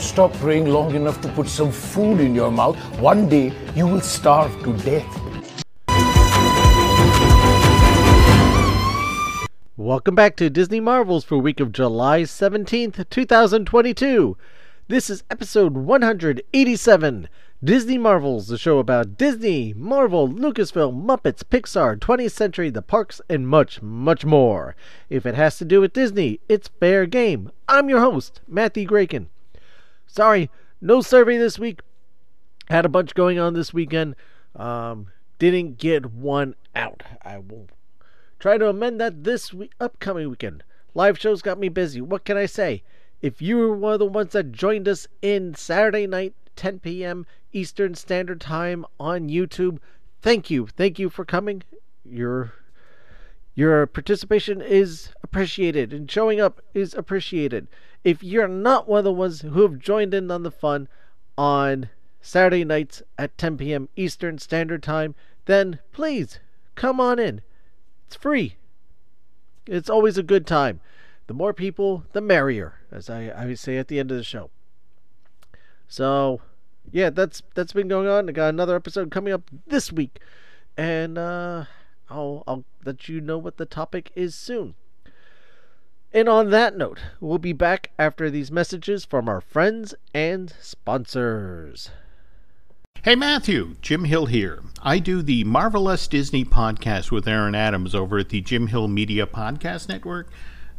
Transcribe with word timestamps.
stop 0.00 0.32
praying 0.34 0.66
long 0.66 0.94
enough 0.94 1.20
to 1.20 1.28
put 1.28 1.48
some 1.48 1.70
food 1.70 2.20
in 2.20 2.34
your 2.34 2.50
mouth, 2.50 2.76
one 2.98 3.28
day 3.28 3.52
you 3.74 3.86
will 3.86 4.00
starve 4.00 4.52
to 4.62 4.72
death. 4.78 5.20
Welcome 9.76 10.14
back 10.14 10.36
to 10.36 10.50
Disney 10.50 10.80
Marvels 10.80 11.24
for 11.24 11.38
week 11.38 11.58
of 11.58 11.72
July 11.72 12.22
17th, 12.22 13.08
2022. 13.08 14.36
This 14.88 15.08
is 15.08 15.24
episode 15.30 15.74
187 15.74 17.28
Disney 17.62 17.98
Marvels, 17.98 18.48
the 18.48 18.56
show 18.56 18.78
about 18.78 19.18
Disney, 19.18 19.74
Marvel, 19.74 20.28
Lucasfilm, 20.28 21.04
Muppets, 21.04 21.44
Pixar, 21.44 21.98
20th 21.98 22.32
Century, 22.32 22.70
the 22.70 22.82
parks, 22.82 23.20
and 23.28 23.46
much, 23.46 23.82
much 23.82 24.24
more. 24.24 24.74
If 25.08 25.26
it 25.26 25.34
has 25.34 25.58
to 25.58 25.64
do 25.64 25.82
with 25.82 25.92
Disney, 25.92 26.40
it's 26.48 26.68
fair 26.68 27.06
game. 27.06 27.50
I'm 27.68 27.88
your 27.88 28.00
host, 28.00 28.40
Matthew 28.48 28.86
Graken. 28.86 29.28
Sorry, 30.12 30.50
no 30.80 31.02
survey 31.02 31.38
this 31.38 31.58
week. 31.58 31.80
Had 32.68 32.84
a 32.84 32.88
bunch 32.88 33.14
going 33.14 33.38
on 33.38 33.54
this 33.54 33.72
weekend. 33.72 34.16
Um, 34.56 35.06
didn't 35.38 35.78
get 35.78 36.06
one 36.06 36.56
out. 36.74 37.02
I 37.22 37.38
will 37.38 37.68
Try 38.40 38.56
to 38.56 38.68
amend 38.68 39.00
that 39.00 39.22
this 39.22 39.52
week, 39.52 39.72
upcoming 39.78 40.30
weekend. 40.30 40.64
Live 40.94 41.18
shows 41.18 41.42
got 41.42 41.58
me 41.58 41.68
busy. 41.68 42.00
What 42.00 42.24
can 42.24 42.38
I 42.38 42.46
say? 42.46 42.82
If 43.20 43.40
you 43.40 43.58
were 43.58 43.76
one 43.76 43.92
of 43.92 43.98
the 43.98 44.06
ones 44.06 44.32
that 44.32 44.50
joined 44.50 44.88
us 44.88 45.06
in 45.20 45.54
Saturday 45.54 46.06
night, 46.06 46.34
10 46.56 46.80
p.m. 46.80 47.26
Eastern 47.52 47.94
Standard 47.94 48.40
Time 48.40 48.86
on 48.98 49.28
YouTube, 49.28 49.78
thank 50.22 50.50
you. 50.50 50.66
Thank 50.66 50.98
you 50.98 51.10
for 51.10 51.24
coming. 51.24 51.62
Your 52.02 52.54
your 53.54 53.86
participation 53.86 54.62
is 54.62 55.10
appreciated 55.22 55.92
and 55.92 56.10
showing 56.10 56.40
up 56.40 56.62
is 56.72 56.94
appreciated. 56.94 57.68
If 58.02 58.22
you're 58.22 58.48
not 58.48 58.88
one 58.88 58.98
of 58.98 59.04
the 59.04 59.12
ones 59.12 59.42
who 59.42 59.62
have 59.62 59.78
joined 59.78 60.14
in 60.14 60.30
on 60.30 60.42
the 60.42 60.50
fun 60.50 60.88
on 61.36 61.90
Saturday 62.20 62.64
nights 62.64 63.02
at 63.18 63.36
10 63.36 63.58
p.m. 63.58 63.88
Eastern 63.96 64.38
Standard 64.38 64.82
Time, 64.82 65.14
then 65.46 65.80
please 65.92 66.38
come 66.74 67.00
on 67.00 67.18
in. 67.18 67.42
It's 68.06 68.16
free. 68.16 68.56
It's 69.66 69.90
always 69.90 70.18
a 70.18 70.22
good 70.22 70.46
time. 70.46 70.80
The 71.26 71.34
more 71.34 71.52
people, 71.52 72.04
the 72.12 72.20
merrier, 72.20 72.74
as 72.90 73.08
I, 73.08 73.28
always 73.28 73.60
say 73.60 73.78
at 73.78 73.88
the 73.88 74.00
end 74.00 74.10
of 74.10 74.16
the 74.16 74.24
show. 74.24 74.50
So, 75.86 76.40
yeah, 76.90 77.10
that's 77.10 77.42
that's 77.54 77.72
been 77.72 77.88
going 77.88 78.08
on. 78.08 78.28
I 78.28 78.32
got 78.32 78.48
another 78.48 78.74
episode 78.74 79.10
coming 79.10 79.32
up 79.32 79.42
this 79.66 79.92
week, 79.92 80.18
and 80.76 81.18
uh, 81.18 81.66
I'll 82.08 82.42
I'll 82.46 82.64
let 82.84 83.08
you 83.08 83.20
know 83.20 83.38
what 83.38 83.58
the 83.58 83.66
topic 83.66 84.10
is 84.16 84.34
soon. 84.34 84.74
And 86.12 86.28
on 86.28 86.50
that 86.50 86.76
note, 86.76 86.98
we'll 87.20 87.38
be 87.38 87.52
back 87.52 87.92
after 87.96 88.30
these 88.30 88.50
messages 88.50 89.04
from 89.04 89.28
our 89.28 89.40
friends 89.40 89.94
and 90.12 90.52
sponsors. 90.60 91.90
Hey 93.04 93.14
Matthew, 93.14 93.76
Jim 93.80 94.04
Hill 94.04 94.26
here. 94.26 94.60
I 94.82 94.98
do 94.98 95.22
the 95.22 95.44
Marvelous 95.44 96.08
Disney 96.08 96.44
podcast 96.44 97.12
with 97.12 97.28
Aaron 97.28 97.54
Adams 97.54 97.94
over 97.94 98.18
at 98.18 98.28
the 98.28 98.40
Jim 98.40 98.66
Hill 98.66 98.88
Media 98.88 99.24
Podcast 99.24 99.88
Network. 99.88 100.28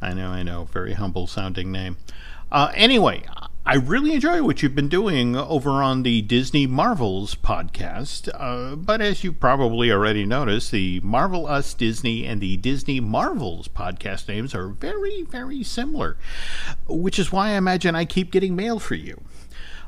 I 0.02 0.14
know, 0.14 0.32
I 0.32 0.44
know, 0.44 0.66
very 0.66 0.94
humble 0.94 1.28
sounding 1.28 1.72
name. 1.72 1.96
Uh, 2.52 2.72
anyway, 2.76 3.24
I 3.64 3.76
really 3.76 4.14
enjoy 4.16 4.42
what 4.42 4.64
you've 4.64 4.74
been 4.74 4.90
doing 4.90 5.36
over 5.36 5.84
on 5.84 6.02
the 6.02 6.24
Disney 6.24 6.66
Marvels 6.66 7.36
podcast. 7.36 8.28
Uh, 8.34 8.76
but 8.76 9.02
as 9.02 9.24
you 9.24 9.32
probably 9.32 9.92
already 9.92 10.26
noticed, 10.26 10.72
the 10.72 11.00
Marvel 11.02 11.46
Us 11.46 11.76
Disney 11.76 12.26
and 12.26 12.42
the 12.42 12.58
Disney 12.58 13.00
Marvels 13.00 13.68
podcast 13.68 14.28
names 14.28 14.56
are 14.56 14.68
very, 14.68 15.22
very 15.22 15.62
similar, 15.62 16.18
which 16.88 17.20
is 17.20 17.32
why 17.32 17.50
I 17.50 17.52
imagine 17.52 17.96
I 17.96 18.04
keep 18.04 18.32
getting 18.32 18.56
mail 18.56 18.80
for 18.80 18.96
you. 18.96 19.22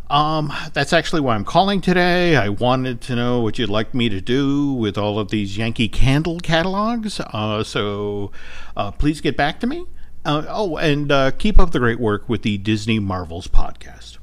Um, 0.07 0.53
that's 0.73 0.94
actually 0.94 1.21
why 1.21 1.33
I'm 1.33 1.44
calling 1.44 1.81
today. 1.81 2.35
I 2.35 2.49
wanted 2.49 3.01
to 3.01 3.16
know 3.16 3.39
what 3.41 3.57
you'd 3.57 3.71
like 3.71 3.95
me 3.95 4.07
to 4.07 4.21
do 4.21 4.71
with 4.71 4.99
all 4.99 5.17
of 5.17 5.29
these 5.29 5.57
Yankee 5.57 5.89
Candle 5.89 6.39
catalogs. 6.39 7.19
Uh, 7.19 7.63
so 7.63 8.31
uh, 8.78 8.91
please 8.91 9.19
get 9.19 9.35
back 9.35 9.59
to 9.61 9.67
me. 9.67 9.88
Uh, 10.25 10.45
oh, 10.47 10.78
and 10.78 11.11
uh, 11.11 11.31
keep 11.31 11.59
up 11.59 11.72
the 11.72 11.79
great 11.79 12.00
work 12.00 12.29
with 12.29 12.44
the 12.44 12.57
Disney 12.57 12.97
Marvels 12.97 13.47
podcast. 13.47 14.19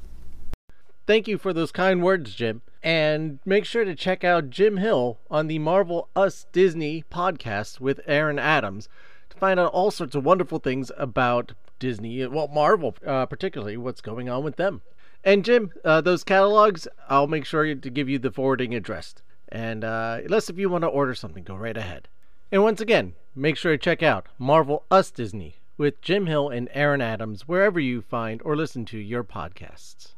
Thank 1.05 1.27
you 1.27 1.37
for 1.37 1.53
those 1.53 1.71
kind 1.71 2.01
words, 2.01 2.33
Jim. 2.33 2.63
And 2.81 3.37
make 3.45 3.65
sure 3.65 3.85
to 3.85 3.93
check 3.93 4.23
out 4.23 4.49
Jim 4.49 4.77
Hill 4.77 5.19
on 5.29 5.45
the 5.45 5.59
Marvel 5.59 6.09
Us 6.15 6.47
Disney 6.51 7.03
podcast 7.11 7.79
with 7.79 8.01
Aaron 8.07 8.39
Adams 8.39 8.89
to 9.29 9.37
find 9.37 9.59
out 9.59 9.71
all 9.73 9.91
sorts 9.91 10.15
of 10.15 10.25
wonderful 10.25 10.57
things 10.57 10.91
about 10.97 11.53
Disney, 11.77 12.25
well, 12.25 12.47
Marvel 12.47 12.95
uh, 13.05 13.27
particularly, 13.27 13.77
what's 13.77 14.01
going 14.01 14.27
on 14.27 14.43
with 14.43 14.55
them. 14.55 14.81
And 15.23 15.45
Jim, 15.45 15.71
uh, 15.85 16.01
those 16.01 16.23
catalogs, 16.23 16.87
I'll 17.09 17.27
make 17.27 17.45
sure 17.45 17.75
to 17.75 17.89
give 17.91 18.09
you 18.09 18.17
the 18.17 18.31
forwarding 18.31 18.73
address. 18.73 19.13
And 19.49 19.83
uh, 19.83 20.21
unless 20.23 20.49
if 20.49 20.57
you 20.57 20.69
want 20.69 20.83
to 20.83 20.87
order 20.87 21.13
something, 21.13 21.43
go 21.43 21.55
right 21.55 21.77
ahead. 21.77 22.07
And 22.51 22.63
once 22.63 22.81
again, 22.81 23.13
make 23.35 23.55
sure 23.55 23.73
to 23.73 23.77
check 23.77 24.01
out 24.01 24.27
Marvel 24.39 24.85
Us 24.89 25.11
Disney 25.11 25.60
with 25.81 25.99
Jim 25.99 26.27
Hill 26.27 26.47
and 26.47 26.69
Aaron 26.73 27.01
Adams 27.01 27.47
wherever 27.47 27.79
you 27.79 28.03
find 28.03 28.39
or 28.45 28.55
listen 28.55 28.85
to 28.85 28.99
your 28.99 29.23
podcasts. 29.23 30.13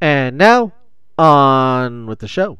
And 0.00 0.38
now, 0.38 0.72
on 1.18 2.06
with 2.06 2.20
the 2.20 2.26
show. 2.26 2.58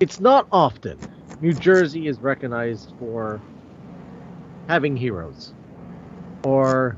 It's 0.00 0.18
not 0.18 0.48
often 0.50 1.19
New 1.40 1.54
Jersey 1.54 2.06
is 2.06 2.20
recognized 2.20 2.92
for 2.98 3.40
having 4.68 4.94
heroes 4.94 5.54
or 6.44 6.96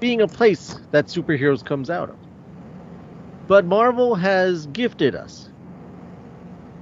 being 0.00 0.22
a 0.22 0.28
place 0.28 0.76
that 0.92 1.06
superheroes 1.06 1.62
comes 1.62 1.90
out 1.90 2.08
of. 2.08 2.16
But 3.46 3.66
Marvel 3.66 4.14
has 4.14 4.66
gifted 4.68 5.14
us 5.14 5.50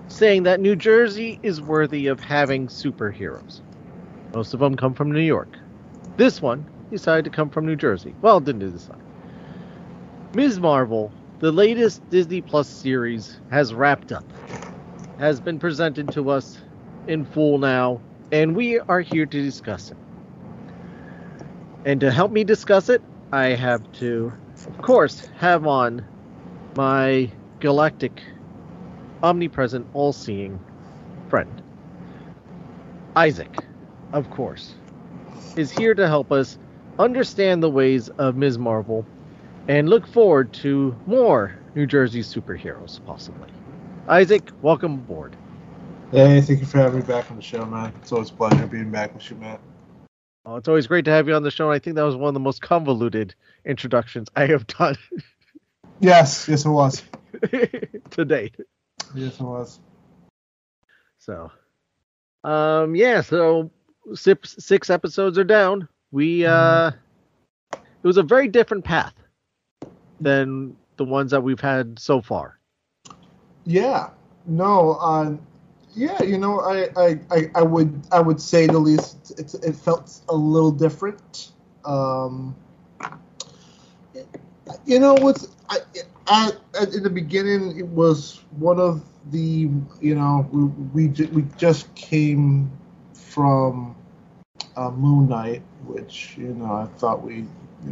saying 0.09 0.45
that 0.45 0.61
New 0.61 0.77
Jersey 0.77 1.41
is 1.43 1.61
worthy 1.61 2.07
of 2.07 2.21
having 2.21 2.69
superheroes. 2.69 3.61
Most 4.33 4.55
of 4.55 4.61
them 4.61 4.77
come 4.77 4.95
from 4.95 5.11
New 5.11 5.21
York. 5.21 5.49
This 6.17 6.41
one 6.41 6.65
decided 6.91 7.25
to 7.25 7.31
come 7.31 7.51
from 7.51 7.67
New 7.67 7.77
Jersey. 7.77 8.15
Well, 8.23 8.39
didn't 8.39 8.71
decide. 8.71 8.97
Ms. 10.35 10.61
Marvel, 10.61 11.11
the 11.41 11.51
latest 11.51 12.09
Disney 12.11 12.41
Plus 12.41 12.69
series, 12.69 13.37
has 13.51 13.75
wrapped 13.75 14.13
up 14.13 14.25
has 15.19 15.41
been 15.41 15.59
presented 15.59 16.13
to 16.13 16.31
us 16.31 16.59
in 17.07 17.25
full 17.25 17.59
now, 17.59 18.01
and 18.33 18.55
we 18.55 18.79
are 18.79 19.01
here 19.01 19.27
to 19.27 19.43
discuss 19.43 19.91
it. 19.91 19.97
And 21.85 22.01
to 22.01 22.11
help 22.11 22.33
me 22.33 22.45
discuss 22.45 22.89
it, 22.89 23.03
I 23.33 23.47
have 23.49 23.91
to, 23.95 24.33
of 24.67 24.79
course, 24.79 25.29
have 25.37 25.67
on 25.67 26.05
my 26.77 27.31
galactic, 27.61 28.23
omnipresent, 29.23 29.87
all 29.95 30.13
seeing 30.13 30.61
friend. 31.29 31.63
Isaac, 33.15 33.57
of 34.13 34.29
course, 34.31 34.75
is 35.57 35.71
here 35.71 35.95
to 35.95 36.07
help 36.07 36.33
us 36.33 36.59
understand 36.99 37.63
the 37.63 37.71
ways 37.71 38.09
of 38.11 38.37
Ms. 38.37 38.59
Marvel 38.59 39.07
and 39.69 39.89
look 39.89 40.07
forward 40.07 40.53
to 40.53 40.95
more 41.07 41.57
New 41.75 41.87
Jersey 41.87 42.21
superheroes, 42.21 43.05
possibly. 43.07 43.49
Isaac, 44.09 44.51
welcome 44.63 44.95
aboard. 44.95 45.35
Hey, 46.13 46.41
thank 46.41 46.61
you 46.61 46.67
for 46.67 46.79
having 46.79 47.01
me 47.01 47.05
back 47.05 47.29
on 47.29 47.37
the 47.37 47.43
show, 47.43 47.67
man. 47.67 47.93
It's 48.01 48.13
always 48.13 48.31
a 48.31 48.35
pleasure 48.35 48.67
being 48.69 48.93
back 48.93 49.13
with 49.13 49.29
you, 49.29 49.37
man. 49.37 49.59
Oh, 50.45 50.55
it's 50.55 50.69
always 50.69 50.87
great 50.87 51.05
to 51.07 51.11
have 51.11 51.27
you 51.27 51.35
on 51.35 51.43
the 51.43 51.51
show, 51.51 51.69
and 51.69 51.75
I 51.75 51.81
think 51.81 51.97
that 51.97 52.05
was 52.05 52.15
one 52.15 52.29
of 52.29 52.35
the 52.35 52.41
most 52.41 52.63
convoluted 52.63 53.35
introductions 53.65 54.29
I 54.37 54.47
have 54.47 54.65
done. 54.69 54.97
yes, 56.01 56.47
yes, 56.49 56.65
it 56.65 56.69
was. 56.69 57.03
to 58.11 58.25
date. 58.25 58.55
Yes, 59.13 59.41
it 59.41 59.43
was. 59.43 59.81
So, 61.19 61.51
um, 62.45 62.95
yeah, 62.95 63.23
so 63.23 63.73
six, 64.15 64.55
six 64.61 64.89
episodes 64.89 65.37
are 65.37 65.45
down. 65.45 65.89
We, 66.13 66.47
uh, 66.47 66.93
it 67.73 68.05
was 68.05 68.19
a 68.19 68.23
very 68.23 68.47
different 68.47 68.85
path 68.85 69.15
than 70.21 70.77
the 70.97 71.05
ones 71.05 71.33
that 71.33 71.43
we've 71.43 71.61
had 71.61 71.99
so 71.99 72.23
far. 72.23 72.61
Yeah. 73.67 74.11
No. 74.47 74.93
Uh, 74.95 75.37
yeah. 75.95 76.23
You 76.23 76.39
know, 76.39 76.61
I, 76.61 76.89
I, 76.97 77.21
I, 77.31 77.51
I 77.57 77.63
would 77.63 78.03
I 78.13 78.21
would 78.21 78.41
say 78.41 78.67
the 78.67 78.79
least 78.79 79.33
it, 79.39 79.55
it 79.65 79.77
felt 79.77 80.21
a 80.29 80.35
little 80.37 80.73
different. 80.73 81.53
Um, 81.85 82.57
you 84.87 85.01
know, 85.01 85.15
what's 85.15 85.49
I, 85.71 85.79
at, 86.29 86.95
in 86.95 87.05
the 87.05 87.11
beginning 87.11 87.79
it 87.79 87.87
was 87.87 88.43
one 88.59 88.81
of 88.81 89.05
the 89.33 89.71
you 90.01 90.15
know 90.15 90.49
we 90.53 91.07
we, 91.09 91.27
we 91.27 91.43
just 91.57 91.95
came 91.95 92.71
from 93.15 93.97
uh, 94.77 94.91
Moon 94.91 95.29
Knight, 95.29 95.63
which 95.87 96.37
you 96.39 96.55
know 96.55 96.73
I 96.73 96.87
thought 96.99 97.23
we 97.23 97.47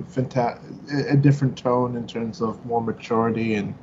fantastic 0.08 0.60
a 1.08 1.16
different 1.16 1.56
tone 1.56 1.96
in 1.96 2.06
terms 2.06 2.40
of 2.40 2.64
more 2.66 2.80
maturity 2.80 3.54
and 3.54 3.74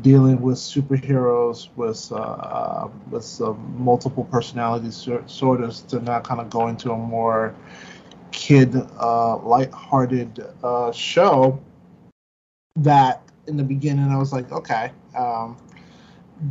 dealing 0.00 0.40
with 0.40 0.56
superheroes 0.56 1.68
with 1.76 2.10
uh, 2.10 2.16
uh, 2.16 2.88
with 3.10 3.40
uh, 3.40 3.52
multiple 3.76 4.24
personalities 4.24 5.08
sort 5.26 5.62
of 5.62 5.86
to 5.88 6.00
not 6.00 6.24
kind 6.24 6.40
of 6.40 6.50
go 6.50 6.68
into 6.68 6.90
a 6.92 6.96
more 6.96 7.54
kid 8.32 8.74
uh, 8.98 9.36
light-hearted 9.38 10.44
uh, 10.62 10.90
show 10.90 11.60
that 12.76 13.22
in 13.46 13.56
the 13.56 13.62
beginning 13.62 14.10
I 14.10 14.16
was 14.16 14.32
like 14.32 14.50
okay 14.50 14.90
um, 15.16 15.56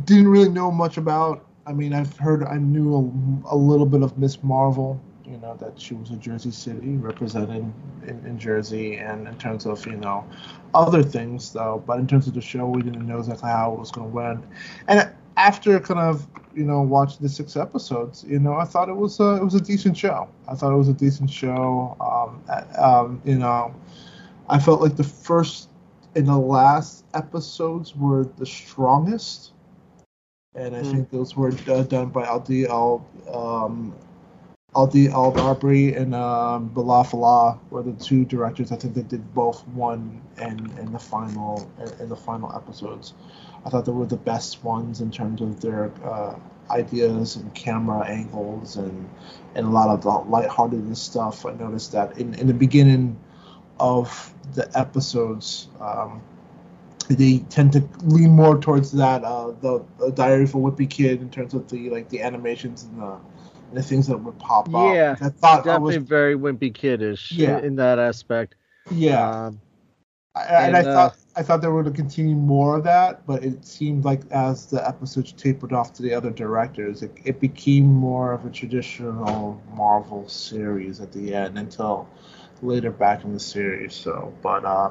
didn't 0.04 0.28
really 0.28 0.48
know 0.48 0.70
much 0.70 0.96
about. 0.96 1.46
I 1.66 1.72
mean 1.72 1.92
I've 1.92 2.16
heard 2.16 2.44
I 2.44 2.56
knew 2.56 2.94
a, 2.94 3.54
a 3.54 3.56
little 3.56 3.86
bit 3.86 4.02
of 4.02 4.16
Miss 4.16 4.42
Marvel 4.42 5.00
you 5.26 5.38
know 5.38 5.56
that 5.56 5.80
she 5.80 5.94
was 5.94 6.10
a 6.10 6.16
Jersey 6.16 6.50
City 6.50 6.96
represented 6.96 7.72
in, 8.06 8.26
in, 8.26 8.38
Jersey, 8.38 8.96
and 8.96 9.26
in 9.26 9.36
terms 9.38 9.66
of 9.66 9.84
you 9.86 9.96
know 9.96 10.24
other 10.74 11.02
things 11.02 11.52
though. 11.52 11.82
But 11.86 11.98
in 11.98 12.06
terms 12.06 12.26
of 12.26 12.34
the 12.34 12.40
show, 12.40 12.66
we 12.66 12.82
didn't 12.82 13.06
know 13.06 13.18
exactly 13.18 13.48
how 13.48 13.72
it 13.72 13.78
was 13.78 13.90
going 13.90 14.12
to 14.12 14.20
end. 14.20 14.46
And 14.88 15.10
after 15.36 15.78
kind 15.80 16.00
of 16.00 16.26
you 16.54 16.64
know 16.64 16.82
watching 16.82 17.18
the 17.20 17.28
six 17.28 17.56
episodes, 17.56 18.24
you 18.28 18.38
know 18.38 18.54
I 18.54 18.64
thought 18.64 18.88
it 18.88 18.96
was 18.96 19.20
a, 19.20 19.36
it 19.36 19.44
was 19.44 19.54
a 19.54 19.60
decent 19.60 19.96
show. 19.96 20.28
I 20.48 20.54
thought 20.54 20.72
it 20.72 20.78
was 20.78 20.88
a 20.88 20.94
decent 20.94 21.30
show. 21.30 21.96
Um, 22.00 22.42
um, 22.78 23.22
you 23.24 23.38
know, 23.38 23.74
I 24.48 24.58
felt 24.58 24.80
like 24.80 24.96
the 24.96 25.04
first 25.04 25.70
and 26.14 26.28
the 26.28 26.38
last 26.38 27.04
episodes 27.14 27.96
were 27.96 28.24
the 28.36 28.46
strongest 28.46 29.52
and 30.54 30.76
I 30.76 30.82
mm. 30.82 30.90
think 30.90 31.10
those 31.10 31.36
were 31.36 31.52
uh, 31.68 31.82
done 31.82 32.10
by 32.10 32.24
Aldi 32.24 32.68
Al 32.68 33.04
um, 33.32 33.94
Adil 34.74 35.12
El 35.12 35.32
Arbi 35.32 35.96
and 35.96 36.14
um, 36.14 36.70
Bilall 36.70 37.06
Fallah 37.06 37.60
were 37.70 37.82
the 37.82 37.92
two 37.92 38.24
directors. 38.24 38.72
I 38.72 38.76
think 38.76 38.94
they 38.94 39.02
did 39.02 39.34
both 39.34 39.66
one 39.68 40.20
and 40.38 40.60
in 40.78 40.92
the 40.92 40.98
final 40.98 41.70
in 42.00 42.08
the 42.08 42.16
final 42.16 42.54
episodes. 42.54 43.14
I 43.64 43.70
thought 43.70 43.84
they 43.84 43.92
were 43.92 44.06
the 44.06 44.16
best 44.16 44.64
ones 44.64 45.00
in 45.00 45.10
terms 45.10 45.40
of 45.40 45.60
their 45.60 45.92
uh, 46.04 46.36
ideas 46.70 47.36
and 47.36 47.54
camera 47.54 48.06
angles 48.06 48.76
and 48.76 49.08
and 49.54 49.66
a 49.66 49.70
lot 49.70 49.88
of 49.88 50.02
the 50.02 50.10
lighthearted 50.10 50.96
stuff. 50.96 51.46
I 51.46 51.52
noticed 51.52 51.92
that 51.92 52.18
in, 52.18 52.34
in 52.34 52.48
the 52.48 52.54
beginning 52.54 53.16
of 53.78 54.34
the 54.54 54.68
episodes, 54.76 55.68
um, 55.80 56.20
they 57.08 57.38
tend 57.50 57.72
to 57.72 57.88
lean 58.02 58.30
more 58.30 58.58
towards 58.58 58.90
that 58.92 59.22
uh, 59.22 59.52
the, 59.60 59.84
the 59.98 60.10
Diary 60.10 60.44
a 60.44 60.46
Wimpy 60.46 60.90
Kid 60.90 61.20
in 61.22 61.30
terms 61.30 61.54
of 61.54 61.68
the 61.68 61.90
like 61.90 62.08
the 62.08 62.22
animations 62.22 62.82
and 62.84 63.00
the 63.00 63.18
the 63.74 63.82
things 63.82 64.06
that 64.06 64.18
would 64.18 64.38
pop 64.38 64.72
up. 64.74 64.94
Yeah, 64.94 65.16
I 65.20 65.28
thought 65.28 65.64
definitely 65.64 65.94
I 65.94 65.98
was, 65.98 66.08
very 66.08 66.36
wimpy 66.36 66.72
kiddish. 66.72 67.32
Yeah. 67.32 67.58
in 67.58 67.76
that 67.76 67.98
aspect. 67.98 68.54
Yeah, 68.90 69.46
um, 69.46 69.60
I, 70.34 70.42
and, 70.42 70.76
and, 70.76 70.86
I 70.86 70.90
uh, 70.90 70.94
thought 70.94 71.16
I 71.36 71.42
thought 71.42 71.62
they 71.62 71.68
were 71.68 71.82
going 71.82 71.94
to 71.94 72.00
continue 72.00 72.34
more 72.34 72.76
of 72.76 72.84
that, 72.84 73.26
but 73.26 73.44
it 73.44 73.64
seemed 73.64 74.04
like 74.04 74.22
as 74.30 74.66
the 74.66 74.86
episodes 74.86 75.32
tapered 75.32 75.72
off 75.72 75.92
to 75.94 76.02
the 76.02 76.12
other 76.12 76.30
directors, 76.30 77.02
it, 77.02 77.12
it 77.24 77.40
became 77.40 77.84
more 77.84 78.32
of 78.32 78.44
a 78.44 78.50
traditional 78.50 79.60
Marvel 79.74 80.28
series 80.28 81.00
at 81.00 81.12
the 81.12 81.34
end 81.34 81.58
until 81.58 82.08
later 82.62 82.90
back 82.90 83.24
in 83.24 83.32
the 83.32 83.40
series. 83.40 83.94
So, 83.94 84.34
but 84.42 84.64
uh, 84.64 84.90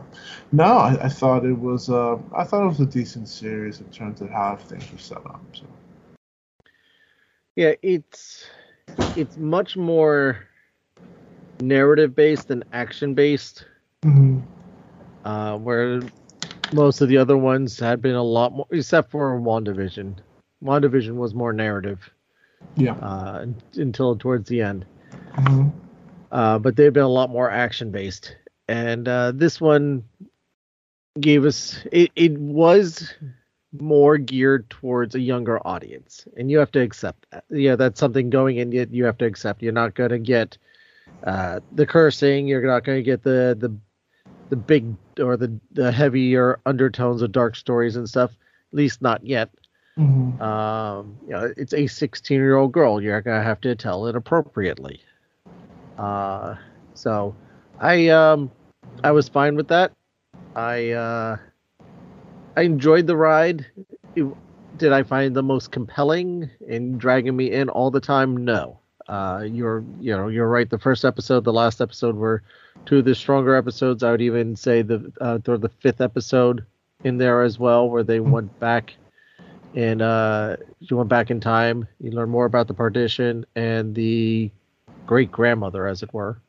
no, 0.51 0.63
I, 0.63 1.05
I 1.05 1.09
thought 1.09 1.45
it 1.45 1.57
was 1.57 1.89
uh, 1.89 2.17
I 2.35 2.45
thought 2.45 2.63
it 2.63 2.67
was 2.67 2.79
a 2.79 2.85
decent 2.85 3.27
series 3.27 3.79
in 3.79 3.89
terms 3.89 4.21
of 4.21 4.29
how 4.29 4.55
things 4.55 4.89
were 4.91 4.97
set 4.97 5.25
up. 5.25 5.41
So. 5.53 5.65
Yeah, 7.55 7.73
it's 7.81 8.45
it's 9.15 9.37
much 9.37 9.77
more 9.77 10.45
narrative 11.59 12.15
based 12.15 12.47
than 12.47 12.63
action 12.73 13.13
based. 13.13 13.65
Mm-hmm. 14.03 14.39
Uh, 15.25 15.57
where 15.57 16.01
most 16.73 17.01
of 17.01 17.07
the 17.07 17.17
other 17.17 17.37
ones 17.37 17.79
had 17.79 18.01
been 18.01 18.15
a 18.15 18.23
lot 18.23 18.51
more, 18.51 18.67
except 18.71 19.11
for 19.11 19.39
WandaVision. 19.39 20.15
WandaVision 20.63 21.15
was 21.15 21.33
more 21.33 21.53
narrative. 21.53 22.09
Yeah. 22.75 22.93
Uh, 22.93 23.45
until 23.75 24.17
towards 24.17 24.49
the 24.49 24.61
end. 24.61 24.85
Mm-hmm. 25.35 25.69
Uh, 26.31 26.59
but 26.59 26.75
they've 26.75 26.93
been 26.93 27.03
a 27.03 27.07
lot 27.07 27.29
more 27.29 27.49
action 27.49 27.91
based, 27.91 28.35
and 28.67 29.07
uh, 29.07 29.31
this 29.33 29.61
one 29.61 30.03
gave 31.19 31.45
us 31.45 31.79
it. 31.91 32.11
It 32.15 32.37
was 32.37 33.13
more 33.79 34.17
geared 34.17 34.69
towards 34.69 35.15
a 35.15 35.19
younger 35.19 35.65
audience, 35.65 36.27
and 36.37 36.51
you 36.51 36.59
have 36.59 36.71
to 36.71 36.81
accept 36.81 37.25
that. 37.31 37.45
Yeah, 37.49 37.75
that's 37.75 37.99
something 37.99 38.29
going 38.29 38.57
in. 38.57 38.71
You, 38.71 38.87
you 38.89 39.05
have 39.05 39.17
to 39.19 39.25
accept. 39.25 39.61
You're 39.61 39.73
not 39.73 39.95
going 39.95 40.11
to 40.11 40.19
get 40.19 40.57
uh, 41.23 41.59
the 41.71 41.85
cursing. 41.85 42.47
You're 42.47 42.65
not 42.65 42.83
going 42.83 42.99
to 42.99 43.03
get 43.03 43.23
the 43.23 43.57
the 43.59 43.75
the 44.49 44.55
big 44.55 44.95
or 45.19 45.37
the 45.37 45.59
the 45.71 45.91
heavier 45.91 46.59
undertones 46.65 47.21
of 47.21 47.31
dark 47.31 47.55
stories 47.55 47.95
and 47.95 48.07
stuff. 48.07 48.31
At 48.71 48.77
least 48.77 49.01
not 49.01 49.25
yet. 49.25 49.49
Mm-hmm. 49.97 50.41
Um, 50.41 51.17
you 51.25 51.33
know, 51.33 51.53
it's 51.55 51.73
a 51.73 51.85
16 51.85 52.37
year 52.37 52.55
old 52.55 52.71
girl. 52.71 53.01
You're 53.01 53.21
gonna 53.21 53.43
have 53.43 53.61
to 53.61 53.75
tell 53.75 54.07
it 54.07 54.15
appropriately. 54.15 55.01
Uh, 55.97 56.55
so 56.93 57.35
I 57.79 58.09
um 58.09 58.51
I 59.03 59.11
was 59.11 59.29
fine 59.29 59.55
with 59.55 59.67
that. 59.69 59.91
I 60.55 60.91
uh 60.91 61.37
I 62.55 62.61
enjoyed 62.61 63.07
the 63.07 63.17
ride. 63.17 63.65
Did 64.77 64.91
I 64.91 65.03
find 65.03 65.35
the 65.35 65.43
most 65.43 65.71
compelling 65.71 66.49
in 66.67 66.97
dragging 66.97 67.35
me 67.35 67.51
in 67.51 67.69
all 67.69 67.91
the 67.91 67.99
time? 67.99 68.43
No. 68.43 68.79
Uh, 69.07 69.45
you're 69.45 69.83
you 69.99 70.15
know 70.15 70.29
you're 70.29 70.47
right. 70.47 70.69
The 70.69 70.79
first 70.79 71.03
episode, 71.03 71.43
the 71.43 71.51
last 71.53 71.81
episode 71.81 72.15
were 72.15 72.41
two 72.85 72.99
of 72.99 73.05
the 73.05 73.13
stronger 73.15 73.55
episodes. 73.55 74.01
I 74.01 74.11
would 74.11 74.21
even 74.21 74.55
say 74.55 74.81
the 74.81 75.11
uh, 75.19 75.39
throw 75.39 75.57
the 75.57 75.69
fifth 75.69 75.99
episode 75.99 76.65
in 77.03 77.17
there 77.17 77.41
as 77.41 77.59
well, 77.59 77.89
where 77.89 78.03
they 78.03 78.21
went 78.21 78.57
back 78.59 78.93
and 79.75 80.01
uh, 80.01 80.57
you 80.79 80.97
went 80.97 81.09
back 81.09 81.31
in 81.31 81.39
time. 81.39 81.87
You 81.99 82.11
learn 82.11 82.29
more 82.29 82.45
about 82.45 82.67
the 82.67 82.73
partition 82.73 83.45
and 83.55 83.95
the 83.95 84.51
great 85.05 85.31
grandmother, 85.31 85.87
as 85.87 86.03
it 86.03 86.13
were. 86.13 86.39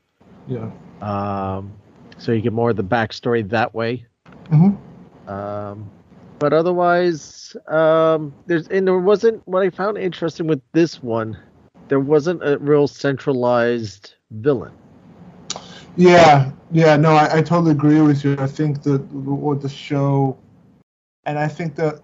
Yeah. 0.46 0.70
Um, 1.00 1.72
so 2.18 2.32
you 2.32 2.40
get 2.40 2.52
more 2.52 2.70
of 2.70 2.76
the 2.76 2.84
backstory 2.84 3.48
that 3.48 3.74
way. 3.74 4.06
Mm-hmm. 4.50 4.76
Um, 5.26 5.90
but 6.38 6.52
otherwise, 6.52 7.56
um, 7.68 8.34
there's 8.46 8.68
and 8.68 8.86
there 8.86 8.98
wasn't 8.98 9.46
what 9.46 9.62
I 9.62 9.70
found 9.70 9.98
interesting 9.98 10.46
with 10.46 10.60
this 10.72 11.02
one. 11.02 11.38
There 11.88 12.00
wasn't 12.00 12.42
a 12.46 12.58
real 12.58 12.88
centralized 12.88 14.14
villain. 14.30 14.72
Yeah, 15.96 16.50
yeah, 16.72 16.96
no, 16.96 17.14
I, 17.14 17.38
I 17.38 17.42
totally 17.42 17.70
agree 17.70 18.00
with 18.00 18.24
you. 18.24 18.36
I 18.38 18.48
think 18.48 18.82
that 18.82 19.00
what 19.12 19.62
the 19.62 19.68
show, 19.68 20.36
and 21.24 21.38
I 21.38 21.46
think 21.46 21.76
that 21.76 22.00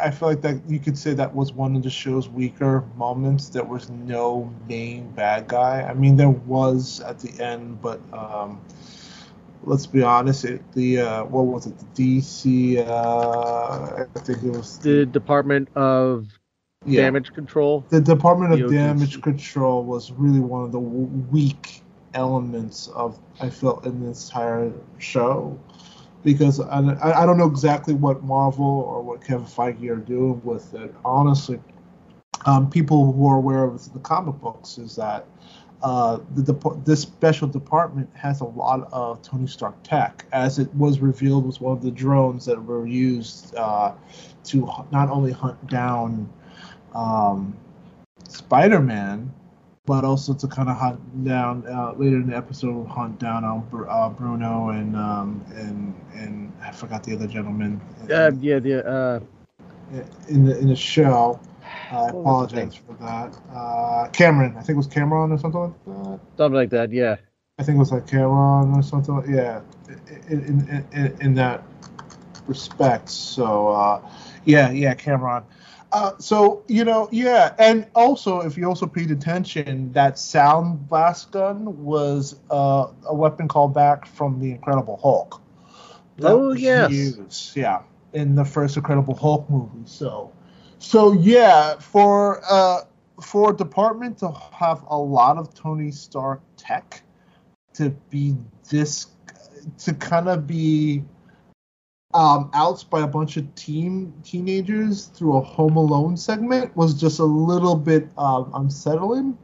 I 0.00 0.10
feel 0.10 0.28
like 0.28 0.40
that 0.40 0.68
you 0.68 0.78
could 0.78 0.96
say 0.96 1.12
that 1.14 1.34
was 1.34 1.52
one 1.52 1.76
of 1.76 1.82
the 1.82 1.90
show's 1.90 2.28
weaker 2.28 2.82
moments. 2.96 3.50
There 3.50 3.64
was 3.64 3.90
no 3.90 4.50
main 4.68 5.10
bad 5.10 5.48
guy. 5.48 5.82
I 5.82 5.92
mean, 5.92 6.16
there 6.16 6.30
was 6.30 7.00
at 7.00 7.18
the 7.18 7.44
end, 7.44 7.82
but 7.82 8.00
um, 8.14 8.60
let's 9.64 9.86
be 9.86 10.02
honest, 10.02 10.44
it, 10.44 10.72
the 10.72 11.00
uh, 11.00 11.24
what 11.24 11.46
was 11.46 11.66
it? 11.66 11.74
The 11.78 12.20
DC. 12.20 12.86
Uh, 12.86 14.04
I 14.14 14.18
think 14.20 14.42
it 14.42 14.50
was 14.50 14.78
the 14.78 15.06
Department 15.06 15.68
of 15.74 16.28
yeah. 16.84 17.02
Damage 17.02 17.32
Control. 17.32 17.84
The 17.88 18.00
Department 18.00 18.60
of 18.60 18.70
Damage 18.70 19.20
Control 19.22 19.84
was 19.84 20.12
really 20.12 20.40
one 20.40 20.64
of 20.64 20.72
the 20.72 20.80
weak 20.80 21.82
elements 22.14 22.88
of 22.88 23.18
I 23.40 23.50
felt 23.50 23.84
in 23.86 24.06
this 24.06 24.28
entire 24.28 24.72
show 24.98 25.58
because 26.24 26.60
I, 26.60 27.22
I 27.22 27.26
don't 27.26 27.38
know 27.38 27.46
exactly 27.46 27.94
what 27.94 28.24
Marvel 28.24 28.64
or 28.64 29.02
what 29.02 29.24
Kevin 29.24 29.46
Feige 29.46 29.88
are 29.90 29.96
doing 29.96 30.40
with 30.42 30.74
it. 30.74 30.92
Honestly, 31.04 31.60
um, 32.46 32.68
people 32.70 33.12
who 33.12 33.28
are 33.28 33.36
aware 33.36 33.62
of 33.62 33.92
the 33.92 34.00
comic 34.00 34.34
books 34.36 34.78
is 34.78 34.96
that 34.96 35.26
uh, 35.86 36.18
the 36.34 36.52
this 36.84 37.02
special 37.02 37.46
department 37.46 38.10
has 38.16 38.40
a 38.40 38.44
lot 38.44 38.88
of 38.92 39.22
Tony 39.22 39.46
Stark 39.46 39.80
tech, 39.84 40.26
as 40.32 40.58
it 40.58 40.74
was 40.74 40.98
revealed 40.98 41.46
was 41.46 41.60
one 41.60 41.76
of 41.76 41.80
the 41.80 41.92
drones 41.92 42.44
that 42.46 42.60
were 42.60 42.88
used 42.88 43.54
uh, 43.54 43.92
to 44.46 44.68
not 44.90 45.08
only 45.10 45.30
hunt 45.30 45.64
down 45.68 46.28
um, 46.92 47.56
Spider-Man, 48.28 49.32
but 49.84 50.04
also 50.04 50.34
to 50.34 50.48
kind 50.48 50.68
of 50.68 50.76
hunt 50.76 51.24
down 51.24 51.64
uh, 51.68 51.92
later 51.92 52.16
in 52.16 52.30
the 52.30 52.36
episode, 52.36 52.88
hunt 52.88 53.20
down 53.20 53.44
uh, 53.44 54.08
Bruno 54.08 54.70
and 54.70 54.96
um, 54.96 55.44
and 55.54 55.94
and 56.14 56.52
I 56.64 56.72
forgot 56.72 57.04
the 57.04 57.14
other 57.14 57.28
gentleman. 57.28 57.80
Uh, 58.10 58.32
yeah, 58.40 58.58
the 58.58 58.84
uh, 58.84 59.20
in 60.28 60.46
the 60.46 60.58
in 60.58 60.66
the 60.66 60.74
show. 60.74 61.38
I 61.90 62.08
apologize 62.08 62.74
for 62.74 62.94
that. 62.94 63.38
Uh, 63.54 64.08
Cameron, 64.08 64.56
I 64.56 64.60
think 64.60 64.70
it 64.70 64.76
was 64.76 64.86
Cameron 64.86 65.32
or 65.32 65.38
something 65.38 65.60
like 65.60 65.84
that. 65.84 66.20
Something 66.36 66.54
like 66.54 66.70
that, 66.70 66.92
yeah. 66.92 67.16
I 67.58 67.62
think 67.62 67.76
it 67.76 67.78
was 67.78 67.92
like 67.92 68.06
Cameron 68.06 68.74
or 68.74 68.82
something. 68.82 69.16
Like, 69.16 69.28
yeah, 69.28 69.60
in, 70.28 70.40
in, 70.40 70.86
in, 70.92 71.16
in 71.20 71.34
that 71.34 71.62
respect. 72.46 73.08
So, 73.08 73.68
uh, 73.68 74.10
yeah, 74.44 74.70
yeah, 74.70 74.94
Cameron. 74.94 75.44
Uh, 75.92 76.18
so 76.18 76.64
you 76.66 76.84
know, 76.84 77.08
yeah, 77.12 77.54
and 77.58 77.86
also 77.94 78.40
if 78.40 78.58
you 78.58 78.66
also 78.68 78.86
paid 78.86 79.10
attention, 79.10 79.92
that 79.92 80.18
sound 80.18 80.88
blast 80.88 81.30
gun 81.30 81.84
was 81.84 82.38
uh, 82.50 82.88
a 83.06 83.14
weapon 83.14 83.48
called 83.48 83.72
back 83.72 84.06
from 84.06 84.40
the 84.40 84.50
Incredible 84.50 84.98
Hulk. 85.00 85.40
That 86.18 86.32
Oh, 86.32 86.52
yes. 86.52 86.90
used, 86.90 87.56
yeah, 87.56 87.82
in 88.12 88.34
the 88.34 88.44
first 88.44 88.76
Incredible 88.76 89.14
Hulk 89.14 89.48
movie. 89.48 89.86
So, 89.86 90.32
so 90.78 91.12
yeah, 91.12 91.78
for 91.78 92.42
uh, 92.48 92.82
for 93.22 93.52
a 93.52 93.56
department 93.56 94.18
to 94.18 94.30
have 94.52 94.82
a 94.88 94.96
lot 94.96 95.38
of 95.38 95.54
Tony 95.54 95.90
Stark 95.90 96.40
tech 96.56 97.02
to 97.74 97.90
be 98.10 98.36
this 98.70 99.08
to 99.78 99.94
kind 99.94 100.28
of 100.28 100.46
be 100.46 101.02
um, 102.14 102.50
outs 102.54 102.84
by 102.84 103.02
a 103.02 103.06
bunch 103.06 103.36
of 103.36 103.54
teen 103.54 104.12
teenagers 104.22 105.06
through 105.06 105.36
a 105.36 105.40
Home 105.40 105.76
Alone 105.76 106.16
segment 106.16 106.74
was 106.76 106.94
just 106.94 107.18
a 107.18 107.24
little 107.24 107.76
bit 107.76 108.08
um, 108.16 108.50
unsettling. 108.54 109.36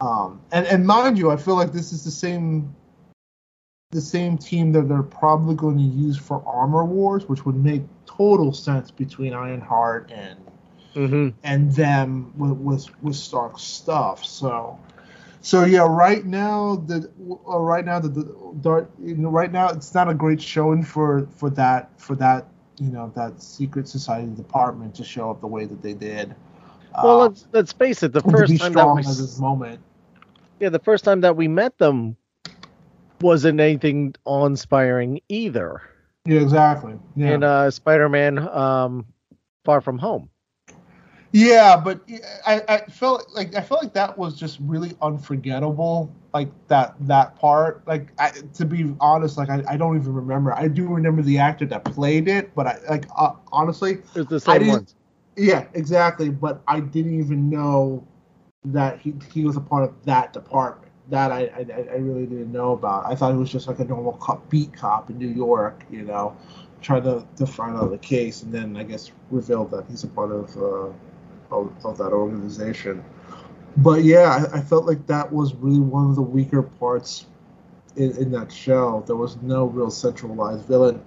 Um, 0.00 0.40
and 0.52 0.66
and 0.66 0.86
mind 0.86 1.18
you, 1.18 1.30
I 1.30 1.36
feel 1.36 1.56
like 1.56 1.72
this 1.72 1.92
is 1.92 2.04
the 2.04 2.10
same 2.10 2.74
the 3.90 4.00
same 4.00 4.36
team 4.36 4.72
that 4.72 4.88
they're 4.88 5.02
probably 5.02 5.54
going 5.54 5.78
to 5.78 5.82
use 5.82 6.16
for 6.18 6.42
Armor 6.46 6.84
Wars, 6.84 7.26
which 7.28 7.46
would 7.46 7.56
make 7.56 7.82
total 8.06 8.52
sense 8.52 8.90
between 8.90 9.32
Ironheart 9.32 10.10
and 10.12 10.38
Mm-hmm. 10.94 11.28
and 11.42 11.72
them 11.72 12.32
with 12.36 12.52
with, 12.58 13.02
with 13.02 13.16
Stark 13.16 13.58
stuff. 13.58 14.24
So, 14.24 14.78
so 15.40 15.64
yeah, 15.64 15.86
right 15.88 16.24
now 16.24 16.76
the 16.76 17.10
uh, 17.48 17.58
right 17.58 17.84
now 17.84 18.00
the, 18.00 18.08
the 18.08 18.88
you 19.02 19.14
know, 19.16 19.30
right 19.30 19.50
now 19.50 19.68
it's 19.70 19.94
not 19.94 20.08
a 20.08 20.14
great 20.14 20.42
showing 20.42 20.82
for 20.82 21.26
for 21.36 21.50
that 21.50 21.90
for 22.00 22.14
that 22.16 22.48
you 22.78 22.90
know 22.90 23.12
that 23.16 23.42
secret 23.42 23.88
society 23.88 24.32
department 24.34 24.94
to 24.96 25.04
show 25.04 25.30
up 25.30 25.40
the 25.40 25.46
way 25.46 25.64
that 25.64 25.82
they 25.82 25.94
did. 25.94 26.34
Well, 27.00 27.18
Uh, 27.18 27.18
let's 27.18 27.46
let's 27.52 27.72
face 27.72 28.02
it. 28.02 28.12
The 28.12 28.22
first 28.22 28.56
time 28.56 28.74
that 28.74 28.90
we 28.90 29.02
moment. 29.38 29.80
yeah, 30.60 30.68
the 30.70 30.78
first 30.78 31.04
time 31.04 31.20
that 31.22 31.36
we 31.36 31.48
met 31.48 31.78
them 31.78 32.16
wasn't 33.22 33.60
anything 33.60 34.14
awe-inspiring 34.24 35.20
either. 35.28 35.82
Yeah, 36.24 36.40
exactly. 36.40 36.94
Yeah. 37.16 37.34
In 37.34 37.42
uh, 37.42 37.70
Spider-Man, 37.70 38.38
um, 38.38 39.06
Far 39.64 39.80
From 39.80 39.98
Home. 39.98 40.28
Yeah, 41.32 41.76
but 41.76 42.00
I, 42.46 42.62
I 42.68 42.78
felt 42.90 43.30
like 43.34 43.54
I 43.54 43.60
felt 43.60 43.82
like 43.82 43.92
that 43.92 44.16
was 44.16 44.34
just 44.34 44.58
really 44.60 44.96
unforgettable. 45.02 46.10
Like 46.32 46.48
that 46.68 46.94
that 47.00 47.36
part. 47.36 47.86
Like 47.86 48.12
I, 48.18 48.30
to 48.54 48.64
be 48.64 48.94
honest, 49.00 49.36
like 49.36 49.50
I, 49.50 49.62
I 49.68 49.76
don't 49.76 49.96
even 49.96 50.14
remember. 50.14 50.54
I 50.54 50.68
do 50.68 50.86
remember 50.88 51.20
the 51.20 51.38
actor 51.38 51.66
that 51.66 51.84
played 51.84 52.28
it, 52.28 52.54
but 52.54 52.66
I 52.66 52.78
like 52.88 53.06
uh, 53.14 53.32
honestly, 53.52 53.98
It 54.14 54.14
was 54.14 54.26
the 54.26 54.40
same 54.40 54.68
one. 54.68 54.86
yeah, 55.36 55.66
exactly. 55.74 56.30
But 56.30 56.62
I 56.66 56.80
didn't 56.80 57.18
even 57.18 57.50
know 57.50 58.06
that 58.64 58.98
he 58.98 59.14
he 59.32 59.44
was 59.44 59.56
a 59.56 59.60
part 59.60 59.84
of 59.84 60.04
that 60.06 60.32
department. 60.32 60.87
That 61.10 61.32
I 61.32 61.50
I, 61.56 61.86
I 61.92 61.96
really 61.96 62.26
didn't 62.26 62.52
know 62.52 62.72
about. 62.72 63.06
I 63.06 63.14
thought 63.14 63.32
he 63.32 63.38
was 63.38 63.50
just 63.50 63.66
like 63.66 63.78
a 63.78 63.84
normal 63.84 64.12
cop, 64.14 64.48
beat 64.50 64.74
cop 64.74 65.10
in 65.10 65.18
New 65.18 65.28
York, 65.28 65.84
you 65.90 66.02
know, 66.02 66.36
trying 66.82 67.02
to 67.04 67.26
to 67.36 67.46
find 67.46 67.76
out 67.76 67.90
the 67.90 67.98
case, 67.98 68.42
and 68.42 68.52
then 68.52 68.76
I 68.76 68.82
guess 68.82 69.10
revealed 69.30 69.70
that 69.70 69.86
he's 69.88 70.04
a 70.04 70.08
part 70.08 70.32
of 70.32 70.56
uh, 70.56 70.92
of, 71.54 71.72
of 71.84 71.98
that 71.98 72.12
organization. 72.12 73.04
But 73.78 74.04
yeah, 74.04 74.46
I, 74.52 74.58
I 74.58 74.60
felt 74.60 74.86
like 74.86 75.06
that 75.06 75.32
was 75.32 75.54
really 75.54 75.80
one 75.80 76.10
of 76.10 76.16
the 76.16 76.22
weaker 76.22 76.62
parts 76.62 77.26
in, 77.96 78.16
in 78.16 78.30
that 78.32 78.52
show. 78.52 79.02
There 79.06 79.16
was 79.16 79.36
no 79.42 79.66
real 79.66 79.90
centralized 79.90 80.64
villain. 80.66 81.02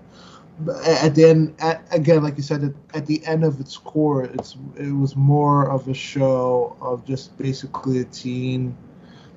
At 0.85 1.15
the 1.15 1.25
end, 1.25 1.55
at, 1.59 1.83
again, 1.91 2.21
like 2.23 2.37
you 2.37 2.43
said, 2.43 2.63
at, 2.63 2.73
at 2.93 3.05
the 3.07 3.25
end 3.25 3.43
of 3.43 3.59
its 3.59 3.77
core, 3.77 4.25
it's 4.25 4.57
it 4.77 4.91
was 4.91 5.15
more 5.15 5.69
of 5.69 5.87
a 5.87 5.93
show 5.93 6.77
of 6.81 7.05
just 7.05 7.35
basically 7.37 7.99
a 7.99 8.05
teen 8.05 8.77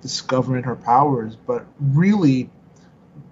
discovering 0.04 0.62
her 0.64 0.76
powers. 0.76 1.34
But 1.34 1.64
really, 1.80 2.50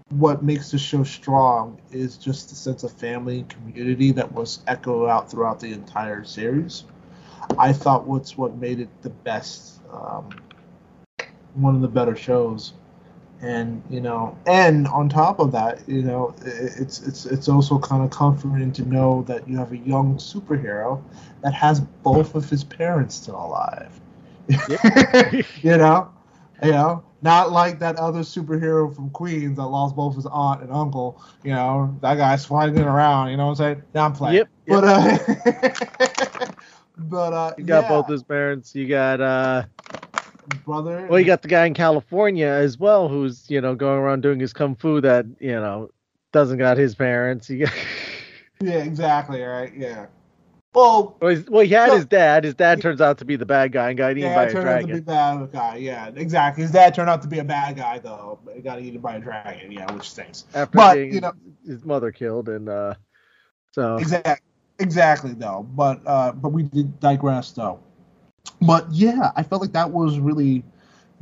what 0.08 0.42
makes 0.42 0.70
the 0.70 0.78
show 0.78 1.04
strong 1.04 1.78
is 1.90 2.16
just 2.16 2.48
the 2.48 2.54
sense 2.54 2.82
of 2.82 2.92
family 2.92 3.40
and 3.40 3.48
community 3.50 4.10
that 4.12 4.32
was 4.32 4.60
echoed 4.66 5.06
out 5.06 5.30
throughout 5.30 5.60
the 5.60 5.70
entire 5.70 6.24
series. 6.24 6.84
I 7.58 7.74
thought 7.74 8.06
what's 8.06 8.38
what 8.38 8.56
made 8.56 8.80
it 8.80 8.88
the 9.02 9.10
best, 9.10 9.82
um, 9.92 10.30
one 11.52 11.74
of 11.74 11.82
the 11.82 11.88
better 11.88 12.16
shows, 12.16 12.72
and 13.42 13.82
you 13.90 14.00
know, 14.00 14.38
and 14.46 14.88
on 14.88 15.10
top 15.10 15.40
of 15.40 15.52
that, 15.52 15.86
you 15.86 16.02
know, 16.02 16.34
it's 16.40 17.00
it's 17.00 17.26
it's 17.26 17.50
also 17.50 17.78
kind 17.78 18.02
of 18.02 18.08
comforting 18.08 18.72
to 18.72 18.82
know 18.88 19.24
that 19.28 19.46
you 19.46 19.58
have 19.58 19.72
a 19.72 19.76
young 19.76 20.16
superhero 20.16 21.02
that 21.42 21.52
has 21.52 21.80
both 21.80 22.34
of 22.34 22.48
his 22.48 22.64
parents 22.64 23.16
still 23.16 23.36
alive. 23.36 24.00
you 25.62 25.76
know, 25.76 26.11
you 26.62 26.70
know, 26.72 27.04
not 27.22 27.50
like 27.52 27.78
that 27.80 27.96
other 27.96 28.20
superhero 28.20 28.94
from 28.94 29.10
Queens 29.10 29.56
that 29.56 29.66
lost 29.66 29.96
both 29.96 30.14
his 30.16 30.26
aunt 30.26 30.62
and 30.62 30.72
uncle. 30.72 31.20
You 31.42 31.52
know, 31.52 31.96
that 32.02 32.16
guy's 32.16 32.44
flying 32.44 32.78
around. 32.78 33.30
You 33.30 33.36
know 33.36 33.46
what 33.46 33.60
I'm 33.60 33.74
saying? 33.74 33.82
Now 33.94 34.06
I'm 34.06 34.12
playing. 34.12 34.36
Yep, 34.36 34.48
yep. 34.66 34.80
But 34.80 34.84
uh, 34.84 35.18
but 36.96 37.32
uh, 37.32 37.54
You 37.58 37.64
got 37.64 37.82
yeah, 37.82 37.88
both 37.88 38.08
his 38.08 38.22
parents. 38.22 38.74
You 38.74 38.86
got 38.88 39.20
uh, 39.20 39.64
brother. 40.64 41.06
well, 41.08 41.18
you 41.18 41.26
got 41.26 41.42
the 41.42 41.48
guy 41.48 41.66
in 41.66 41.74
California 41.74 42.46
as 42.46 42.78
well, 42.78 43.08
who's 43.08 43.50
you 43.50 43.60
know 43.60 43.74
going 43.74 43.98
around 43.98 44.22
doing 44.22 44.40
his 44.40 44.52
kung 44.52 44.74
fu 44.74 45.00
that 45.00 45.26
you 45.40 45.52
know 45.52 45.90
doesn't 46.32 46.58
got 46.58 46.76
his 46.76 46.94
parents. 46.94 47.50
You 47.50 47.66
got, 47.66 47.74
yeah, 48.60 48.84
exactly. 48.84 49.40
Right. 49.42 49.72
Yeah. 49.76 50.06
Well, 50.74 51.18
well, 51.20 51.42
well, 51.48 51.64
he 51.64 51.70
had 51.70 51.88
No. 51.88 51.96
his 51.96 52.06
dad. 52.06 52.44
His 52.44 52.54
dad 52.54 52.80
turns 52.80 53.02
out 53.02 53.18
to 53.18 53.26
be 53.26 53.36
the 53.36 53.44
bad 53.44 53.72
guy 53.72 53.90
and 53.90 53.98
got 53.98 54.16
eaten 54.16 54.34
by 54.34 54.44
a 54.44 54.50
turned 54.52 54.68
out 54.68 54.80
to 54.80 54.86
be 54.86 55.00
bad 55.00 55.52
guy. 55.52 55.76
Yeah, 55.76 56.10
exactly. 56.16 56.62
His 56.62 56.72
dad 56.72 56.94
turned 56.94 57.10
out 57.10 57.20
to 57.22 57.28
be 57.28 57.40
a 57.40 57.44
bad 57.44 57.76
guy 57.76 57.98
though. 57.98 58.38
He 58.54 58.62
got 58.62 58.80
eaten 58.80 59.00
by 59.00 59.16
a 59.16 59.20
dragon. 59.20 59.70
Yeah, 59.70 59.92
which 59.92 60.08
stinks. 60.08 60.44
After 60.54 60.76
but, 60.76 60.94
getting 60.94 61.12
you 61.14 61.20
know- 61.20 61.32
his 61.66 61.84
mother 61.84 62.10
killed, 62.10 62.48
and 62.48 62.68
uh, 62.68 62.94
so 63.72 63.96
Exactly. 63.96 64.46
Exactly 64.78 65.32
though. 65.34 65.66
But 65.74 66.00
uh, 66.06 66.32
but 66.32 66.48
we 66.50 66.62
did 66.62 66.98
digress 67.00 67.52
though. 67.52 67.78
But 68.62 68.86
yeah, 68.90 69.30
I 69.36 69.42
felt 69.42 69.60
like 69.60 69.72
that 69.72 69.90
was 69.90 70.18
really 70.18 70.64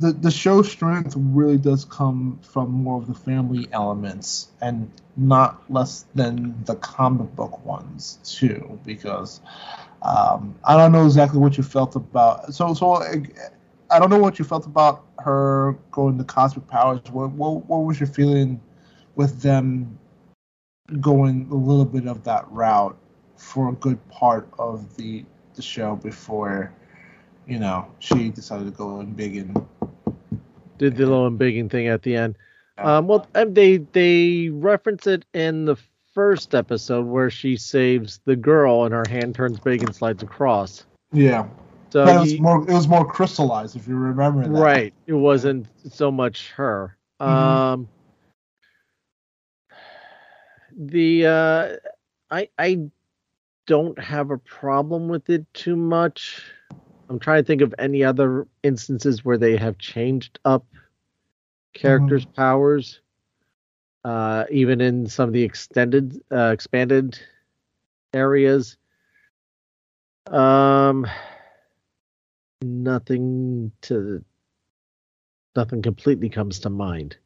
the 0.01 0.11
the 0.11 0.31
show 0.31 0.63
strength 0.63 1.13
really 1.15 1.57
does 1.57 1.85
come 1.85 2.39
from 2.41 2.71
more 2.71 2.97
of 2.99 3.07
the 3.07 3.13
family 3.13 3.67
elements 3.71 4.49
and 4.59 4.91
not 5.15 5.61
less 5.71 6.05
than 6.15 6.55
the 6.65 6.75
comic 6.75 7.33
book 7.35 7.63
ones 7.63 8.17
too 8.23 8.79
because 8.83 9.41
um, 10.01 10.55
I 10.63 10.75
don't 10.75 10.91
know 10.91 11.05
exactly 11.05 11.39
what 11.39 11.55
you 11.57 11.63
felt 11.63 11.95
about 11.95 12.53
so 12.53 12.73
so 12.73 12.95
I, 12.95 13.23
I 13.91 13.99
don't 13.99 14.09
know 14.09 14.17
what 14.17 14.39
you 14.39 14.45
felt 14.45 14.65
about 14.65 15.05
her 15.19 15.77
going 15.91 16.17
to 16.17 16.23
cosmic 16.23 16.67
powers. 16.67 17.01
What 17.11 17.31
what, 17.31 17.65
what 17.67 17.79
was 17.79 17.99
your 17.99 18.07
feeling 18.07 18.59
with 19.15 19.41
them 19.41 19.99
going 20.99 21.47
a 21.51 21.55
little 21.55 21.85
bit 21.85 22.07
of 22.07 22.23
that 22.23 22.49
route 22.51 22.97
for 23.37 23.69
a 23.69 23.73
good 23.73 23.99
part 24.09 24.49
of 24.57 24.95
the 24.95 25.25
the 25.55 25.61
show 25.61 25.95
before 25.95 26.73
you 27.45 27.59
know 27.59 27.91
she 27.99 28.29
decided 28.29 28.65
to 28.65 28.71
go 28.71 28.99
in 29.01 29.13
big 29.13 29.35
and 29.35 29.67
did 30.81 30.95
the 30.95 31.05
little 31.05 31.29
bigging 31.29 31.69
thing 31.69 31.87
at 31.87 32.01
the 32.01 32.15
end. 32.15 32.35
Um, 32.79 33.07
well, 33.07 33.27
um, 33.35 33.53
they 33.53 33.77
they 33.77 34.49
reference 34.49 35.05
it 35.05 35.23
in 35.33 35.65
the 35.65 35.75
first 36.13 36.55
episode 36.55 37.05
where 37.05 37.29
she 37.29 37.55
saves 37.55 38.19
the 38.25 38.35
girl 38.35 38.83
and 38.85 38.93
her 38.93 39.05
hand 39.07 39.35
turns 39.35 39.59
big 39.59 39.83
and 39.83 39.95
slides 39.95 40.23
across. 40.23 40.83
yeah 41.13 41.47
So 41.91 42.05
but 42.05 42.15
it 42.15 42.19
was 42.19 42.33
you- 42.33 42.41
more 42.41 42.61
it 42.67 42.73
was 42.73 42.87
more 42.87 43.05
crystallized 43.05 43.75
if 43.75 43.87
you 43.87 43.95
remember 43.95 44.41
that 44.41 44.49
right, 44.49 44.93
it 45.05 45.13
wasn't 45.13 45.67
so 45.93 46.11
much 46.11 46.49
her. 46.53 46.97
Mhm. 47.21 47.27
Um, 47.27 47.87
the 50.75 51.27
uh, 51.27 51.75
I 52.31 52.49
I 52.57 52.79
don't 53.67 53.99
have 53.99 54.31
a 54.31 54.37
problem 54.39 55.07
with 55.07 55.29
it 55.29 55.45
too 55.53 55.75
much. 55.75 56.43
I'm 57.11 57.19
trying 57.19 57.43
to 57.43 57.45
think 57.47 57.61
of 57.61 57.75
any 57.77 58.05
other 58.05 58.47
instances 58.63 59.25
where 59.25 59.37
they 59.37 59.57
have 59.57 59.77
changed 59.77 60.39
up 60.45 60.65
characters' 61.73 62.23
powers. 62.23 63.01
Uh, 64.05 64.45
even 64.49 64.79
in 64.79 65.05
some 65.07 65.27
of 65.27 65.33
the 65.33 65.43
extended, 65.43 66.23
uh, 66.31 66.51
expanded 66.53 67.19
areas. 68.13 68.77
Um, 70.27 71.05
nothing 72.61 73.73
to, 73.81 74.23
nothing 75.53 75.81
completely 75.81 76.29
comes 76.29 76.59
to 76.61 76.69
mind. 76.69 77.17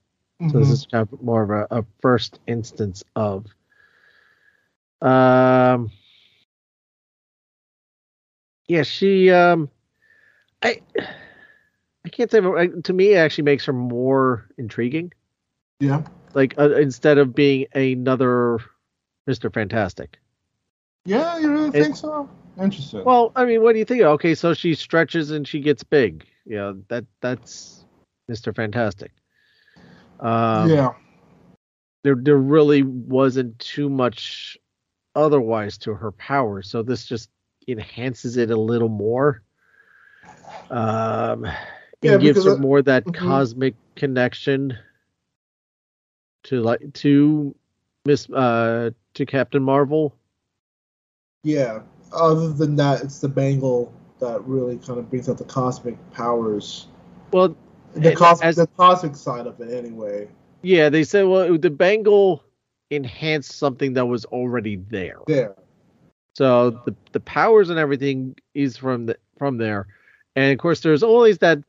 So 0.51 0.57
this 0.57 0.67
Mhm. 0.67 0.71
is 0.71 0.87
kind 0.91 1.07
of 1.11 1.21
more 1.21 1.43
of 1.43 1.51
a, 1.51 1.67
a 1.79 1.85
first 2.01 2.39
instance 2.47 3.03
of. 3.15 3.45
Um. 5.03 5.91
Yeah, 8.67 8.81
she. 8.81 9.29
Um. 9.29 9.69
I. 10.65 10.81
I 12.05 12.09
can't 12.09 12.29
say. 12.29 12.39
To 12.39 12.93
me, 12.93 13.13
it 13.13 13.17
actually 13.17 13.45
makes 13.45 13.65
her 13.65 13.73
more 13.73 14.47
intriguing. 14.57 15.11
yeah 15.79 16.03
Like 16.33 16.53
uh, 16.59 16.75
instead 16.75 17.17
of 17.17 17.33
being 17.33 17.65
another 17.73 18.59
Mister 19.27 19.49
Fantastic. 19.49 20.17
yeah 21.05 21.37
you 21.39 21.51
really 21.51 21.69
It- 21.69 21.83
think 21.83 21.95
so 21.95 22.29
Interesting. 22.57 23.03
Well, 23.03 23.33
I 23.35 23.43
mean, 23.43 23.61
what 23.61 23.73
do 23.73 23.79
you 23.79 23.85
think? 23.85 24.01
Okay, 24.01 24.33
so 24.33 24.53
she 24.53 24.75
stretches 24.75 25.31
and 25.31 25.45
she 25.45 25.59
gets 25.59 25.83
big. 25.83 26.25
Know, 26.45 26.81
that 26.87 27.03
that's 27.19 27.83
Mr. 28.31 28.55
Fantastic. 28.55 29.11
Um, 30.21 30.69
yeah. 30.69 30.93
There, 32.03 32.15
there 32.15 32.37
really 32.37 32.83
wasn't 32.83 33.59
too 33.59 33.89
much 33.89 34.57
otherwise 35.15 35.77
to 35.79 35.93
her 35.95 36.11
power, 36.13 36.61
so 36.61 36.81
this 36.81 37.05
just 37.05 37.29
enhances 37.67 38.37
it 38.37 38.51
a 38.51 38.57
little 38.57 38.87
more. 38.89 39.41
Um, 40.71 41.45
it 41.45 41.53
Yeah, 42.01 42.17
gives 42.17 42.43
her 42.45 42.53
it- 42.53 42.59
more 42.59 42.81
that 42.81 43.05
mhm. 43.05 43.13
cosmic 43.13 43.75
connection 43.95 44.77
to 46.43 46.61
like 46.61 46.93
to 46.93 47.55
Miss 48.05 48.29
uh 48.29 48.91
to 49.15 49.25
Captain 49.25 49.63
Marvel. 49.63 50.15
Yeah. 51.43 51.81
Other 52.13 52.49
than 52.53 52.75
that, 52.77 53.03
it's 53.03 53.19
the 53.19 53.27
bangle 53.29 53.91
that 54.19 54.43
really 54.45 54.77
kind 54.77 54.99
of 54.99 55.09
brings 55.09 55.27
out 55.27 55.37
the 55.37 55.43
cosmic 55.43 55.97
powers. 56.11 56.87
Well, 57.31 57.55
The 57.95 58.13
cosmic, 58.15 58.45
as- 58.45 58.55
the 58.57 58.67
cosmic 58.67 59.15
side 59.15 59.47
of 59.47 59.59
it, 59.59 59.73
anyway. 59.73 60.27
Yeah, 60.61 60.89
they 60.89 61.03
said 61.03 61.23
well 61.23 61.57
the 61.57 61.69
bangle 61.69 62.43
enhanced 62.91 63.53
something 63.53 63.93
that 63.93 64.05
was 64.05 64.25
already 64.25 64.77
there. 64.77 65.19
There. 65.27 65.55
So 66.35 66.71
the 66.85 66.95
the 67.11 67.19
powers 67.19 67.69
and 67.69 67.79
everything 67.79 68.35
is 68.53 68.77
from 68.77 69.05
the 69.07 69.17
from 69.37 69.57
there. 69.57 69.87
And 70.35 70.51
of 70.51 70.57
course 70.59 70.81
there's 70.81 71.03
always 71.03 71.37
that 71.39 71.59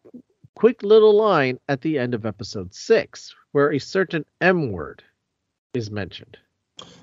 quick 0.55 0.83
little 0.83 1.15
line 1.15 1.59
at 1.69 1.81
the 1.83 1.99
end 1.99 2.15
of 2.15 2.27
episode 2.27 2.75
6 2.75 3.35
where 3.53 3.73
a 3.73 3.79
certain 3.79 4.25
M 4.41 4.73
word 4.73 5.03
is 5.75 5.91
mentioned. 5.91 6.37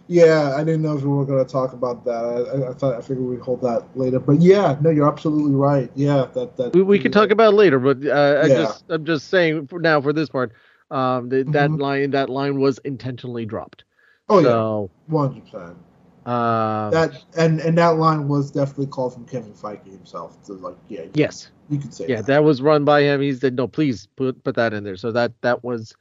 Yeah, 0.07 0.53
I 0.55 0.63
didn't 0.63 0.81
know 0.81 0.97
if 0.97 1.03
we 1.03 1.09
were 1.09 1.25
going 1.25 1.43
to 1.43 1.49
talk 1.51 1.73
about 1.73 2.03
that. 2.05 2.13
I, 2.13 2.69
I, 2.69 2.73
thought 2.73 2.95
I 2.95 3.01
figured 3.01 3.25
we'd 3.25 3.39
hold 3.39 3.61
that 3.61 3.85
later. 3.95 4.19
But 4.19 4.39
yeah, 4.41 4.77
no, 4.81 4.89
you're 4.89 5.07
absolutely 5.07 5.53
right. 5.55 5.89
Yeah, 5.95 6.27
that 6.33 6.57
that 6.57 6.73
We, 6.75 6.83
we 6.83 6.99
can 6.99 7.11
talk 7.11 7.31
about 7.31 7.53
it 7.53 7.55
later, 7.55 7.79
but 7.79 8.05
uh, 8.05 8.41
I 8.43 8.47
Yeah. 8.47 8.55
just 8.55 8.83
I'm 8.89 9.05
just 9.05 9.29
saying 9.29 9.67
for 9.67 9.79
now 9.79 10.01
for 10.01 10.11
this 10.13 10.29
part 10.29 10.51
um 10.91 11.29
the, 11.29 11.43
that 11.43 11.71
Mhm. 11.71 11.79
line 11.79 12.11
that 12.11 12.29
line 12.29 12.59
was 12.59 12.77
intentionally 12.79 13.45
dropped. 13.45 13.85
Oh 14.29 14.39
yeah, 14.39 14.85
one 15.07 15.29
hundred 15.29 15.45
percent. 15.45 15.77
um, 16.25 16.91
That 16.91 17.23
and 17.37 17.59
and 17.61 17.77
that 17.77 17.97
line 17.97 18.27
was 18.27 18.51
definitely 18.51 18.87
called 18.87 19.13
from 19.13 19.25
Kevin 19.25 19.53
Feige 19.53 19.85
himself. 19.87 20.37
So 20.43 20.53
like, 20.55 20.75
yeah, 20.89 21.05
yes. 21.13 21.49
You 21.69 21.79
could 21.79 21.93
say 21.93 22.07
yeah 22.07 22.17
that. 22.17 22.25
that 22.27 22.43
was 22.43 22.61
run 22.61 22.83
by 22.85 23.01
him 23.01 23.21
he 23.21 23.33
said 23.33 23.55
no 23.55 23.67
please 23.67 24.07
put 24.15 24.43
put 24.43 24.55
that 24.55 24.73
in 24.73 24.83
there 24.83 24.97
so 24.97 25.11
that 25.11 25.31
that 25.41 25.63
was 25.63 25.95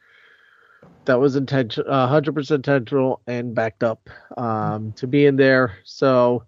that 1.05 1.19
was 1.19 1.35
intention 1.37 1.85
uh, 1.89 2.07
100% 2.07 2.51
intentional 2.51 3.21
and 3.27 3.55
backed 3.55 3.83
up 3.83 4.09
um 4.37 4.93
to 4.97 5.07
be 5.07 5.27
in 5.27 5.37
there 5.37 5.77
so 5.85 6.45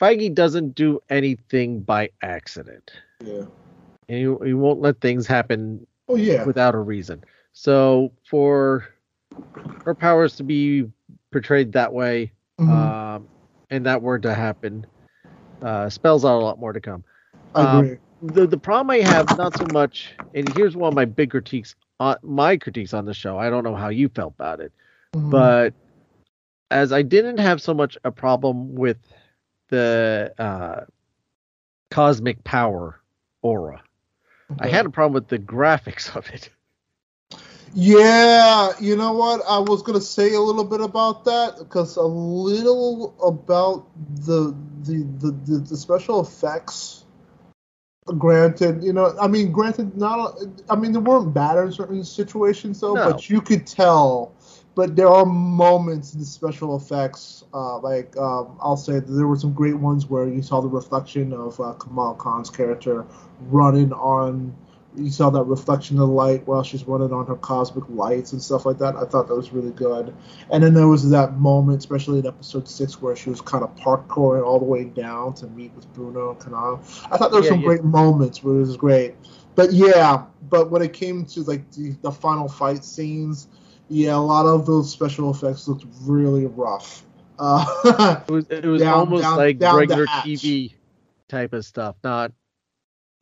Feige 0.00 0.34
doesn't 0.34 0.74
do 0.74 1.00
anything 1.10 1.80
by 1.80 2.10
accident 2.22 2.92
Yeah. 3.24 3.44
and 4.08 4.18
he, 4.18 4.46
he 4.48 4.54
won't 4.54 4.80
let 4.80 5.00
things 5.00 5.26
happen 5.26 5.86
Oh 6.08 6.16
yeah. 6.16 6.44
without 6.44 6.74
a 6.74 6.78
reason 6.78 7.22
so 7.52 8.12
for 8.28 8.84
her 9.84 9.94
powers 9.94 10.36
to 10.36 10.42
be 10.44 10.84
portrayed 11.32 11.72
that 11.72 11.92
way 11.92 12.32
Mhm. 12.58 12.68
um 12.70 13.28
and 13.70 13.86
that 13.86 14.02
word 14.02 14.22
to 14.22 14.34
happen 14.34 14.86
uh 15.62 15.88
spells 15.88 16.24
out 16.24 16.38
a 16.40 16.44
lot 16.44 16.58
more 16.58 16.72
to 16.72 16.80
come 16.80 17.04
um, 17.54 17.98
the 18.22 18.46
the 18.46 18.58
problem 18.58 18.90
I 18.90 19.00
have 19.00 19.32
not 19.32 19.56
so 19.56 19.66
much, 19.66 20.14
and 20.34 20.48
here's 20.48 20.76
one 20.76 20.88
of 20.88 20.94
my 20.94 21.04
big 21.04 21.30
critiques 21.30 21.74
on 21.98 22.16
my 22.22 22.56
critiques 22.56 22.94
on 22.94 23.04
the 23.04 23.14
show. 23.14 23.38
I 23.38 23.50
don't 23.50 23.64
know 23.64 23.74
how 23.74 23.88
you 23.88 24.08
felt 24.08 24.34
about 24.34 24.60
it, 24.60 24.72
Mhm. 25.14 25.30
but 25.30 25.74
as 26.70 26.92
I 26.92 27.02
didn't 27.02 27.38
have 27.38 27.60
so 27.62 27.74
much 27.74 27.96
a 28.04 28.10
problem 28.10 28.74
with 28.74 28.98
the 29.68 30.32
uh, 30.38 30.84
cosmic 31.90 32.44
power 32.44 33.00
aura, 33.42 33.82
I 34.58 34.68
had 34.68 34.86
a 34.86 34.90
problem 34.90 35.14
with 35.14 35.28
the 35.28 35.38
graphics 35.38 36.14
of 36.16 36.28
it. 36.30 36.50
Yeah, 37.74 38.72
you 38.80 38.96
know 38.96 39.12
what? 39.12 39.42
I 39.48 39.58
was 39.58 39.82
gonna 39.82 40.00
say 40.00 40.34
a 40.34 40.40
little 40.40 40.64
bit 40.64 40.80
about 40.80 41.24
that 41.26 41.58
because 41.58 41.96
a 41.96 42.02
little 42.02 43.14
about 43.22 43.86
the 44.24 44.54
the 44.82 45.06
the, 45.18 45.30
the, 45.32 45.58
the 45.58 45.76
special 45.76 46.20
effects. 46.20 46.99
Granted, 48.06 48.82
you 48.82 48.92
know, 48.92 49.14
I 49.20 49.28
mean, 49.28 49.52
granted, 49.52 49.96
not. 49.96 50.38
I 50.70 50.74
mean, 50.74 50.92
they 50.92 50.98
weren't 50.98 51.34
bad 51.34 51.58
in 51.58 51.70
certain 51.70 52.02
situations 52.02 52.80
though, 52.80 52.94
No. 52.94 53.12
but 53.12 53.28
you 53.28 53.40
could 53.40 53.66
tell. 53.66 54.32
But 54.74 54.96
there 54.96 55.08
are 55.08 55.26
moments 55.26 56.14
in 56.14 56.20
the 56.20 56.26
special 56.26 56.76
effects, 56.76 57.44
uh, 57.52 57.78
like 57.80 58.16
um, 58.16 58.56
I'll 58.60 58.76
say 58.76 58.94
that 58.94 59.06
there 59.06 59.26
were 59.26 59.36
some 59.36 59.52
great 59.52 59.76
ones 59.76 60.06
where 60.06 60.26
you 60.28 60.42
saw 60.42 60.60
the 60.60 60.68
reflection 60.68 61.32
of 61.32 61.60
uh, 61.60 61.72
Kamala 61.74 62.14
Khan's 62.14 62.48
character 62.48 63.04
running 63.48 63.92
on 63.92 64.56
you 64.96 65.10
saw 65.10 65.30
that 65.30 65.44
reflection 65.44 66.00
of 66.00 66.08
light 66.08 66.44
while 66.48 66.62
she's 66.64 66.84
running 66.84 67.12
on 67.12 67.24
her 67.26 67.36
cosmic 67.36 67.84
lights 67.88 68.32
and 68.32 68.42
stuff 68.42 68.66
like 68.66 68.76
that. 68.78 68.96
I 68.96 69.04
thought 69.04 69.28
that 69.28 69.36
was 69.36 69.52
really 69.52 69.70
good. 69.70 70.12
And 70.50 70.62
then 70.64 70.74
there 70.74 70.88
was 70.88 71.08
that 71.10 71.34
moment, 71.38 71.78
especially 71.78 72.18
in 72.18 72.26
episode 72.26 72.68
six, 72.68 73.00
where 73.00 73.14
she 73.14 73.30
was 73.30 73.40
kind 73.40 73.62
of 73.62 73.74
parkouring 73.76 74.44
all 74.44 74.58
the 74.58 74.64
way 74.64 74.84
down 74.84 75.34
to 75.34 75.46
meet 75.48 75.72
with 75.76 75.92
Bruno 75.94 76.30
and 76.30 76.40
Kanal. 76.40 76.80
I 77.10 77.16
thought 77.16 77.30
there 77.30 77.40
were 77.40 77.44
Yeah, 77.46 77.52
some 77.52 77.60
yeah. 77.60 77.66
great 77.66 77.84
moments 77.84 78.42
where 78.42 78.56
it 78.56 78.60
was 78.60 78.76
great. 78.76 79.14
But 79.54 79.72
yeah, 79.72 80.24
but 80.48 80.70
when 80.70 80.82
it 80.82 80.92
came 80.92 81.24
to 81.26 81.42
like 81.44 81.70
the, 81.72 81.90
the 82.02 82.10
final 82.10 82.48
fight 82.48 82.84
scenes, 82.84 83.46
yeah, 83.88 84.14
a 84.14 84.16
lot 84.16 84.46
of 84.46 84.66
those 84.66 84.90
special 84.90 85.30
effects 85.30 85.68
looked 85.68 85.84
really 86.02 86.46
rough. 86.46 87.04
Uh, 87.42 88.20
It 88.28 88.30
was 88.30 88.46
it 88.50 88.64
was 88.66 88.82
Down- 88.82 88.98
almost 88.98 89.22
down- 89.22 89.36
like 89.38 89.58
down 89.58 89.76
regular. 89.78 90.04
TV 90.06 90.74
type 91.28 91.54
of 91.54 91.64
stuff, 91.64 91.96
not 92.04 92.32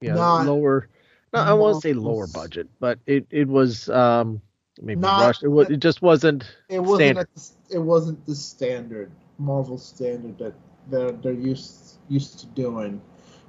you 0.01 0.09
know, 0.09 0.17
Not- 0.17 0.47
lower. 0.47 0.89
No, 1.33 1.41
I 1.41 1.53
won't 1.53 1.83
say 1.83 1.93
lower 1.93 2.27
budget, 2.27 2.69
but 2.81 2.99
it 3.07 3.27
it 3.31 3.49
was 3.49 3.89
um 3.91 4.41
maybe 4.81 5.01
Not- 5.01 5.21
rushed. 5.21 5.43
It 5.43 5.49
was 5.49 5.69
it 5.71 5.81
just 5.81 6.03
wasn't 6.03 6.45
it 6.69 6.81
wasn't 6.81 7.19
the, 7.35 7.51
it 7.71 7.79
wasn't 7.79 8.25
the 8.27 8.35
standard 8.35 9.11
Marvel 9.39 9.79
standard 9.79 10.39
that 10.39 10.55
they're 10.91 11.13
they're 11.13 11.33
used 11.33 11.99
used 12.09 12.39
to 12.41 12.47
doing, 12.47 13.01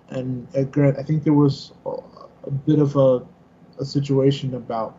and 0.10 0.48
uh, 0.56 0.64
grant 0.64 0.98
I 1.00 1.04
think 1.04 1.24
there 1.24 1.34
was 1.34 1.72
a, 1.86 1.92
a 2.44 2.52
bit 2.52 2.80
of 2.80 2.96
a 2.96 3.26
a 3.80 3.86
situation 3.86 4.56
about 4.56 4.98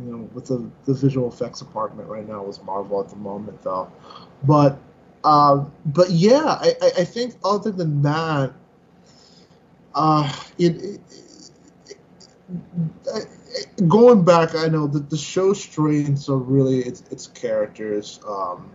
you 0.00 0.10
know 0.10 0.18
with 0.32 0.46
the, 0.46 0.70
the 0.86 0.94
visual 0.94 1.28
effects 1.28 1.58
department 1.58 2.08
right 2.08 2.26
now 2.26 2.42
with 2.42 2.62
Marvel 2.64 3.00
at 3.00 3.10
the 3.10 3.16
moment 3.16 3.60
though, 3.62 3.92
but 4.44 4.78
uh, 5.24 5.64
but 5.86 6.10
yeah 6.10 6.58
I, 6.60 6.74
I 6.98 7.04
think 7.04 7.34
other 7.44 7.70
than 7.70 8.00
that, 8.02 8.52
uh 9.94 10.32
it. 10.58 10.76
it 10.82 11.00
I- 11.10 11.14
I- 11.14 11.28
going 13.88 14.24
back, 14.24 14.54
I 14.54 14.68
know 14.68 14.86
that 14.86 15.10
the 15.10 15.16
show 15.16 15.52
strains 15.52 16.28
are 16.28 16.36
really 16.36 16.80
its 16.80 17.02
its 17.10 17.26
characters, 17.26 18.20
um, 18.26 18.70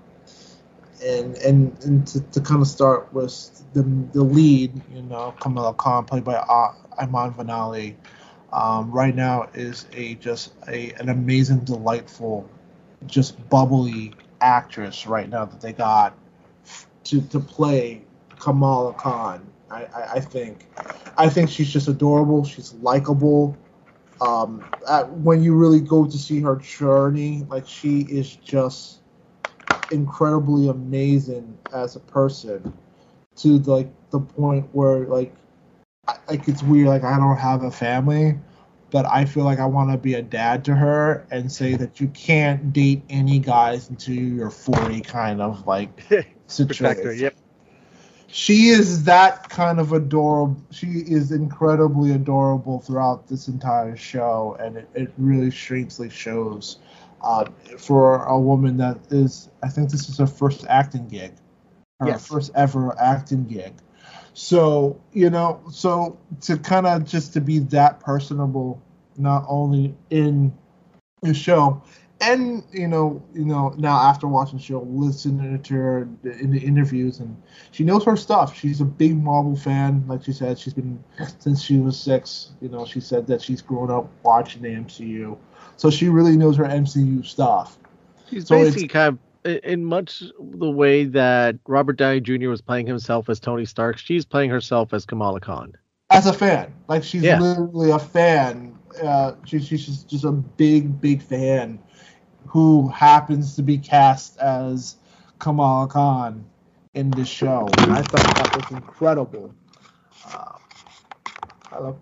and 1.04 1.36
and 1.38 1.84
and 1.84 2.08
to, 2.08 2.22
to 2.22 2.42
kind 2.42 2.62
of 2.62 2.68
start 2.68 3.12
with 3.14 3.64
the 3.74 3.84
the 3.84 4.24
lead, 4.24 4.82
you 4.94 5.02
know, 5.04 5.34
Kamala 5.40 5.74
Khan, 5.74 6.06
played 6.06 6.24
by 6.24 6.36
uh, 6.36 6.74
Iman 7.00 7.34
Vellani, 7.34 7.96
um, 8.54 8.92
right 8.92 9.16
now 9.16 9.50
is 9.54 9.86
a 9.94 10.16
just 10.16 10.54
a 10.68 10.92
an 10.94 11.10
amazing, 11.10 11.60
delightful, 11.60 12.50
just 13.06 13.50
bubbly 13.50 14.14
actress 14.40 15.08
right 15.08 15.30
now 15.30 15.46
that 15.46 15.62
they 15.62 15.74
got 15.74 16.16
to 17.06 17.22
to 17.22 17.40
play 17.40 18.02
Kamala 18.40 18.94
Khan. 18.94 19.46
I, 19.70 19.84
I, 19.84 20.12
I 20.14 20.20
think 20.20 20.66
I 21.18 21.30
think 21.30 21.50
she's 21.50 21.72
just 21.72 21.88
adorable. 21.88 22.46
She's 22.46 22.74
likable 22.76 23.58
um, 24.22 24.64
at, 24.88 25.12
when 25.12 25.42
you 25.44 25.56
really 25.56 25.82
go 25.82 26.06
to 26.06 26.18
see 26.18 26.42
her 26.42 26.56
journey, 26.56 27.46
like 27.50 27.68
she 27.68 28.02
is 28.02 28.36
just 28.36 29.02
incredibly 29.92 30.70
amazing 30.70 31.58
as 31.74 31.96
a 31.96 32.00
person 32.00 32.74
to 33.38 33.60
like 33.60 33.90
the 34.12 34.20
point 34.20 34.68
where 34.74 35.00
like 35.06 35.34
I- 36.08 36.18
like 36.30 36.48
it's 36.48 36.64
weird 36.64 36.88
like 36.88 37.04
I 37.04 37.18
don't 37.18 37.38
have 37.38 37.64
a 37.64 37.72
family 37.72 38.38
but 38.92 39.06
I 39.06 39.26
feel 39.26 39.44
like 39.44 39.60
I 39.60 39.66
want 39.66 39.92
to 39.92 39.98
be 39.98 40.14
a 40.16 40.22
dad 40.22 40.66
to 40.66 40.76
her 40.76 41.26
and 41.32 41.52
say 41.52 41.76
that 41.76 42.00
you 42.00 42.08
can't 42.10 42.72
date 42.74 43.04
any 43.10 43.40
guys 43.40 43.90
until 43.90 44.16
you're 44.16 44.50
40 44.50 45.02
kind 45.02 45.42
of 45.42 45.68
like 45.68 45.90
situation. 46.48 47.20
Yep. 47.20 47.36
She 48.28 48.68
is 48.70 49.04
that 49.06 49.50
kind 49.50 49.80
of 49.80 49.94
adorable. 49.94 50.62
She 50.72 50.88
is 50.88 51.32
incredibly 51.32 52.12
adorable 52.12 52.80
throughout 52.80 53.28
this 53.28 53.48
entire 53.48 53.96
show, 53.96 54.58
and 54.60 54.78
it, 54.78 54.90
it 54.94 55.14
really 55.18 55.52
strangely 55.52 56.10
shows 56.10 56.80
uh, 57.22 57.46
for 57.78 58.24
a 58.26 58.40
woman 58.40 58.78
that 58.78 59.00
is. 59.12 59.50
I 59.64 59.70
think 59.70 59.90
this 59.90 60.10
is 60.10 60.18
her 60.18 60.28
first 60.28 60.66
acting 60.68 61.08
gig, 61.08 61.34
her 62.02 62.14
Yes. 62.14 62.28
first 62.30 62.52
ever 62.56 62.96
acting 63.00 63.46
gig. 63.46 63.74
So 64.34 65.00
you 65.14 65.30
know, 65.30 65.62
so 65.72 66.18
to 66.42 66.58
kind 66.58 66.86
of 66.86 67.06
just 67.06 67.34
to 67.34 67.42
be 67.42 67.60
that 67.60 68.00
personable, 68.00 68.82
not 69.18 69.46
only 69.48 69.96
in 70.10 70.54
the 71.22 71.34
show 71.34 71.82
and 72.22 72.64
you 72.72 72.88
know, 72.88 73.22
you 73.34 73.46
know, 73.46 73.70
now 73.78 73.96
after 73.96 74.28
watching, 74.28 74.60
she'll 74.60 74.88
listen 74.88 75.62
to 75.62 75.74
her 75.74 76.02
in 76.24 76.52
the 76.52 76.60
interviews, 76.60 77.20
and 77.20 77.36
she 77.72 77.84
knows 77.84 78.04
her 78.06 78.16
stuff. 78.16 78.56
She's 78.56 78.82
a 78.82 78.86
big 78.86 79.16
Marvel 79.22 79.56
fan, 79.56 80.04
like 80.08 80.24
she 80.24 80.32
said. 80.34 80.58
She's 80.58 80.74
been 80.74 81.04
since 81.40 81.62
she 81.62 81.78
was 81.78 82.00
six. 82.00 82.52
You 82.62 82.70
know, 82.70 82.86
she 82.86 83.00
said 83.00 83.28
that 83.28 83.42
she's 83.42 83.62
grown 83.62 83.92
up 83.92 84.10
watching 84.24 84.62
the 84.64 84.70
MCU, 84.70 85.38
so 85.76 85.90
she 85.90 86.10
really 86.10 86.38
knows 86.38 86.58
her 86.58 86.66
MCU 86.66 87.22
stuff. 87.24 87.78
She's 88.30 88.48
So 88.48 88.58
basically 88.58 88.88
kind 88.88 89.20
of 89.46 89.60
in 89.64 89.86
much 89.86 90.24
the 90.40 90.70
way 90.70 91.06
that 91.06 91.56
Robert 91.68 91.94
Downey 91.98 92.20
Jr. 92.20 92.50
was 92.50 92.62
playing 92.62 92.88
himself 92.88 93.30
as 93.30 93.40
Tony 93.40 93.66
Stark. 93.66 93.98
She's 93.98 94.26
playing 94.26 94.50
herself 94.50 94.94
as 94.94 95.06
Kamala 95.06 95.40
Khan. 95.40 95.74
as 96.10 96.26
a 96.26 96.34
fan. 96.34 96.74
Like 96.88 97.04
she's 97.04 97.24
Yeah. 97.24 97.40
literally 97.40 97.92
a 97.92 98.00
fan. 98.00 98.78
Uh, 99.02 99.34
she, 99.46 99.60
she's 99.60 100.04
just 100.04 100.24
a 100.24 100.32
big, 100.32 101.00
big 101.00 101.22
fan 101.22 101.80
who 102.48 102.88
happens 102.90 103.56
to 103.56 103.62
be 103.62 103.78
cast 103.78 104.38
as 104.40 104.96
Kamala 105.40 105.88
Khan 105.88 106.46
in 106.94 107.12
this 107.12 107.28
show. 107.28 107.70
And 107.78 107.94
I 107.94 108.02
thought 108.02 108.36
that 108.36 108.56
was 108.56 108.72
incredible. 108.72 109.54
Uh. 111.72 111.94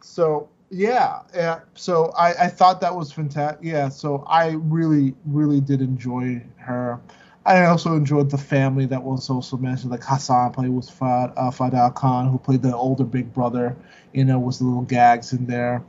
So 0.00 0.48
yeah, 0.70 1.20
yeah. 1.34 1.60
So 1.74 2.12
I, 2.18 2.44
I 2.44 2.48
thought 2.48 2.80
that 2.80 2.94
was 2.94 3.12
fantastic. 3.12 3.60
Yeah. 3.62 3.88
So 3.88 4.24
I 4.26 4.50
really, 4.50 5.14
really 5.24 5.60
did 5.60 5.80
enjoy 5.80 6.42
her. 6.56 7.00
I 7.46 7.66
also 7.66 7.94
enjoyed 7.94 8.30
the 8.30 8.38
family 8.38 8.86
that 8.86 9.02
was 9.02 9.28
also 9.28 9.58
mentioned, 9.58 9.90
like 9.90 10.02
Hassan 10.02 10.52
played 10.52 10.70
with 10.70 10.88
Fad, 10.88 11.32
uh, 11.36 11.50
Fadal 11.50 11.94
Khan, 11.94 12.30
who 12.30 12.38
played 12.38 12.62
the 12.62 12.74
older 12.74 13.04
big 13.04 13.34
brother. 13.34 13.76
You 14.12 14.24
know, 14.24 14.38
was 14.38 14.58
the 14.58 14.64
little 14.64 14.82
gags 14.82 15.32
in 15.32 15.46
there. 15.46 15.82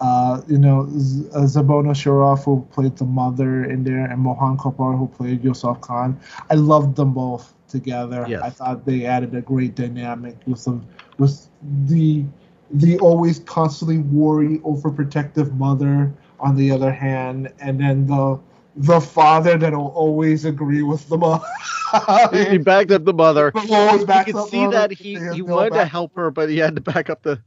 Uh, 0.00 0.42
you 0.46 0.58
know, 0.58 0.86
Z- 0.98 1.28
uh, 1.34 1.46
Zenobia 1.46 1.92
Shroff, 1.92 2.44
who 2.44 2.66
played 2.70 2.96
the 2.96 3.04
mother 3.04 3.64
in 3.64 3.82
there, 3.82 4.04
and 4.04 4.20
Mohan 4.20 4.58
Kapur, 4.58 4.98
who 4.98 5.08
played 5.08 5.42
Yusuf 5.42 5.80
Khan. 5.80 6.18
I 6.50 6.54
loved 6.54 6.96
them 6.96 7.14
both 7.14 7.54
together. 7.68 8.26
Yes. 8.28 8.42
I 8.42 8.50
thought 8.50 8.84
they 8.84 9.06
added 9.06 9.34
a 9.34 9.40
great 9.40 9.74
dynamic 9.74 10.36
with 10.46 10.64
them, 10.64 10.86
with 11.18 11.48
the 11.86 12.24
the 12.70 12.98
always 12.98 13.38
constantly 13.40 13.98
worry, 13.98 14.58
overprotective 14.58 15.56
mother 15.56 16.12
on 16.40 16.56
the 16.56 16.70
other 16.70 16.92
hand, 16.92 17.52
and 17.60 17.80
then 17.80 18.06
the 18.06 18.38
the 18.76 19.00
father 19.00 19.56
that'll 19.56 19.88
always 19.88 20.44
agree 20.44 20.82
with 20.82 21.08
the 21.08 21.16
mother. 21.16 21.46
he 22.50 22.58
backed 22.58 22.90
up 22.90 23.04
the 23.04 23.14
mother. 23.14 23.52
always 23.70 24.02
You 24.02 24.24
could 24.24 24.48
see 24.50 24.66
that 24.66 24.92
he, 24.92 25.18
he 25.32 25.42
wanted 25.42 25.72
to 25.74 25.84
help 25.86 26.14
her, 26.16 26.30
but 26.30 26.50
he 26.50 26.58
had 26.58 26.74
to 26.76 26.80
back 26.82 27.08
up 27.08 27.22
the. 27.22 27.40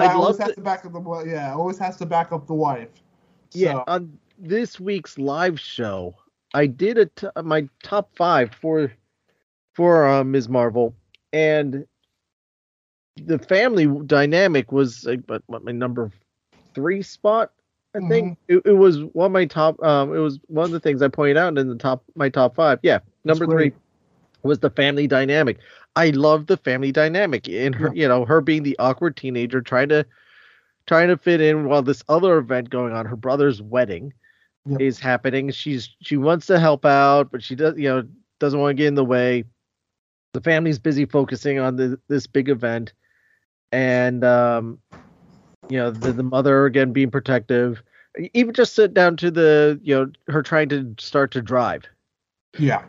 I 0.00 0.12
always 0.14 0.38
has 0.38 0.54
to 0.54 0.60
back 0.60 0.84
up 0.84 0.92
the 0.92 1.24
yeah, 1.26 1.52
always 1.54 1.78
has 1.78 1.96
to 1.96 2.06
back 2.06 2.32
up 2.32 2.46
the 2.46 2.54
wife. 2.54 2.88
Yeah, 3.52 3.82
on 3.86 4.18
this 4.38 4.78
week's 4.78 5.18
live 5.18 5.58
show, 5.58 6.14
I 6.54 6.66
did 6.66 6.98
a 6.98 7.06
t- 7.06 7.28
my 7.42 7.68
top 7.82 8.10
five 8.16 8.54
for 8.54 8.92
for 9.74 10.06
uh, 10.06 10.24
Ms. 10.24 10.48
Marvel, 10.48 10.94
and 11.32 11.86
the 13.16 13.38
family 13.38 13.86
dynamic 14.06 14.72
was 14.72 15.04
like, 15.04 15.20
what 15.46 15.64
my 15.64 15.72
number 15.72 16.10
three 16.74 17.02
spot. 17.02 17.52
I 17.94 18.00
think 18.06 18.38
it, 18.48 18.62
it 18.64 18.72
was 18.72 19.02
one 19.12 19.26
of 19.26 19.32
my 19.32 19.46
top. 19.46 19.82
Um, 19.82 20.14
it 20.14 20.18
was 20.18 20.38
one 20.46 20.66
of 20.66 20.70
the 20.70 20.80
things 20.80 21.02
I 21.02 21.08
pointed 21.08 21.36
out 21.36 21.56
in 21.58 21.68
the 21.68 21.74
top 21.74 22.04
my 22.14 22.28
top 22.28 22.54
five. 22.54 22.78
Yeah, 22.82 23.00
number 23.24 23.46
three 23.46 23.72
was 24.42 24.60
the 24.60 24.70
family 24.70 25.06
dynamic. 25.06 25.58
I 25.98 26.10
love 26.10 26.46
the 26.46 26.56
family 26.56 26.92
dynamic 26.92 27.48
in 27.48 27.72
her, 27.72 27.92
you 27.94 28.06
know, 28.06 28.24
her 28.24 28.40
being 28.40 28.62
the 28.62 28.78
awkward 28.78 29.16
teenager 29.16 29.60
trying 29.60 29.88
to 29.88 30.06
trying 30.86 31.08
to 31.08 31.16
fit 31.16 31.40
in 31.40 31.64
while 31.66 31.82
this 31.82 32.04
other 32.08 32.38
event 32.38 32.70
going 32.70 32.92
on, 32.92 33.04
her 33.04 33.16
brother's 33.16 33.60
wedding 33.60 34.12
Yep. 34.66 34.80
is 34.80 34.98
happening. 34.98 35.50
She's 35.50 35.88
she 36.02 36.16
wants 36.16 36.46
to 36.46 36.58
help 36.60 36.84
out, 36.84 37.30
but 37.32 37.42
she 37.42 37.54
does, 37.54 37.78
you 37.78 37.88
know, 37.88 38.04
doesn't 38.38 38.60
want 38.60 38.70
to 38.70 38.74
get 38.74 38.88
in 38.88 38.94
the 38.94 39.04
way. 39.04 39.44
The 40.34 40.42
family's 40.42 40.78
busy 40.78 41.06
focusing 41.06 41.58
on 41.58 41.76
the, 41.76 41.98
this 42.08 42.26
big 42.26 42.50
event, 42.50 42.92
and 43.72 44.22
um, 44.24 44.78
you 45.70 45.78
know, 45.78 45.90
the, 45.90 46.12
the 46.12 46.22
mother 46.22 46.66
again 46.66 46.92
being 46.92 47.10
protective. 47.10 47.82
Even 48.34 48.52
just 48.52 48.74
sit 48.74 48.92
down 48.94 49.16
to 49.18 49.30
the, 49.30 49.80
you 49.82 49.94
know, 49.94 50.12
her 50.28 50.42
trying 50.42 50.68
to 50.68 50.94
start 50.98 51.30
to 51.32 51.40
drive 51.40 51.84
yeah, 52.58 52.82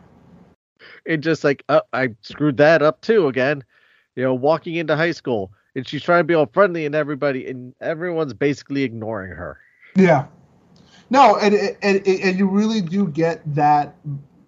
and 1.06 1.22
just 1.22 1.44
like 1.44 1.64
oh, 1.68 1.82
I 1.92 2.14
screwed 2.22 2.56
that 2.58 2.82
up 2.82 3.00
too 3.00 3.28
again. 3.28 3.64
You 4.16 4.24
know, 4.24 4.34
walking 4.34 4.74
into 4.74 4.96
high 4.96 5.12
school 5.12 5.52
and 5.74 5.86
she's 5.86 6.02
trying 6.02 6.20
to 6.20 6.24
be 6.24 6.34
all 6.34 6.46
friendly 6.46 6.84
and 6.84 6.94
everybody 6.94 7.46
and 7.48 7.74
everyone's 7.80 8.34
basically 8.34 8.82
ignoring 8.82 9.30
her. 9.30 9.58
yeah. 9.96 10.26
No, 11.10 11.36
and 11.36 11.54
and, 11.82 12.06
and 12.06 12.38
you 12.38 12.48
really 12.48 12.80
do 12.80 13.08
get 13.08 13.42
that. 13.54 13.96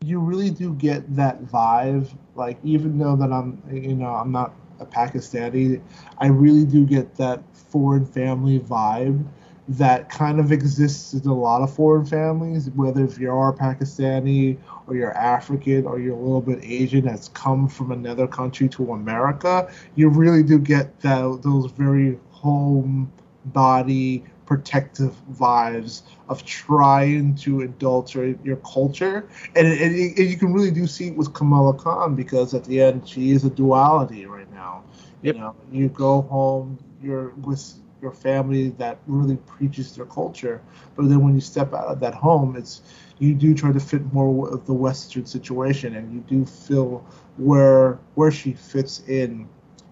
You 0.04 0.20
really 0.20 0.50
do 0.50 0.74
get 0.74 1.14
that 1.16 1.42
vibe. 1.44 2.08
Like 2.34 2.58
even 2.62 2.98
though 2.98 3.16
that 3.16 3.32
I'm, 3.32 3.60
you 3.70 3.96
know, 3.96 4.14
I'm 4.14 4.30
not 4.30 4.54
a 4.78 4.86
Pakistani, 4.86 5.80
I 6.18 6.26
really 6.28 6.64
do 6.64 6.86
get 6.86 7.16
that 7.16 7.42
foreign 7.52 8.06
family 8.06 8.60
vibe 8.60 9.26
that 9.68 10.08
kind 10.10 10.40
of 10.40 10.50
exists 10.52 11.12
in 11.14 11.26
a 11.28 11.34
lot 11.34 11.62
of 11.62 11.72
foreign 11.72 12.04
families. 12.04 12.70
Whether 12.70 13.04
if 13.04 13.18
you 13.18 13.30
are 13.32 13.52
Pakistani 13.52 14.58
or 14.86 14.94
you're 14.96 15.12
African 15.16 15.86
or 15.86 15.98
you're 16.00 16.16
a 16.16 16.20
little 16.20 16.40
bit 16.40 16.58
Asian 16.62 17.04
that's 17.04 17.28
come 17.28 17.68
from 17.68 17.92
another 17.92 18.26
country 18.26 18.68
to 18.70 18.92
America, 18.92 19.70
you 19.94 20.08
really 20.08 20.42
do 20.42 20.58
get 20.58 21.00
that 21.00 21.40
those 21.42 21.70
very 21.72 22.18
home 22.30 23.10
body 23.46 24.24
protective 24.46 25.14
vibes 25.32 26.02
of 26.28 26.44
trying 26.44 27.34
to 27.34 27.62
adulterate 27.62 28.36
your 28.44 28.56
culture 28.56 29.26
and, 29.56 29.66
it, 29.66 29.80
it- 30.18 30.28
you 30.28 30.36
can 30.36 30.52
really 30.52 30.70
do 30.70 30.86
see 30.86 31.08
it 31.08 31.16
with 31.16 31.32
Kamala 31.32 31.74
Khan 31.74 32.14
because 32.14 32.52
at 32.54 32.64
the 32.64 32.80
end 32.80 33.08
she 33.08 33.30
is 33.30 33.44
a 33.44 33.50
duality 33.50 34.26
right 34.26 34.50
now 34.52 34.82
Yep. 35.22 35.34
you 35.34 35.40
know 35.40 35.54
you 35.70 35.88
go 35.88 36.22
home 36.22 36.78
you're 37.02 37.30
with 37.42 37.74
your 38.02 38.12
family 38.12 38.70
that 38.70 38.98
really 39.06 39.36
preaches 39.36 39.96
their 39.96 40.06
culture 40.06 40.60
but 40.96 41.08
then 41.08 41.22
when 41.24 41.34
you 41.34 41.40
step 41.40 41.72
out 41.74 41.86
of 41.86 42.00
that 42.00 42.14
home 42.14 42.56
it's 42.56 42.82
you 43.18 43.34
do 43.34 43.54
try 43.54 43.72
to 43.72 43.80
fit 43.80 44.12
more 44.12 44.48
of 44.52 44.66
the 44.66 44.74
western 44.74 45.24
situation 45.26 45.94
and 45.96 46.12
you 46.12 46.20
do 46.20 46.44
feel 46.44 47.04
where 47.38 47.98
where 48.14 48.30
she 48.32 48.52
fits 48.52 49.00
in 49.08 49.48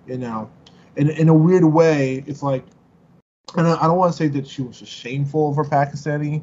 you 0.06 0.18
know 0.18 0.50
in, 0.96 1.10
in 1.10 1.28
a 1.28 1.34
weird 1.34 1.64
way 1.64 2.24
it's 2.26 2.42
like 2.42 2.64
and 3.56 3.66
I 3.66 3.76
I 3.82 3.86
don't 3.86 3.96
want 3.98 4.12
to 4.12 4.16
say 4.18 4.28
that 4.28 4.46
she 4.46 4.62
was 4.62 4.76
shameful 4.76 5.50
of 5.50 5.56
her 5.56 5.64
Pakistani 5.64 6.42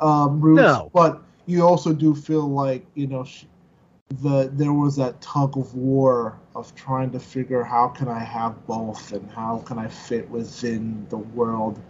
um, 0.00 0.40
roots, 0.40 0.80
No. 0.80 0.90
but 0.92 1.22
you 1.46 1.64
also 1.66 1.92
do 1.92 2.14
feel 2.14 2.48
like 2.48 2.86
you 2.94 3.06
know 3.06 3.24
she, 3.24 3.46
the 4.08 4.50
there 4.52 4.72
was 4.72 4.96
that 4.96 5.20
tug 5.20 5.56
of 5.56 5.74
war 5.74 6.38
of 6.54 6.74
trying 6.74 7.10
to 7.10 7.18
figure 7.18 7.62
how 7.64 7.88
can 7.88 8.08
I 8.08 8.18
have 8.18 8.66
both 8.66 9.12
and 9.12 9.30
how 9.30 9.58
can 9.66 9.78
I 9.78 9.88
fit 9.88 10.28
within 10.30 11.06
the 11.08 11.18
world 11.18 11.80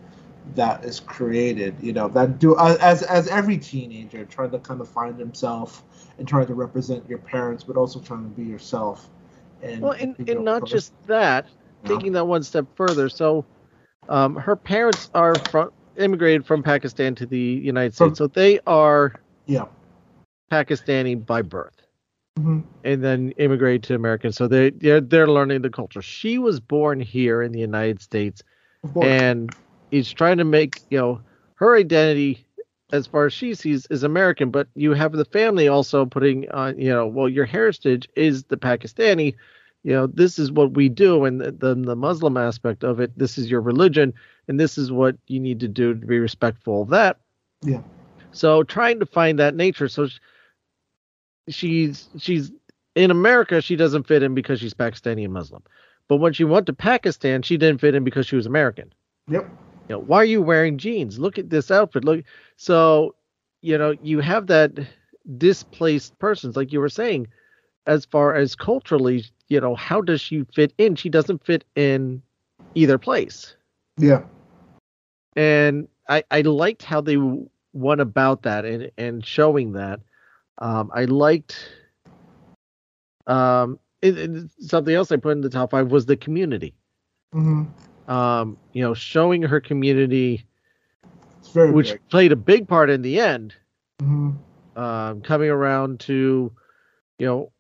that 0.54 0.84
is 0.84 1.00
created. 1.00 1.74
You 1.80 1.92
know 1.92 2.08
that 2.08 2.38
do 2.38 2.58
as 2.58 3.02
as 3.02 3.28
every 3.28 3.58
teenager 3.58 4.24
trying 4.26 4.50
to 4.52 4.58
kind 4.58 4.80
of 4.80 4.88
find 4.88 5.18
himself 5.18 5.82
and 6.18 6.28
trying 6.28 6.46
to 6.46 6.54
represent 6.54 7.08
your 7.08 7.18
parents, 7.18 7.64
but 7.64 7.76
also 7.76 8.00
trying 8.00 8.24
to 8.24 8.40
be 8.40 8.44
yourself. 8.44 9.08
And 9.62 9.82
Well, 9.82 9.92
and, 9.92 10.16
and 10.28 10.44
not 10.44 10.60
person, 10.60 10.76
just 10.76 10.92
that, 11.06 11.46
you 11.82 11.88
know? 11.88 11.96
taking 11.96 12.12
that 12.12 12.26
one 12.26 12.42
step 12.42 12.66
further. 12.76 13.08
So, 13.08 13.44
um, 14.08 14.36
her 14.36 14.56
parents 14.56 15.10
are 15.14 15.34
from 15.34 15.70
immigrated 15.96 16.46
from 16.46 16.62
Pakistan 16.62 17.14
to 17.16 17.26
the 17.26 17.38
United 17.38 17.94
States, 17.94 18.18
so 18.18 18.26
they 18.28 18.60
are 18.66 19.14
yeah. 19.46 19.66
Pakistani 20.50 21.24
by 21.26 21.42
birth. 21.42 21.83
Hmm 22.38 22.60
and 22.84 23.02
then 23.02 23.32
immigrated 23.38 23.82
to 23.84 23.94
America. 23.94 24.32
So 24.32 24.46
they 24.48 24.70
they're 24.70 25.00
they're 25.00 25.28
learning 25.28 25.62
the 25.62 25.70
culture. 25.70 26.02
She 26.02 26.38
was 26.38 26.60
born 26.60 27.00
here 27.00 27.42
in 27.42 27.52
the 27.52 27.60
United 27.60 28.00
States 28.02 28.42
and 29.00 29.54
is 29.90 30.12
trying 30.12 30.38
to 30.38 30.44
make 30.44 30.82
you 30.90 30.98
know 30.98 31.20
her 31.56 31.76
identity 31.76 32.46
as 32.92 33.06
far 33.06 33.26
as 33.26 33.32
she 33.32 33.54
sees 33.54 33.86
is 33.90 34.02
American, 34.04 34.50
but 34.50 34.68
you 34.74 34.92
have 34.94 35.12
the 35.12 35.24
family 35.24 35.68
also 35.68 36.04
putting 36.06 36.50
on 36.50 36.78
you 36.78 36.90
know 36.90 37.06
well 37.06 37.28
your 37.28 37.46
heritage 37.46 38.08
is 38.16 38.44
the 38.44 38.56
Pakistani. 38.56 39.34
You 39.82 39.92
know 39.92 40.06
this 40.06 40.38
is 40.38 40.52
what 40.52 40.74
we 40.74 40.88
do, 40.88 41.24
and 41.24 41.40
the, 41.40 41.52
the 41.52 41.74
the 41.74 41.96
Muslim 41.96 42.36
aspect 42.36 42.84
of 42.84 43.00
it. 43.00 43.16
This 43.16 43.38
is 43.38 43.50
your 43.50 43.60
religion, 43.60 44.12
and 44.48 44.60
this 44.60 44.78
is 44.78 44.92
what 44.92 45.16
you 45.26 45.40
need 45.40 45.60
to 45.60 45.68
do 45.68 45.94
to 45.94 46.06
be 46.06 46.18
respectful 46.18 46.82
of 46.82 46.90
that. 46.90 47.18
Yeah. 47.62 47.80
So 48.32 48.62
trying 48.62 49.00
to 49.00 49.06
find 49.06 49.38
that 49.38 49.54
nature. 49.54 49.88
So 49.88 50.08
she's 51.48 52.08
she's 52.18 52.50
in 52.94 53.10
America. 53.10 53.60
She 53.60 53.76
doesn't 53.76 54.06
fit 54.06 54.22
in 54.22 54.34
because 54.34 54.60
she's 54.60 54.74
Pakistani 54.74 55.24
and 55.24 55.32
Muslim. 55.32 55.62
But 56.08 56.16
when 56.16 56.32
she 56.32 56.44
went 56.44 56.66
to 56.66 56.72
Pakistan, 56.72 57.42
she 57.42 57.56
didn't 57.56 57.80
fit 57.80 57.94
in 57.94 58.04
because 58.04 58.26
she 58.26 58.36
was 58.36 58.46
American. 58.46 58.92
Yep. 59.28 59.48
You 59.88 59.96
know, 59.96 60.00
why 60.00 60.18
are 60.18 60.24
you 60.24 60.42
wearing 60.42 60.78
jeans? 60.78 61.18
Look 61.18 61.38
at 61.38 61.50
this 61.50 61.70
outfit. 61.70 62.04
Look. 62.04 62.24
So, 62.56 63.14
you 63.62 63.76
know, 63.78 63.94
you 64.02 64.20
have 64.20 64.46
that 64.48 64.72
displaced 65.38 66.18
persons, 66.18 66.56
like 66.56 66.72
you 66.72 66.80
were 66.80 66.88
saying, 66.90 67.28
as 67.86 68.04
far 68.04 68.34
as 68.34 68.54
culturally, 68.54 69.24
you 69.48 69.60
know, 69.60 69.74
how 69.74 70.00
does 70.02 70.20
she 70.20 70.44
fit 70.54 70.72
in? 70.78 70.94
She 70.96 71.08
doesn't 71.08 71.44
fit 71.44 71.64
in 71.74 72.22
either 72.74 72.98
place 72.98 73.54
Yeah. 73.98 74.22
and 75.36 75.88
I 76.08 76.24
I 76.30 76.40
liked 76.42 76.82
how 76.82 77.00
they 77.00 77.16
went 77.72 78.00
about 78.00 78.42
that 78.42 78.64
and 78.64 78.90
and 78.98 79.24
showing 79.24 79.72
that. 79.72 80.00
Um, 80.58 80.90
I 80.94 81.04
liked 81.04 81.68
um, 83.26 83.78
it, 84.02 84.18
it- 84.18 84.50
something 84.60 84.94
else 84.94 85.10
I 85.12 85.16
put 85.16 85.32
in 85.32 85.40
the 85.40 85.50
top 85.50 85.70
five 85.70 85.90
was 85.90 86.06
the 86.06 86.16
community. 86.16 86.74
hmm 87.32 87.64
Um, 88.06 88.56
you 88.72 88.82
know, 88.82 88.94
showing 88.94 89.42
her 89.42 89.60
community, 89.60 90.46
which 91.66 91.90
big. 91.90 92.00
played 92.10 92.32
a 92.32 92.36
big 92.36 92.68
part 92.68 92.90
in 92.90 93.02
the 93.02 93.20
end, 93.20 93.54
hmm 94.00 94.30
um, 94.76 95.20
coming 95.22 95.50
around 95.50 96.00
to, 96.00 96.52
you 97.18 97.26
know, 97.26 97.52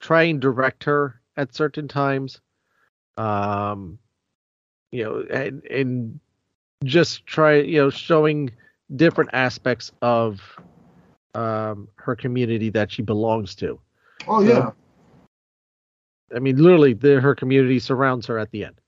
try 0.00 0.22
and 0.24 0.40
direct 0.40 0.84
her 0.84 1.20
at 1.36 1.54
certain 1.54 1.88
times, 1.88 2.40
um, 3.16 3.98
you 4.92 5.04
know, 5.04 5.24
and, 5.30 5.64
and 5.64 6.20
just 6.84 7.26
try, 7.26 7.56
you 7.56 7.78
know, 7.78 7.90
showing 7.90 8.50
different 8.96 9.30
aspects 9.32 9.92
of 10.02 10.40
um, 11.36 11.88
her 11.96 12.16
community 12.16 12.70
that 12.70 12.90
she 12.90 13.02
belongs 13.02 13.54
to. 13.56 13.78
Oh 14.26 14.44
So- 14.44 14.48
yeah. 14.50 14.70
I 16.34 16.40
mean, 16.40 16.56
literally, 16.60 16.92
the, 16.92 17.20
her 17.20 17.36
community 17.36 17.78
surrounds 17.78 18.26
her 18.26 18.36
at 18.38 18.50
the 18.50 18.64
end. 18.64 18.80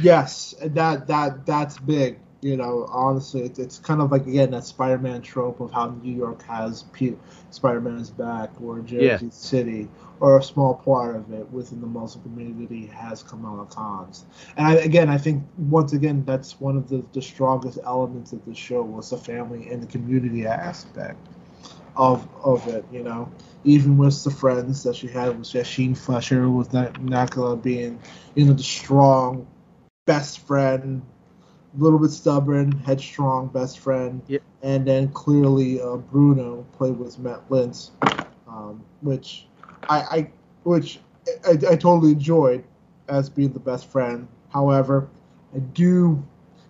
Yes, 0.00 0.54
that 0.62 1.08
that 1.08 1.44
that's 1.44 1.78
big. 1.78 2.20
You 2.40 2.56
know, 2.56 2.86
honestly, 2.92 3.40
it's, 3.42 3.58
it's 3.58 3.78
kind 3.80 4.00
of 4.00 4.12
like 4.12 4.24
again 4.26 4.52
that 4.52 4.64
Spider-Man 4.64 5.22
trope 5.22 5.58
of 5.58 5.72
how 5.72 5.88
New 5.88 6.14
York 6.14 6.40
has 6.42 6.84
P- 6.92 7.16
Spider-Man's 7.50 8.10
back, 8.10 8.50
or 8.62 8.78
Jersey 8.78 9.04
Yeah. 9.26 9.30
City, 9.30 9.88
or 10.20 10.38
a 10.38 10.42
small 10.42 10.74
part 10.74 11.16
of 11.16 11.32
it 11.32 11.50
within 11.50 11.80
the 11.80 11.88
Muslim 11.88 12.22
community 12.22 12.86
has 12.86 13.24
Kamala 13.24 13.66
Khan's. 13.66 14.24
And 14.56 14.64
I, 14.68 14.74
again, 14.74 15.08
I 15.08 15.18
think 15.18 15.42
once 15.56 15.92
again 15.92 16.24
that's 16.24 16.60
one 16.60 16.76
of 16.76 16.88
the, 16.88 17.04
the 17.12 17.22
strongest 17.22 17.78
elements 17.84 18.32
of 18.32 18.44
the 18.44 18.54
show 18.54 18.82
was 18.82 19.10
the 19.10 19.16
family 19.18 19.68
and 19.70 19.82
the 19.82 19.88
community 19.88 20.46
aspect 20.46 21.18
of 21.98 22.28
of 22.44 22.66
it. 22.68 22.86
You 22.92 23.02
know, 23.04 23.30
even 23.64 23.98
with 23.98 24.24
the 24.24 24.30
friends 24.30 24.84
that 24.84 24.96
she 24.96 25.08
had 25.08 25.38
with 25.38 25.48
Yasmeen 25.48 25.96
Fletcher, 25.98 26.48
with 26.48 26.72
Na- 26.72 26.90
Nakala 26.92 27.60
being 27.62 28.00
you 28.34 28.46
know 28.46 28.54
the 28.54 28.62
strong 28.62 29.46
best 30.06 30.40
friend, 30.46 31.02
a 31.78 31.82
little 31.82 31.98
bit 31.98 32.10
stubborn, 32.10 32.72
headstrong 32.72 33.48
best 33.48 33.78
friend, 33.80 34.22
Yep. 34.28 34.42
and 34.62 34.86
then 34.86 35.08
clearly 35.12 35.80
uh, 35.80 35.96
Bruno 35.96 36.64
played 36.72 36.98
with 36.98 37.18
Matt 37.18 37.48
Lintz, 37.50 37.90
um, 38.48 38.82
which 39.02 39.46
I, 39.88 40.00
I 40.00 40.30
which 40.64 41.00
I, 41.46 41.52
I 41.52 41.76
totally 41.76 42.12
enjoyed 42.12 42.64
as 43.08 43.28
being 43.28 43.52
the 43.52 43.60
best 43.60 43.86
friend. 43.90 44.28
However, 44.50 45.08
I 45.54 45.58
do 45.58 46.22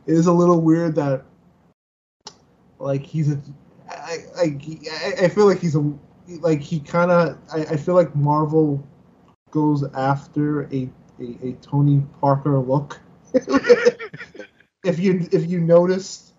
it 0.07 0.15
is 0.15 0.27
a 0.27 0.33
little 0.33 0.61
weird 0.61 0.97
that 0.97 1.25
like 2.79 3.03
he's 3.03 3.31
a 3.31 3.41
I, 4.09 5.13
I, 5.23 5.29
feel 5.29 5.47
like 5.47 5.61
he's 5.61 5.77
a 5.77 5.93
like 6.41 6.61
he 6.61 6.81
kind 6.81 7.11
of 7.11 7.39
I, 7.53 7.61
I 7.61 7.77
feel 7.77 7.95
like 7.95 8.15
Marvel 8.17 8.83
goes 9.51 9.85
after 9.95 10.63
a, 10.65 10.89
a, 11.21 11.49
a 11.49 11.53
Tony 11.61 12.03
Parker 12.21 12.59
look. 12.59 13.01
if 14.85 14.99
you 14.99 15.29
if 15.33 15.49
you 15.51 15.61
noticed 15.61 16.33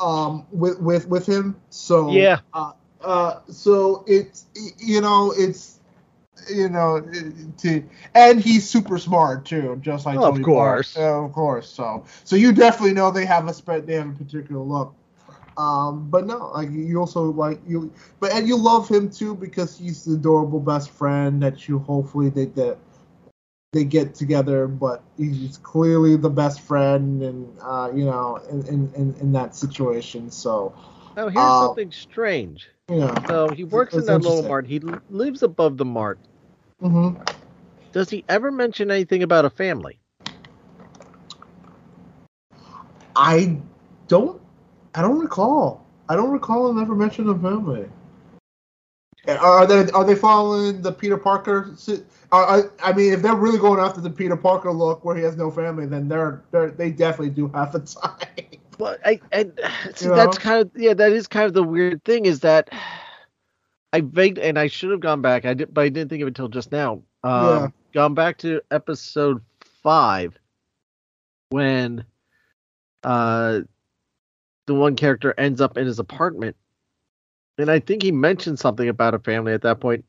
um 0.00 0.46
with 0.50 0.78
with 0.80 1.08
with 1.08 1.26
him 1.26 1.56
so 1.70 2.12
Yeah. 2.12 2.40
uh, 2.52 2.72
uh 3.02 3.40
so 3.48 4.04
it's 4.06 4.46
you 4.78 5.00
know 5.00 5.32
it's 5.36 5.80
you 6.50 6.68
know 6.68 7.00
to 7.58 7.82
and 8.14 8.40
he's 8.40 8.68
super 8.68 8.98
smart 8.98 9.44
too 9.46 9.78
just 9.80 10.06
like 10.06 10.18
Of 10.18 10.34
Tony 10.34 10.44
course. 10.44 10.94
Parker. 10.94 11.22
Uh, 11.22 11.24
of 11.26 11.32
course 11.32 11.68
so 11.68 12.04
so 12.24 12.36
you 12.36 12.52
definitely 12.52 12.92
know 12.92 13.10
they 13.10 13.24
have 13.24 13.48
a 13.48 13.54
spread 13.54 13.86
they 13.86 13.94
have 13.94 14.08
a 14.08 14.12
particular 14.12 14.62
look 14.62 14.94
um 15.58 16.08
but 16.10 16.26
no 16.26 16.50
like 16.54 16.70
you 16.70 16.98
also 17.00 17.24
like 17.32 17.60
you 17.68 17.92
but 18.20 18.32
and 18.32 18.48
you 18.48 18.56
love 18.56 18.88
him 18.88 19.10
too 19.10 19.34
because 19.34 19.76
he's 19.78 20.04
the 20.04 20.14
adorable 20.14 20.60
best 20.60 20.90
friend 20.90 21.42
that 21.42 21.68
you 21.68 21.78
hopefully 21.80 22.30
they 22.30 22.46
that 22.46 22.78
they 23.72 23.84
get 23.84 24.14
together, 24.14 24.66
but 24.66 25.02
he's 25.18 25.58
clearly 25.58 26.16
the 26.16 26.30
best 26.30 26.60
friend, 26.60 27.22
and 27.22 27.58
uh, 27.62 27.90
you 27.94 28.04
know, 28.04 28.36
in, 28.50 28.66
in, 28.66 28.92
in, 28.94 29.32
that 29.32 29.54
situation. 29.54 30.30
So, 30.30 30.74
Now, 31.16 31.28
here's 31.28 31.54
Uh, 31.54 31.56
something 31.56 31.90
strange. 31.92 32.70
know, 32.88 33.14
So 33.26 33.50
he 33.50 33.64
works 33.64 33.98
in 33.98 34.06
that 34.06 34.22
little 34.22 34.42
mart. 34.42 34.66
He 34.66 34.80
lives 35.08 35.42
above 35.42 35.76
the 35.76 35.84
mart. 35.84 36.20
hmm 36.80 37.14
Does 37.92 38.10
he 38.10 38.24
ever 38.28 38.50
mention 38.50 38.90
anything 38.90 39.22
about 39.22 39.44
a 39.44 39.50
family? 39.50 40.00
I 43.16 43.58
don't, 44.08 44.40
I 44.94 45.02
don't 45.02 45.18
recall. 45.18 45.86
I 46.08 46.16
don't 46.16 46.30
recall 46.30 46.68
him 46.70 46.78
ever 46.78 46.94
mentioning 46.94 47.30
a 47.30 47.38
family. 47.38 47.88
Are 49.26 49.66
they 49.66 49.90
are 49.92 50.04
they 50.04 50.14
following 50.14 50.80
the 50.80 50.92
Peter 50.92 51.18
Parker? 51.18 51.74
I, 52.32 52.62
I 52.82 52.92
mean, 52.92 53.12
if 53.12 53.22
they're 53.22 53.34
really 53.34 53.58
going 53.58 53.80
after 53.80 54.00
the 54.00 54.10
Peter 54.10 54.36
Parker 54.36 54.70
look 54.72 55.04
where 55.04 55.16
he 55.16 55.22
has 55.22 55.36
no 55.36 55.50
family, 55.50 55.86
then 55.86 56.08
they're, 56.08 56.42
they're 56.50 56.70
they 56.70 56.90
definitely 56.90 57.30
do 57.30 57.48
have 57.48 57.74
a 57.74 57.80
tie. 57.80 58.28
Well, 58.78 58.96
I, 59.04 59.20
I 59.32 59.42
see 59.96 60.04
You 60.06 60.14
that's 60.14 60.38
know? 60.38 60.42
kind 60.42 60.60
of 60.62 60.70
yeah, 60.76 60.94
that 60.94 61.10
is 61.10 61.26
kind 61.26 61.46
of 61.46 61.52
the 61.52 61.64
weird 61.64 62.04
thing 62.04 62.26
is 62.26 62.40
that 62.40 62.70
I 63.92 64.02
vague 64.02 64.38
and 64.38 64.56
I 64.56 64.68
should 64.68 64.92
have 64.92 65.00
gone 65.00 65.20
back. 65.20 65.44
I 65.44 65.54
did, 65.54 65.74
but 65.74 65.80
I 65.80 65.88
didn't 65.88 66.10
think 66.10 66.22
of 66.22 66.28
it 66.28 66.38
until 66.38 66.46
just 66.46 66.70
now. 66.70 67.02
Um, 67.24 67.44
Yeah. 67.44 67.68
Gone 67.92 68.14
back 68.14 68.38
to 68.38 68.60
episode 68.70 69.42
five 69.82 70.38
when 71.48 72.04
uh 73.02 73.62
the 74.68 74.74
one 74.74 74.94
character 74.94 75.34
ends 75.36 75.60
up 75.60 75.76
in 75.76 75.86
his 75.86 75.98
apartment, 75.98 76.54
and 77.56 77.70
I 77.70 77.80
think 77.80 78.02
he 78.02 78.12
mentioned 78.12 78.60
something 78.60 78.88
about 78.88 79.14
a 79.14 79.18
family 79.18 79.52
at 79.52 79.62
that 79.62 79.80
point, 79.80 80.04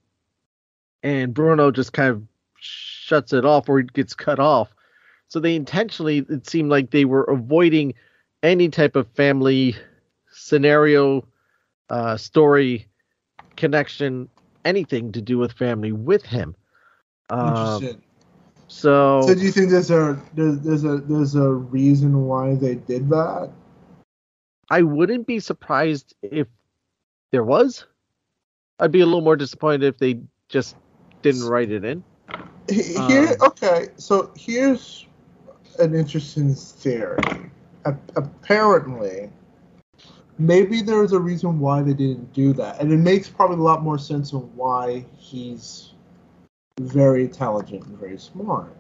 and 1.01 1.33
Bruno 1.33 1.71
just 1.71 1.93
kind 1.93 2.09
of 2.09 2.23
shuts 2.59 3.33
it 3.33 3.45
off 3.45 3.69
or 3.69 3.79
he 3.79 3.85
gets 3.85 4.13
cut 4.13 4.39
off. 4.39 4.69
So 5.29 5.39
they 5.39 5.55
intentionally, 5.55 6.25
it 6.29 6.47
seemed 6.47 6.69
like 6.69 6.91
they 6.91 7.05
were 7.05 7.23
avoiding 7.23 7.93
any 8.43 8.69
type 8.69 8.95
of 8.95 9.07
family 9.09 9.75
scenario, 10.31 11.25
uh, 11.89 12.17
story, 12.17 12.87
connection, 13.55 14.27
anything 14.65 15.11
to 15.13 15.21
do 15.21 15.37
with 15.37 15.53
family 15.53 15.91
with 15.91 16.25
him. 16.25 16.55
Um, 17.29 17.47
Interesting. 17.47 18.01
so, 18.67 19.27
So 19.27 19.35
do 19.35 19.41
you 19.41 19.51
think 19.51 19.69
there's 19.69 19.91
a 19.91 20.21
there's, 20.33 20.59
there's 20.59 20.83
a 20.83 20.97
there's 20.97 21.35
a 21.35 21.49
reason 21.49 22.25
why 22.25 22.55
they 22.55 22.75
did 22.75 23.09
that? 23.09 23.51
I 24.69 24.81
wouldn't 24.83 25.25
be 25.25 25.39
surprised 25.39 26.13
if 26.21 26.47
there 27.31 27.43
was. 27.43 27.85
I'd 28.79 28.91
be 28.91 29.01
a 29.01 29.05
little 29.05 29.21
more 29.21 29.35
disappointed 29.35 29.83
if 29.83 29.97
they 29.97 30.21
just 30.47 30.75
didn't 31.21 31.47
write 31.47 31.71
it 31.71 31.83
in. 31.83 32.03
Here, 32.69 33.35
Um, 33.41 33.47
okay. 33.47 33.89
So 33.97 34.31
here's 34.35 35.07
an 35.79 35.95
interesting 35.95 36.53
theory. 36.53 37.17
A- 37.85 37.95
apparently, 38.15 39.31
maybe 40.37 40.81
there's 40.81 41.13
a 41.13 41.19
reason 41.19 41.59
why 41.59 41.81
they 41.81 41.93
didn't 41.93 42.31
do 42.33 42.53
that, 42.53 42.79
and 42.79 42.91
it 42.91 42.97
makes 42.97 43.27
probably 43.27 43.57
a 43.57 43.61
lot 43.61 43.81
more 43.83 43.97
sense 43.97 44.33
of 44.33 44.55
why 44.55 45.05
he's 45.17 45.93
very 46.79 47.23
intelligent 47.23 47.85
and 47.85 47.97
very 47.97 48.17
smart. 48.17 48.75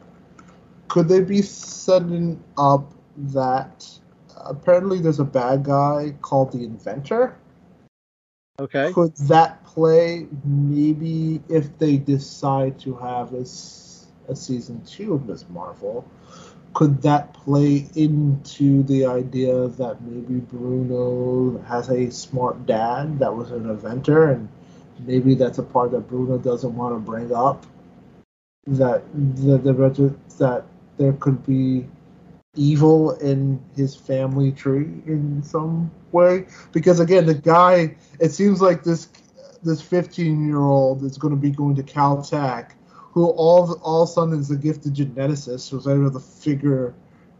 Could 0.87 1.07
they 1.07 1.21
be 1.21 1.41
setting 1.41 2.41
up 2.57 2.93
that 3.17 3.87
apparently 4.45 4.99
there's 4.99 5.19
a 5.19 5.25
bad 5.25 5.63
guy 5.63 6.15
called 6.21 6.51
the 6.51 6.63
Inventor? 6.63 7.37
Okay. 8.59 8.91
Could 8.91 9.15
that 9.15 9.63
play 9.63 10.27
maybe 10.43 11.41
if 11.47 11.77
they 11.77 11.97
decide 11.97 12.77
to 12.79 12.95
have 12.95 13.33
a, 13.33 13.45
a 14.27 14.35
season 14.35 14.83
two 14.85 15.13
of 15.13 15.25
Miss 15.27 15.47
Marvel? 15.49 16.05
Could 16.73 17.01
that 17.01 17.33
play 17.33 17.87
into 17.95 18.83
the 18.83 19.05
idea 19.05 19.67
that 19.67 20.01
maybe 20.01 20.39
Bruno 20.39 21.59
has 21.63 21.89
a 21.89 22.11
smart 22.11 22.65
dad 22.65 23.19
that 23.19 23.33
was 23.33 23.51
an 23.51 23.69
inventor, 23.69 24.31
and 24.31 24.49
maybe 24.99 25.35
that's 25.35 25.57
a 25.57 25.63
part 25.63 25.91
that 25.91 26.07
Bruno 26.07 26.37
doesn't 26.37 26.75
want 26.75 26.95
to 26.95 26.99
bring 26.99 27.33
up? 27.33 27.65
That 28.67 29.03
the, 29.13 29.57
the 29.57 30.15
that 30.37 30.65
there 30.97 31.13
could 31.13 31.45
be 31.45 31.87
evil 32.59 33.11
in 33.19 33.61
his 33.75 33.95
family 33.95 34.51
tree 34.51 35.01
in 35.07 35.41
some 35.43 35.91
way 36.11 36.45
because 36.73 36.99
again 36.99 37.25
the 37.25 37.33
guy 37.35 37.95
it 38.19 38.31
seems 38.31 38.61
like 38.61 38.83
this 38.83 39.09
this 39.63 39.81
15 39.81 40.45
year 40.47 40.59
old 40.59 41.03
is 41.03 41.17
going 41.17 41.33
to 41.33 41.39
be 41.39 41.51
going 41.51 41.75
to 41.75 41.83
Caltech 41.83 42.71
who 43.13 43.25
all 43.27 43.73
all 43.83 44.03
of 44.03 44.09
a 44.09 44.11
sudden 44.11 44.39
is 44.39 44.51
a 44.51 44.57
gifted 44.57 44.95
geneticist 44.95 45.69
who's 45.69 45.87
able 45.87 46.11
to 46.11 46.19
figure 46.19 46.93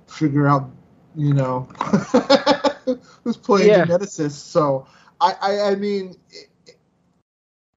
figure 0.07 0.47
out 0.47 0.69
you 1.15 1.33
know 1.33 1.61
who's 3.23 3.37
playing 3.37 3.73
Yeah. 3.73 3.85
geneticist 3.85 4.31
so 4.51 4.87
I 5.21 5.35
I, 5.41 5.61
I 5.71 5.75
mean 5.75 6.15
it- 6.31 6.49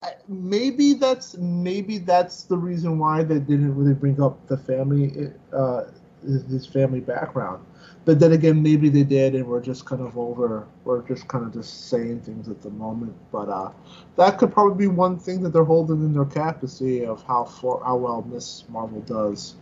I- 0.03 0.15
maybe 0.29 0.95
that's 0.95 1.37
maybe 1.37 1.99
that's 1.99 2.45
the 2.45 2.57
reason 2.59 2.99
why 2.99 3.23
they 3.23 3.39
didn't 3.39 3.75
really 3.77 3.95
bring 3.95 4.21
up 4.21 4.47
the 4.49 4.57
family 4.57 5.33
uh 5.53 5.85
his 6.23 6.67
family 6.67 7.01
background 7.01 7.65
but 8.05 8.19
then 8.19 8.33
again, 8.33 8.63
maybe 8.63 8.89
they 8.89 9.05
did, 9.05 9.35
and 9.35 9.47
we're 9.47 9.61
just 9.61 9.85
kind 9.85 10.03
of 10.03 10.19
over. 10.19 10.67
We're 10.85 11.03
just 11.03 11.29
kind 11.29 11.45
of 11.45 11.53
just 11.53 11.89
saying 11.89 12.23
things 12.23 12.49
at 12.49 12.61
the 12.61 12.71
moment. 12.71 13.15
But 13.31 13.49
uh, 13.49 13.71
that 14.17 14.39
could 14.39 14.53
probably 14.53 14.77
be 14.77 14.89
one 14.89 15.19
thing 15.19 15.43
that 15.43 15.51
they're 15.51 15.65
holding 15.65 15.97
in 16.05 16.13
their 16.13 16.25
cap 16.25 16.61
to 16.63 16.69
see 16.69 17.05
of 17.05 17.23
how 17.23 17.45
far, 17.45 17.83
how 17.85 17.97
well 17.97 18.23
Miss 18.23 18.65
Marvel 18.69 19.01
does, 19.03 19.55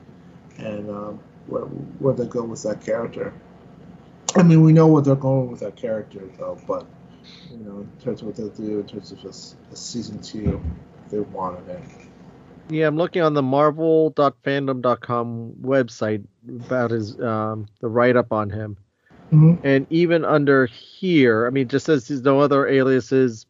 and 0.56 0.88
um, 0.88 1.20
where 1.48 1.64
where 1.64 2.14
they 2.14 2.26
go 2.26 2.42
with 2.42 2.62
that 2.62 2.80
character. 2.80 3.34
I 4.36 4.42
mean, 4.42 4.62
we 4.62 4.72
know 4.72 4.86
what 4.86 5.04
they're 5.04 5.16
going 5.16 5.50
with 5.50 5.60
that 5.60 5.76
character, 5.76 6.22
though. 6.38 6.58
But 6.66 6.86
you 7.50 7.58
know, 7.58 7.80
in 7.80 7.90
terms 8.02 8.22
of 8.22 8.28
what 8.28 8.36
they 8.36 8.48
do, 8.48 8.80
in 8.80 8.86
terms 8.86 9.12
of 9.12 9.22
a, 9.22 9.28
a 9.72 9.76
season 9.76 10.22
two, 10.22 10.62
they 11.10 11.20
wanted 11.20 11.68
it. 11.68 11.82
Yeah, 12.70 12.86
I'm 12.88 12.96
looking 12.96 13.22
on 13.22 13.34
the 13.34 13.42
Marvel.fandom.com 13.42 15.54
website 15.62 16.24
about 16.48 16.90
his 16.92 17.18
um, 17.20 17.66
the 17.80 17.88
write 17.88 18.16
up 18.16 18.32
on 18.32 18.50
him, 18.50 18.76
Mm-hmm. 19.32 19.54
and 19.62 19.86
even 19.90 20.24
under 20.24 20.66
here, 20.66 21.46
I 21.46 21.50
mean, 21.50 21.68
just 21.68 21.86
says 21.86 22.08
there's 22.08 22.22
no 22.22 22.40
other 22.40 22.66
aliases. 22.68 23.46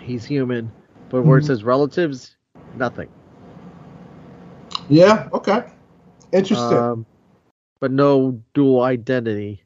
He's 0.00 0.24
human, 0.26 0.72
but 1.10 1.22
where 1.22 1.38
it 1.38 1.42
Mhm. 1.42 1.44
says 1.44 1.64
relatives, 1.64 2.36
nothing. 2.74 3.08
Yeah. 4.88 5.28
Okay. 5.32 5.64
Interesting. 6.32 6.78
Um, 6.78 7.06
but 7.80 7.92
no 7.92 8.42
dual 8.54 8.82
identity. 8.82 9.64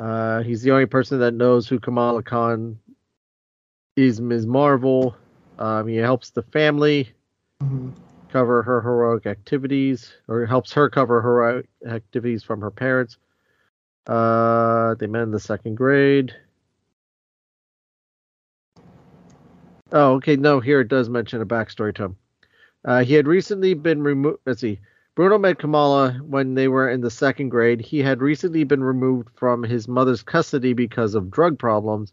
Uh, 0.00 0.42
he's 0.42 0.62
the 0.62 0.70
only 0.72 0.86
person 0.86 1.20
that 1.20 1.34
knows 1.34 1.68
who 1.68 1.78
Kamala 1.80 2.22
Khan 2.22 2.78
is. 3.96 4.20
Ms. 4.20 4.46
Marvel. 4.46 5.16
Um, 5.58 5.88
he 5.88 5.96
helps 5.96 6.30
the 6.30 6.42
family 6.42 7.10
Mhm. 7.62 7.92
cover 8.30 8.62
her 8.62 8.80
heroic 8.80 9.26
activities, 9.26 10.12
or 10.28 10.44
helps 10.46 10.72
her 10.74 10.88
cover 10.88 11.22
heroic 11.22 11.68
activities 11.86 12.42
from 12.42 12.60
her 12.60 12.70
parents. 12.70 13.16
Uh, 14.06 14.94
they 14.94 15.06
met 15.06 15.22
in 15.22 15.30
the 15.30 15.40
second 15.40 15.74
grade. 15.74 16.34
Oh, 19.92 20.14
okay. 20.14 20.36
No, 20.36 20.60
here 20.60 20.80
it 20.80 20.88
does 20.88 21.08
mention 21.08 21.40
a 21.40 21.46
backstory 21.46 21.94
to 21.94 22.04
him. 22.04 22.16
Uh, 22.84 23.02
he 23.02 23.14
had 23.14 23.26
recently 23.26 23.74
been 23.74 24.02
removed. 24.02 24.38
Let's 24.46 24.60
see. 24.60 24.78
Bruno 25.14 25.38
met 25.38 25.58
Kamala 25.58 26.12
when 26.22 26.54
they 26.54 26.68
were 26.68 26.90
in 26.90 27.00
the 27.00 27.10
second 27.10 27.48
grade. 27.48 27.80
He 27.80 27.98
had 27.98 28.20
recently 28.20 28.64
been 28.64 28.84
removed 28.84 29.30
from 29.34 29.62
his 29.62 29.88
mother's 29.88 30.22
custody 30.22 30.74
because 30.74 31.14
of 31.14 31.30
drug 31.30 31.58
problems 31.58 32.12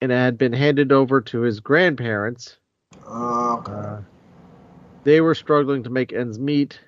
and 0.00 0.10
had 0.10 0.36
been 0.36 0.52
handed 0.52 0.90
over 0.90 1.20
to 1.20 1.40
his 1.42 1.60
grandparents. 1.60 2.56
Uh, 3.06 3.56
okay. 3.58 3.72
Uh, 3.72 4.00
they 5.06 5.20
were 5.20 5.36
struggling 5.36 5.84
to 5.84 5.90
make 5.90 6.12
ends 6.12 6.36
meet. 6.36 6.80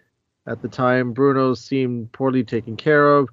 At 0.44 0.60
the 0.60 0.68
time, 0.68 1.12
Bruno 1.12 1.54
seemed 1.54 2.10
poorly 2.10 2.42
taken 2.42 2.76
care 2.76 3.16
of. 3.16 3.28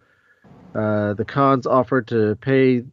Uh, 0.75 1.15
the 1.15 1.25
Khans 1.25 1.65
offered 1.65 2.07
to 2.09 2.35
pay 2.35 2.83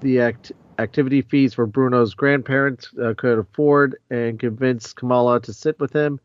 the 0.00 0.20
act- 0.22 0.50
activity 0.80 1.22
fees 1.22 1.54
for 1.54 1.66
Bruno's 1.66 2.14
grandparents 2.14 2.90
uh, 3.00 3.14
could 3.16 3.38
afford 3.38 3.96
and 4.10 4.40
convinced 4.40 4.96
Kamala 4.96 5.40
to 5.42 5.52
sit 5.52 5.78
with 5.78 5.92
him. 5.92 6.18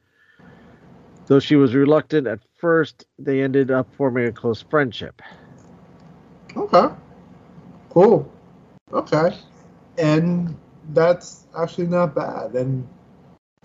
Though 1.28 1.40
she 1.40 1.56
was 1.56 1.76
reluctant 1.76 2.26
at 2.26 2.40
first, 2.58 3.06
they 3.20 3.44
ended 3.44 3.70
up 3.70 3.88
forming 3.96 4.26
a 4.26 4.32
close 4.32 4.64
friendship. 4.64 5.22
Okay. 6.58 6.88
Cool. 7.92 8.32
Okay. 8.92 9.38
And 10.00 10.58
that's 10.94 11.46
actually 11.56 11.88
not 11.88 12.16
bad. 12.16 12.56
And 12.56 12.88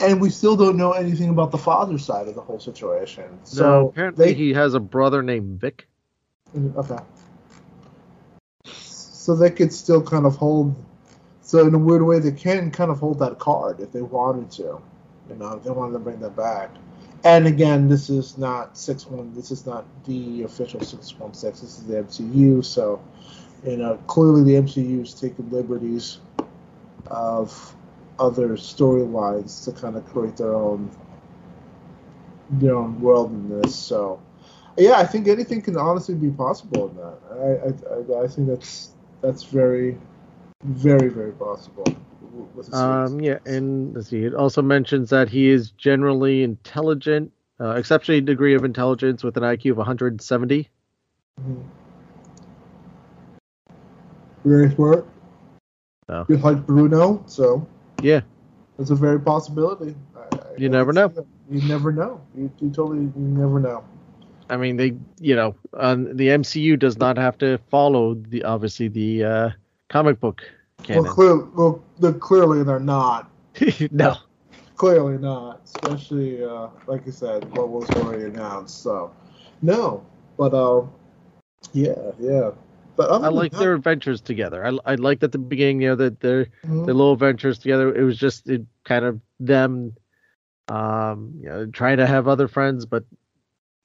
and 0.01 0.21
we 0.21 0.31
still 0.31 0.57
don't 0.57 0.77
know 0.77 0.93
anything 0.93 1.29
about 1.29 1.51
the 1.51 1.59
father 1.59 1.99
side 1.99 2.29
of 2.29 2.35
the 2.35 2.41
whole 2.41 2.59
situation. 2.59 3.25
So 3.45 3.89
apparently, 3.89 4.27
they, 4.27 4.35
he 4.35 4.53
has 4.55 4.75
a 4.75 4.81
brother 4.81 5.23
named 5.23 5.61
Vic. 5.61 5.87
Mm, 6.57 6.77
okay. 6.77 7.03
So 8.65 9.35
they 9.35 9.51
could 9.51 9.73
still 9.73 10.03
kind 10.03 10.27
of 10.27 10.37
hold. 10.37 10.75
So 11.43 11.67
in 11.67 11.75
a 11.75 11.79
weird 11.79 12.03
way, 12.03 12.19
they 12.19 12.33
can 12.33 12.71
kind 12.71 12.91
of 12.91 12.99
hold 12.99 13.19
that 13.19 13.39
card 13.39 13.81
if 13.81 13.93
they 13.93 14.03
wanted 14.03 14.51
to. 14.53 14.81
You 15.29 15.37
know, 15.37 15.53
if 15.53 15.65
they 15.65 15.71
wanted 15.71 15.93
to 15.93 15.99
bring 15.99 16.21
that 16.21 16.35
back. 16.37 16.71
And 17.23 17.47
again, 17.47 17.89
this 17.89 18.09
is 18.09 18.39
not 18.39 18.79
six 18.79 19.07
one. 19.07 19.35
This 19.35 19.51
is 19.51 19.67
not 19.67 19.85
the 20.07 20.43
official 20.43 20.81
six 20.81 21.15
one 21.19 21.35
six. 21.35 21.61
This 21.61 21.79
is 21.79 21.85
the 21.85 21.97
MCU. 21.97 22.65
So, 22.65 23.01
you 23.65 23.77
know, 23.77 23.97
clearly 24.07 24.43
the 24.43 24.55
MCU 24.55 25.03
is 25.03 25.13
taking 25.13 25.51
liberties 25.51 26.19
of 27.07 27.75
other 28.21 28.51
storylines 28.51 29.65
to 29.65 29.73
kind 29.73 29.97
of 29.97 30.07
create 30.07 30.37
their 30.37 30.55
own 30.55 30.91
their 32.51 32.77
own 32.77 33.01
world 33.01 33.31
in 33.33 33.49
this. 33.49 33.75
So, 33.75 34.21
yeah, 34.77 34.99
I 34.99 35.07
think 35.07 35.27
anything 35.27 35.63
can 35.63 35.77
honestly 35.77 36.15
be 36.15 36.31
possible 36.31 36.91
in 36.91 36.97
that. 36.97 37.19
I 37.33 38.19
I, 38.19 38.25
I, 38.25 38.29
think 38.29 38.49
that's 38.49 38.91
that's 39.21 39.45
very, 39.45 39.99
very, 40.65 41.09
very 41.09 41.33
possible. 41.33 41.85
With. 42.55 42.73
Um, 42.75 43.21
yeah, 43.21 43.39
and 43.47 43.95
let's 43.95 44.09
see. 44.09 44.25
It 44.25 44.35
also 44.35 44.63
mentions 44.63 45.11
that 45.11 45.29
he 45.29 45.49
is 45.49 45.71
generally 45.71 46.43
intelligent, 46.43 47.33
uh, 47.59 47.71
exceptionally 47.71 48.21
degree 48.21 48.55
of 48.55 48.65
intelligence 48.65 49.25
with 49.25 49.37
an 49.37 49.43
IQ 49.43 49.73
of 49.73 49.77
170. 49.79 50.69
Mhm. 51.41 51.63
Very 54.45 54.71
smart. 54.75 55.07
Oh. 56.09 56.25
Just 56.29 56.45
like 56.45 56.67
Bruno, 56.67 57.23
so 57.27 57.67
Yeah, 58.03 58.21
it's 58.79 58.91
a 58.91 58.95
very 58.95 59.21
possibility. 59.21 59.95
I, 60.17 60.37
You 60.57 60.69
I 60.69 60.73
never 60.73 60.93
know. 60.93 61.09
that. 61.09 61.27
You 61.51 61.63
never 61.69 61.93
know. 61.93 62.21
You, 62.37 62.51
you 62.61 62.71
totally 62.71 63.01
you 63.01 63.13
never 63.17 63.61
know. 63.61 63.85
I 64.49 64.57
mean 64.57 64.77
they, 64.77 64.95
you 65.21 65.37
know, 65.37 65.55
um, 65.75 66.17
the 66.17 66.29
MCU 66.29 66.79
does 66.79 66.99
not 66.99 67.17
have 67.19 67.39
to 67.39 67.59
follow 67.71 68.15
the 68.15 68.45
obviously 68.45 68.89
the 68.89 69.25
uh, 69.25 69.51
comic 69.89 70.19
book 70.21 70.43
canon. 70.83 71.05
Well, 71.05 71.13
clear, 71.13 71.37
well, 72.01 72.13
clearly 72.15 72.63
they're 72.65 72.81
not. 72.81 73.31
no, 73.91 74.17
Clearly 74.77 75.19
not. 75.19 75.61
Especially 75.65 76.43
uh, 76.43 76.69
like 76.87 77.07
I 77.07 77.11
said, 77.11 77.45
what 77.57 77.69
was 77.69 77.89
already 77.91 78.25
announced. 78.25 78.83
So 78.83 79.13
no, 79.63 80.05
but 80.39 80.55
um, 80.55 80.91
yeah, 81.73 82.13
yeah. 82.19 82.51
But 83.01 83.11
I 83.25 83.29
like 83.29 83.53
that- 83.53 83.61
their 83.61 83.73
adventures 83.73 84.21
together. 84.21 84.67
I, 84.67 84.77
I 84.85 84.95
liked 84.97 85.23
at 85.23 85.33
the 85.33 85.39
beginning, 85.39 85.81
you 85.81 85.89
know, 85.89 85.95
that 85.97 86.21
their 86.21 86.45
Mhm. 86.67 86.85
their 86.85 86.95
little 86.95 87.15
adventures 87.15 87.59
together. 87.59 87.95
It 87.95 88.03
was 88.03 88.19
just 88.19 88.47
it, 88.47 88.67
kind 88.85 89.07
of 89.07 89.19
them, 89.39 89.95
um, 90.69 91.33
you 91.41 91.49
know, 91.49 91.65
trying 91.65 91.97
to 91.97 92.07
have 92.07 92.29
other 92.29 92.47
friends, 92.47 92.85
but 92.85 93.05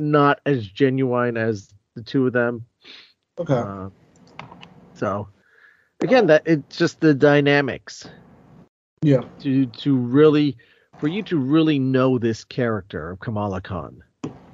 not 0.02 0.42
as 0.46 0.68
genuine 0.68 1.38
as 1.38 1.74
the 1.96 2.02
two 2.04 2.28
of 2.28 2.34
them. 2.34 2.66
okay. 3.40 3.54
Uh, 3.54 3.90
so 4.96 5.30
again, 6.02 6.28
that 6.28 6.44
it's 6.46 6.78
just 6.78 7.00
the 7.00 7.14
dynamics 7.14 8.10
yeah. 9.02 9.22
to 9.40 9.66
to 9.68 9.96
really 9.96 10.58
for 11.00 11.08
you 11.08 11.24
to 11.24 11.38
really 11.38 11.80
know 11.80 12.18
this 12.18 12.44
character 12.44 13.12
of 13.12 13.22
Kamala 13.22 13.62
Khan. 13.62 14.04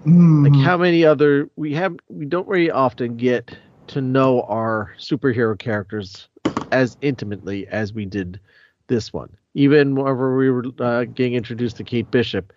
Like 0.05 0.55
how 0.55 0.77
many 0.77 1.03
other 1.03 1.49
we 1.55 1.73
have 1.73 1.97
we 2.09 2.25
don't 2.25 2.47
very 2.47 2.69
often 2.69 3.17
get 3.17 3.57
to 3.91 4.01
know 4.01 4.41
our 4.43 4.93
superhero 4.97 5.57
characters 5.57 6.27
as 6.71 6.97
intimately 7.01 7.67
as 7.67 7.93
we 7.93 8.05
did 8.05 8.39
this 8.87 9.11
one. 9.11 9.29
Even 9.53 9.95
whenever 9.95 10.37
we 10.37 10.49
were 10.49 10.65
uh, 10.79 11.03
getting 11.05 11.33
introduced 11.33 11.77
to 11.77 11.83
Kate 11.83 12.09
Bishop, 12.09 12.53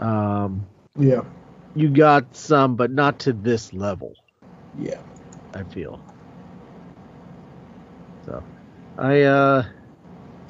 um, 0.00 0.64
yeah. 0.96 1.22
you 1.74 1.88
got 1.88 2.36
some, 2.36 2.76
but 2.76 2.90
not 2.90 3.18
to 3.20 3.32
this 3.32 3.72
level. 3.72 4.14
Yeah. 4.78 5.00
I 5.54 5.64
feel. 5.64 6.00
So, 8.24 8.42
I 8.96 9.22
uh, 9.22 9.64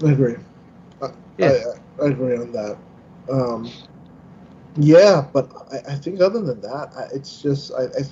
I 0.04 0.10
agree. 0.10 0.36
I, 1.00 1.10
Yeah. 1.38 1.62
I, 2.00 2.04
I 2.04 2.08
agree 2.08 2.36
on 2.36 2.52
that. 2.52 2.76
Um, 3.30 3.70
yeah, 4.76 5.26
but 5.32 5.50
I, 5.72 5.92
I 5.92 5.94
think 5.96 6.20
other 6.20 6.40
than 6.40 6.60
that, 6.60 6.92
I, 6.96 7.14
it's 7.14 7.40
just 7.40 7.72
I, 7.72 7.84
I 7.84 8.02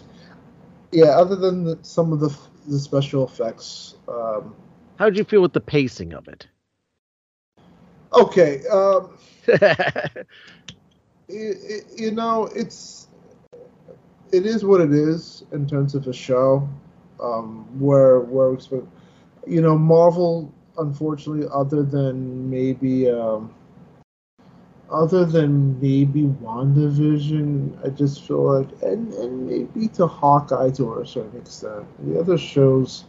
yeah. 0.92 1.18
Other 1.18 1.36
than 1.36 1.64
the, 1.64 1.78
some 1.82 2.12
of 2.12 2.20
the 2.20 2.36
the 2.66 2.78
special 2.78 3.24
effects, 3.24 3.94
um, 4.08 4.54
how 4.98 5.06
did 5.06 5.16
you 5.16 5.24
feel 5.24 5.42
with 5.42 5.52
the 5.52 5.60
pacing 5.60 6.12
of 6.12 6.28
it? 6.28 6.46
okay. 8.12 8.62
Um, 8.66 9.16
it, 9.46 10.26
it, 11.28 11.84
you 11.96 12.10
know, 12.10 12.46
it's 12.54 13.08
it 14.32 14.46
is 14.46 14.64
what 14.64 14.80
it 14.80 14.92
is 14.92 15.44
in 15.52 15.66
terms 15.66 15.94
of 15.94 16.06
a 16.06 16.12
show. 16.12 16.68
Um, 17.20 17.64
where 17.80 18.20
where 18.20 18.58
you 19.46 19.62
know, 19.62 19.78
Marvel, 19.78 20.52
unfortunately, 20.76 21.48
other 21.52 21.82
than 21.82 22.50
maybe 22.50 23.08
um, 23.10 23.54
other 24.90 25.24
than 25.24 25.80
maybe 25.80 26.24
WandaVision, 26.42 27.84
I 27.84 27.90
just 27.90 28.22
feel 28.22 28.60
like, 28.60 28.68
and 28.82 29.12
and 29.14 29.46
maybe 29.46 29.88
to 29.88 30.06
Hawkeye 30.06 30.70
to 30.70 31.00
a 31.00 31.06
certain 31.06 31.40
extent, 31.40 31.86
the 32.06 32.20
other 32.20 32.38
shows 32.38 33.04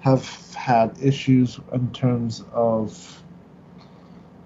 have 0.00 0.54
had 0.54 0.96
issues 1.02 1.58
in 1.72 1.90
terms 1.92 2.44
of 2.52 3.22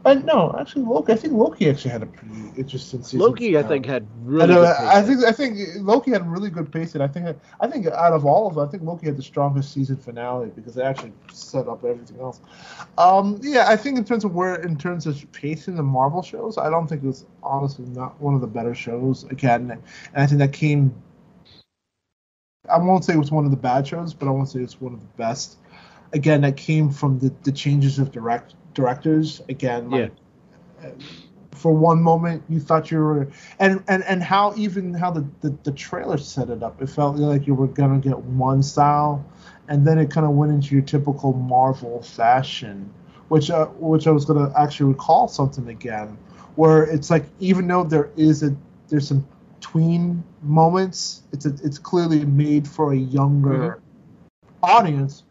Uh, 0.05 0.15
no, 0.15 0.55
actually, 0.59 0.83
Loki. 0.85 1.13
I 1.13 1.17
think 1.17 1.35
Loki 1.35 1.71
actually 1.71 1.93
had 1.93 2.03
a 2.03 2.07
pretty 2.07 2.35
interesting 2.57 3.03
season. 3.03 3.21
Loki, 3.21 3.57
I 3.57 3.61
Uh, 3.61 3.69
think, 3.69 3.87
had 3.87 4.03
I, 4.03 4.07
really. 4.25 4.47
know, 4.49 4.63
good 4.63 4.67
I 4.67 5.03
think 5.03 5.25
I 5.25 5.33
think 5.33 5.59
Loki 5.77 6.11
had 6.11 6.29
really 6.29 6.51
good 6.51 6.73
pacing. 6.73 7.01
I 7.01 7.07
think 7.07 7.37
I 7.61 7.69
think 7.69 7.87
out 7.87 8.13
of 8.13 8.27
all 8.27 8.49
of 8.49 8.57
them, 8.57 8.67
I 8.67 8.71
think 8.71 8.83
Loki 8.83 9.07
had 9.07 9.17
the 9.17 9.23
strongest 9.23 9.73
season 9.73 9.97
finale 9.97 10.51
because 10.57 10.77
it 10.77 10.83
actually 10.83 11.13
set 11.33 11.69
up 11.69 11.85
everything 11.85 12.19
else. 12.21 12.41
Um, 12.99 13.39
yeah, 13.43 13.67
I 13.69 13.77
think 13.77 13.97
in 13.97 14.05
terms 14.05 14.25
of 14.25 14.35
where 14.35 14.57
in 14.57 14.77
terms 14.77 15.07
of 15.07 15.25
pacing 15.33 15.77
the 15.77 15.83
Marvel 15.85 16.23
shows, 16.23 16.59
I 16.59 16.69
don't 16.69 16.89
think 16.89 17.05
it 17.05 17.07
was 17.07 17.25
honestly 17.43 17.85
not 17.87 18.21
one 18.21 18.35
of 18.35 18.41
the 18.41 18.49
better 18.49 18.75
shows. 18.75 19.23
Again, 19.25 19.71
and 19.71 19.83
I 20.23 20.27
think 20.27 20.41
that 20.41 20.53
came. 20.53 20.93
I 22.69 22.79
won't 22.79 23.05
say 23.05 23.15
it 23.15 23.19
was 23.19 23.31
one 23.31 23.45
of 23.45 23.51
the 23.53 23.57
bad 23.57 23.87
shows, 23.87 24.15
but 24.15 24.27
I 24.27 24.31
won't 24.31 24.49
say 24.49 24.61
it's 24.61 24.81
one 24.81 24.95
of 24.95 25.01
the 25.01 25.07
best. 25.17 25.59
Again, 26.13 26.43
that 26.43 26.57
came 26.57 26.91
from 26.91 27.19
the, 27.19 27.33
the 27.45 27.53
changes 27.53 27.99
of 27.99 28.13
direct 28.13 28.55
directors. 28.75 29.41
Again, 29.49 29.91
like, 29.91 30.13
for 31.53 31.73
one 31.73 32.03
moment 32.03 32.43
you 32.49 32.59
thought 32.59 32.91
you 32.91 32.99
were 32.99 33.29
and 33.61 33.83
and 33.87 34.03
and 34.05 34.23
how 34.23 34.53
even 34.57 34.93
how 34.95 35.11
the, 35.11 35.25
the 35.43 35.57
the 35.63 35.73
trailer 35.73 36.19
set 36.19 36.51
it 36.51 36.63
up 36.63 36.81
it 36.83 36.89
felt 36.89 37.17
like 37.17 37.47
you 37.47 37.55
were 37.55 37.69
gonna 37.69 38.01
get 38.01 38.19
one 38.19 38.63
style 38.63 39.25
and 39.69 39.87
then 39.87 39.99
it 39.99 40.11
kind 40.11 40.27
of 40.27 40.33
went 40.33 40.51
into 40.51 40.75
your 40.75 40.83
typical 40.83 41.33
marvel 41.35 42.03
fashion 42.03 42.93
which 43.29 43.51
uh, 43.51 43.67
which 43.79 44.07
i 44.07 44.11
was 44.11 44.25
gonna 44.25 44.53
actually 44.57 44.93
recall 44.93 45.29
something 45.29 45.69
again 45.69 46.17
where 46.57 46.85
it's 46.85 47.11
like 47.11 47.27
even 47.39 47.69
though 47.69 47.85
there 47.85 48.11
is 48.17 48.43
a 48.43 48.55
there's 48.89 49.07
some 49.07 49.27
tween 49.61 50.25
moments 50.43 51.23
it's 51.33 51.47
a, 51.47 51.51
it's 51.63 51.79
clearly 51.79 52.25
made 52.25 52.67
for 52.67 52.93
a 52.93 52.97
younger 52.97 53.81
audience 54.63 55.23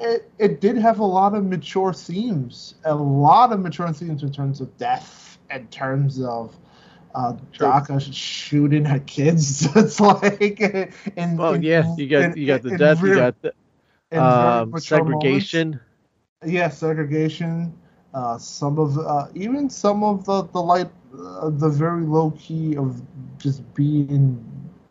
it, 0.00 0.30
it 0.38 0.60
did 0.60 0.76
have 0.78 0.98
a 1.00 1.04
lot 1.04 1.34
of 1.34 1.44
mature 1.44 1.92
themes, 1.92 2.74
a 2.84 2.94
lot 2.94 3.52
of 3.52 3.60
mature 3.60 3.92
themes 3.92 4.22
in 4.22 4.32
terms 4.32 4.60
of 4.60 4.76
death, 4.78 5.38
in 5.50 5.66
terms 5.68 6.20
of 6.20 6.56
uh. 7.14 7.32
Daka 7.58 8.00
shooting 8.00 8.86
at 8.86 9.06
kids. 9.06 9.66
it's 9.76 10.00
like, 10.00 10.60
in, 11.16 11.36
Well, 11.36 11.54
in- 11.54 11.62
yeah, 11.62 11.94
you 11.96 12.08
got 12.08 12.24
in- 12.26 12.36
you 12.36 12.46
got 12.46 12.62
the 12.62 12.70
in 12.70 12.78
death, 12.78 13.02
you 13.02 13.14
got 13.14 13.36
the 13.42 13.52
um, 14.16 14.70
mature 14.70 15.04
moments. 15.04 15.50
segregation. 15.50 15.80
Yeah, 16.44 16.68
segregation. 16.68 17.74
Uh, 18.14 18.38
some 18.38 18.78
of 18.78 18.98
uh, 18.98 19.28
even 19.34 19.68
some 19.70 20.02
of 20.02 20.24
the 20.24 20.42
the 20.44 20.60
light, 20.60 20.90
uh, 21.18 21.50
the 21.50 21.68
very 21.68 22.04
low 22.04 22.30
key 22.32 22.76
of 22.76 23.00
just 23.38 23.62
being 23.74 24.44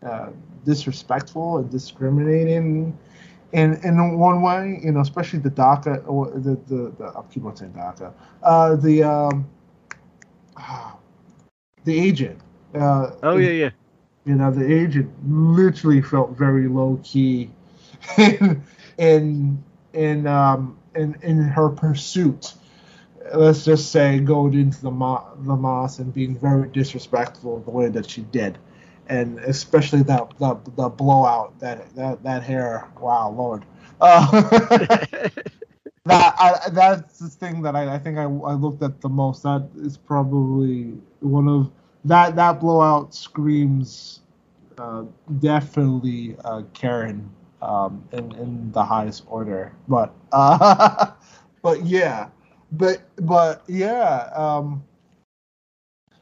uh, 0.03 0.30
disrespectful 0.66 1.57
and 1.57 1.70
discriminating. 1.70 2.97
In, 3.52 3.76
in 3.84 4.18
one 4.18 4.41
way, 4.41 4.80
you 4.84 4.91
know, 4.91 5.02
especially 5.02 5.39
the 5.39 5.50
DACA, 5.52 6.04
or 6.08 6.30
the, 6.32 6.56
the, 6.68 6.91
the 6.97 7.06
I'll 7.16 7.28
keep 7.32 7.45
on 7.45 7.56
saying 7.56 7.74
DACA, 7.74 8.14
uh, 8.43 8.76
the 8.76 9.04
um, 9.04 9.47
the 11.86 12.00
agent. 12.00 12.39
Uh, 12.74 13.12
Oh 13.24 13.38
yeah, 13.38 13.52
yeah. 13.52 13.70
you 14.26 14.36
know 14.36 14.52
the 14.52 14.66
agent 14.72 15.10
literally 15.28 16.02
felt 16.02 16.32
very 16.38 16.68
low 16.68 17.00
key 17.04 17.50
in 18.18 18.64
in 18.97 19.64
in 19.93 20.28
um 20.28 20.78
in 20.95 21.16
in 21.22 21.38
her 21.41 21.70
pursuit 21.70 22.54
let's 23.34 23.66
just 23.66 23.91
say 23.91 24.20
going 24.20 24.54
into 24.54 24.82
the 24.82 24.91
mo- 24.91 25.28
the 25.41 25.56
mosque 25.56 26.00
and 26.00 26.14
being 26.14 26.36
very 26.38 26.68
disrespectful 26.70 27.60
the 27.62 27.72
way 27.72 27.88
that 27.89 28.10
she 28.10 28.22
did 28.22 28.58
and 29.10 29.39
especially 29.39 30.03
that 30.03 30.30
the, 30.39 30.55
the 30.78 30.89
blowout 30.89 31.60
that 31.60 31.93
that 31.95 32.24
that 32.24 32.43
hair 32.43 32.89
wow 33.01 33.30
lord 33.32 33.66
uh, 34.01 34.32
that 36.05 36.36
I, 36.39 36.70
that's 36.72 37.20
the 37.20 37.30
thing 37.30 37.62
that 37.64 37.76
I, 37.76 37.95
I 37.95 37.99
think 37.99 38.18
I, 38.18 38.24
I 38.24 38.53
looked 38.53 38.82
at 38.82 39.01
the 39.01 39.10
most. 39.10 39.43
That 39.43 39.70
is 39.78 39.97
probably 39.97 40.97
one 41.20 41.47
of 41.47 41.72
that 42.05 42.36
that 42.38 42.60
blowout 42.60 43.14
screams 43.14 44.22
uh, 44.78 45.03
definitely 45.39 46.36
uh, 46.45 46.64
Karen 46.74 47.30
um, 47.62 48.03
in 48.14 48.32
in 48.36 48.72
the 48.72 48.84
highest 48.84 49.26
order. 49.28 49.74
But 49.88 50.14
uh, 50.32 51.12
but 51.62 51.86
yeah, 51.86 52.30
but 52.72 53.01
but 53.18 53.64
yeah. 53.68 54.30
Um, 54.36 54.84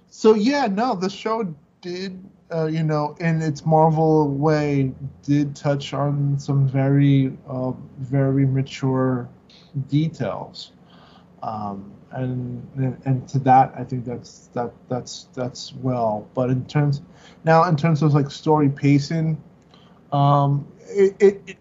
so 0.09 0.33
yeah, 0.33 0.67
no, 0.67 0.95
the 0.95 1.09
show 1.09 1.53
did. 1.81 2.23
Uh, 2.53 2.65
you 2.65 2.83
know, 2.83 3.15
in 3.19 3.41
its 3.41 3.65
Marvel 3.65 4.29
way, 4.29 4.93
did 5.23 5.55
touch 5.55 5.93
on 5.93 6.39
some 6.39 6.67
very, 6.67 7.35
uh, 7.47 7.71
very 7.99 8.45
mature 8.45 9.27
details, 9.89 10.71
um, 11.43 11.91
and, 12.11 12.65
and 12.77 12.97
and 13.05 13.27
to 13.29 13.39
that, 13.39 13.73
I 13.77 13.83
think 13.83 14.05
that's 14.05 14.47
that 14.53 14.71
that's 14.87 15.27
that's 15.33 15.73
well. 15.75 16.25
But 16.33 16.49
in 16.49 16.65
terms 16.65 17.01
now, 17.43 17.65
in 17.65 17.75
terms 17.75 18.01
of 18.01 18.13
like 18.13 18.31
story 18.31 18.69
pacing, 18.69 19.41
um, 20.13 20.65
it, 20.87 21.15
it, 21.19 21.41
it, 21.47 21.57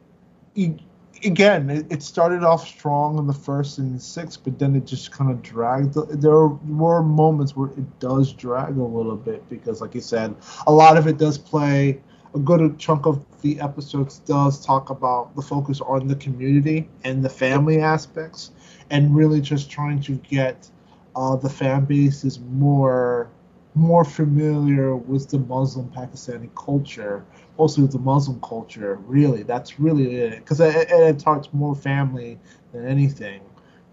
it 0.54 0.80
again, 1.26 1.68
it, 1.68 1.86
it 1.90 2.02
started 2.02 2.42
off 2.42 2.66
strong 2.66 3.18
in 3.18 3.26
the 3.26 3.34
first 3.34 3.78
and 3.78 4.00
sixth, 4.00 4.42
but 4.44 4.58
then 4.58 4.74
it 4.74 4.86
just 4.86 5.10
kind 5.10 5.30
of 5.30 5.42
dragged. 5.42 5.94
There 5.94 6.46
were 6.46 7.02
moments 7.02 7.56
where 7.56 7.70
it 7.70 8.00
does 8.00 8.32
drag 8.32 8.76
a 8.76 8.82
little 8.82 9.16
bit 9.16 9.48
because, 9.50 9.80
like 9.80 9.94
you 9.94 10.00
said, 10.00 10.34
a 10.66 10.72
lot 10.72 10.96
of 10.96 11.06
it 11.06 11.18
does 11.18 11.36
play. 11.36 12.00
A 12.34 12.38
good 12.38 12.78
chunk 12.78 13.06
of 13.06 13.24
the 13.40 13.60
episodes 13.60 14.18
does 14.20 14.64
talk 14.64 14.90
about 14.90 15.34
the 15.36 15.42
focus 15.42 15.80
on 15.80 16.06
the 16.06 16.16
community 16.16 16.88
and 17.04 17.24
the 17.24 17.30
family 17.30 17.80
aspects, 17.80 18.50
and 18.90 19.14
really 19.14 19.40
just 19.40 19.70
trying 19.70 20.00
to 20.02 20.12
get 20.16 20.70
uh, 21.14 21.36
the 21.36 21.48
fan 21.48 21.84
bases 21.84 22.38
more 22.40 23.30
more 23.76 24.04
familiar 24.04 24.96
with 24.96 25.28
the 25.28 25.38
Muslim 25.38 25.90
Pakistani 25.90 26.48
culture, 26.54 27.24
mostly 27.58 27.82
with 27.82 27.92
the 27.92 27.98
Muslim 27.98 28.40
culture. 28.40 28.96
Really, 29.06 29.42
that's 29.42 29.78
really 29.78 30.16
it. 30.16 30.38
Because 30.38 30.60
it, 30.60 30.90
it, 30.90 31.18
talks 31.18 31.48
more 31.52 31.74
family 31.74 32.38
than 32.72 32.86
anything, 32.86 33.42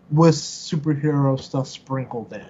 with 0.09 0.35
superhero 0.35 1.37
stuff 1.39 1.67
sprinkled 1.67 2.31
in, 2.31 2.47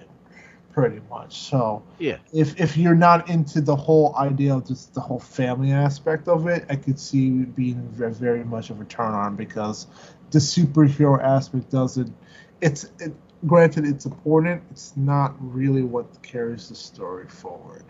pretty 0.72 1.00
much. 1.10 1.36
So 1.36 1.82
Yeah. 1.98 2.18
if 2.32 2.60
if 2.60 2.76
you're 2.76 2.94
not 2.94 3.28
into 3.28 3.60
the 3.60 3.74
whole 3.74 4.14
idea 4.16 4.54
of 4.54 4.68
just 4.68 4.94
the 4.94 5.00
whole 5.00 5.20
family 5.20 5.72
aspect 5.72 6.28
of 6.28 6.46
it, 6.46 6.64
I 6.70 6.76
could 6.76 7.00
see 7.00 7.30
being 7.30 7.88
very, 7.88 8.12
very 8.12 8.44
much 8.44 8.70
of 8.70 8.80
a 8.80 8.84
turn 8.84 9.12
on 9.12 9.34
because 9.34 9.88
the 10.30 10.38
superhero 10.38 11.20
aspect 11.20 11.70
doesn't. 11.70 12.14
It's 12.60 12.84
it, 13.00 13.12
granted 13.46 13.84
it's 13.84 14.06
important. 14.06 14.62
It's 14.70 14.96
not 14.96 15.34
really 15.38 15.82
what 15.82 16.22
carries 16.22 16.68
the 16.68 16.74
story 16.74 17.28
forward, 17.28 17.84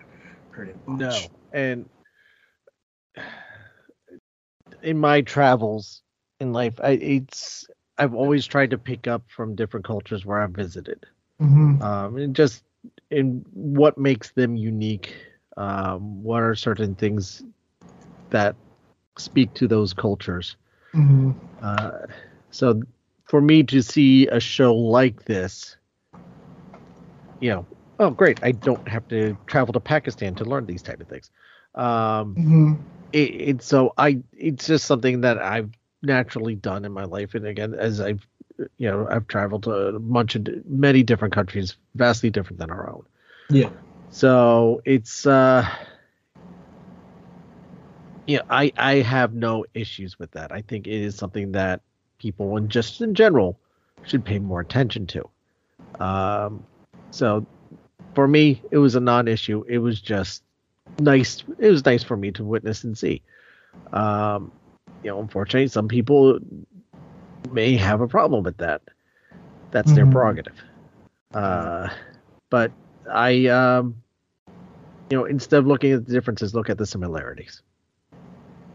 pretty 0.51 0.75
much. 0.87 1.01
No, 1.01 1.31
and 1.53 1.89
in 4.83 4.99
my 4.99 5.21
travels 5.23 6.03
in 6.41 6.53
life, 6.53 6.81
I, 6.83 6.91
it's 6.93 7.67
I've 7.99 8.15
always 8.15 8.47
tried 8.47 8.71
to 8.71 8.79
pick 8.79 9.07
up 9.07 9.23
from 9.29 9.55
different 9.55 9.87
cultures 9.87 10.25
where 10.27 10.41
I've 10.43 10.51
visited, 10.51 11.07
hmm 11.39 11.81
um, 11.83 12.17
and 12.17 12.35
just 12.35 12.65
in 13.11 13.45
what 13.53 13.99
makes 13.99 14.31
them 14.33 14.57
unique. 14.57 15.15
Um, 15.57 16.23
what 16.23 16.43
are 16.43 16.55
certain 16.55 16.97
things 16.97 17.45
that 18.31 18.57
speak 19.17 19.55
to 19.55 19.69
those 19.69 19.93
cultures? 19.93 20.57
hmm 20.93 21.31
Uh, 21.63 22.07
so 22.51 22.83
for 23.25 23.41
me 23.41 23.63
to 23.65 23.83
see 23.83 24.27
a 24.29 24.41
show 24.41 24.75
like 24.75 25.25
this, 25.25 25.77
you 27.41 27.51
know, 27.51 27.67
oh 27.99 28.11
great, 28.11 28.39
I 28.43 28.53
don't 28.53 28.87
have 28.89 29.07
to 29.09 29.37
travel 29.47 29.73
to 29.75 29.81
Pakistan 29.81 30.35
to 30.37 30.45
learn 30.45 30.67
these 30.67 30.83
type 30.83 31.01
of 31.01 31.09
things. 31.09 31.31
Um, 31.75 32.35
hmm 32.37 32.75
it, 33.13 33.31
it's 33.31 33.67
so 33.67 33.93
I 33.99 34.23
it's 34.33 34.67
just 34.67 34.87
something 34.87 35.21
that 35.23 35.39
I've 35.39 35.71
naturally 36.03 36.57
done 36.57 36.85
in 36.85 36.93
my 36.93 37.05
life, 37.05 37.35
and 37.35 37.47
again, 37.47 37.75
as 37.75 38.01
I've 38.01 38.27
you 38.79 38.91
know 38.91 39.07
I've 39.11 39.27
traveled 39.29 39.65
to 39.65 39.71
a 39.73 39.99
bunch 40.01 40.35
of 40.37 40.47
many 40.67 41.03
different 41.03 41.35
countries, 41.35 41.77
vastly 41.95 42.31
different 42.31 42.59
than 42.59 42.71
our 42.71 42.91
own. 42.91 43.05
Yeah. 43.51 43.71
So 44.11 44.83
it's 44.85 45.27
uh 45.27 45.67
yeah, 48.27 48.41
I 48.49 48.73
I 48.77 48.97
have 48.97 49.35
no 49.35 49.65
issues 49.75 50.19
with 50.19 50.33
that. 50.33 50.53
I 50.53 50.63
think 50.63 50.87
it 50.87 50.95
is 50.95 51.17
something 51.17 51.53
that 51.53 51.83
people 52.25 52.57
and 52.57 52.71
just 52.71 53.01
in 53.03 53.15
general 53.15 53.59
should 54.07 54.25
pay 54.25 54.39
more 54.39 54.61
attention 54.61 55.07
to. 55.15 55.23
Um 56.01 56.65
so 57.11 57.47
for 58.15 58.27
me 58.27 58.63
it 58.71 58.79
was 58.79 58.95
a 58.95 59.01
non-issue. 59.01 59.65
It 59.69 59.79
was 59.79 60.01
just 60.01 60.43
nice 60.99 61.45
it 61.59 61.71
was 61.71 61.85
nice 61.85 62.03
for 62.03 62.17
me 62.17 62.33
to 62.33 62.43
witness 62.45 62.85
and 62.85 62.97
see. 62.97 63.21
Um 63.93 64.51
you 65.03 65.11
know, 65.11 65.21
unfortunately 65.21 65.69
some 65.69 65.89
people 65.89 66.39
may 67.53 67.77
have 67.77 68.01
a 68.01 68.09
problem 68.09 68.43
with 68.43 68.57
that. 68.59 68.81
That's 69.71 69.93
their 69.93 70.07
Mhm. 70.07 70.13
prerogative. 70.13 70.59
Uh 71.35 71.89
but 72.51 72.73
I 73.11 73.47
um 73.49 73.97
you 75.11 75.19
know, 75.19 75.27
instead 75.27 75.59
of 75.59 75.67
looking 75.67 75.93
at 75.93 76.07
the 76.07 76.13
differences, 76.13 76.55
look 76.55 76.71
at 76.71 76.79
the 76.79 76.87
similarities. 76.87 77.63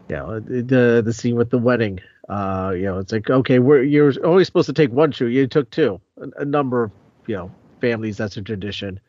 You 0.08 0.16
know, 0.16 0.40
the, 0.40 1.02
the 1.04 1.12
scene 1.12 1.36
with 1.36 1.50
the 1.50 1.58
wedding. 1.58 2.00
Uh, 2.30 2.70
you 2.76 2.84
know, 2.84 2.98
it's 2.98 3.10
like 3.10 3.28
okay, 3.28 3.58
we're 3.58 3.82
you're 3.82 4.12
always 4.24 4.46
supposed 4.46 4.66
to 4.66 4.72
take 4.72 4.92
one 4.92 5.10
shoe. 5.10 5.26
You 5.26 5.48
took 5.48 5.68
two. 5.70 6.00
A, 6.16 6.42
a 6.42 6.44
number 6.44 6.84
of 6.84 6.92
you 7.26 7.34
know 7.34 7.50
families 7.80 8.16
that's 8.16 8.36
a 8.36 8.42
tradition. 8.42 9.00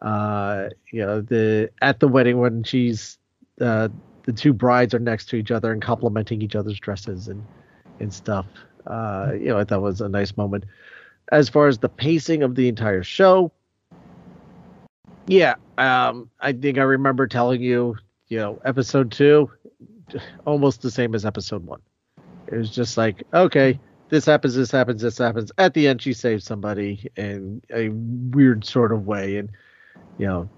Uh, 0.00 0.70
you 0.90 1.04
know, 1.04 1.20
the 1.20 1.70
at 1.82 2.00
the 2.00 2.08
wedding 2.08 2.38
when 2.38 2.64
she's 2.64 3.18
uh, 3.60 3.88
the 4.22 4.32
two 4.32 4.54
brides 4.54 4.94
are 4.94 4.98
next 4.98 5.26
to 5.26 5.36
each 5.36 5.50
other 5.50 5.72
and 5.72 5.82
complimenting 5.82 6.40
each 6.40 6.56
other's 6.56 6.80
dresses 6.80 7.28
and 7.28 7.44
and 8.00 8.14
stuff. 8.14 8.46
Uh, 8.86 9.32
you 9.34 9.48
know, 9.48 9.58
I 9.58 9.64
thought 9.64 9.82
was 9.82 10.00
a 10.00 10.08
nice 10.08 10.34
moment. 10.34 10.64
As 11.32 11.50
far 11.50 11.68
as 11.68 11.78
the 11.78 11.90
pacing 11.90 12.42
of 12.42 12.54
the 12.54 12.68
entire 12.68 13.02
show, 13.02 13.52
yeah, 15.26 15.56
um, 15.76 16.30
I 16.40 16.54
think 16.54 16.78
I 16.78 16.82
remember 16.82 17.26
telling 17.26 17.60
you, 17.60 17.96
you 18.28 18.38
know, 18.38 18.58
episode 18.64 19.12
two, 19.12 19.50
almost 20.46 20.80
the 20.80 20.90
same 20.90 21.14
as 21.14 21.26
episode 21.26 21.66
one. 21.66 21.80
It 22.54 22.58
was 22.58 22.70
just 22.70 22.96
like, 22.96 23.24
okay, 23.34 23.78
this 24.10 24.24
happens, 24.24 24.54
this 24.54 24.70
happens, 24.70 25.02
this 25.02 25.18
happens. 25.18 25.50
At 25.58 25.74
the 25.74 25.88
end, 25.88 26.00
she 26.00 26.12
saves 26.12 26.44
somebody 26.44 27.10
in 27.16 27.62
a 27.72 27.88
weird 27.88 28.64
sort 28.64 28.92
of 28.92 29.06
way, 29.06 29.36
and 29.38 29.50
you 30.18 30.26
know, 30.26 30.48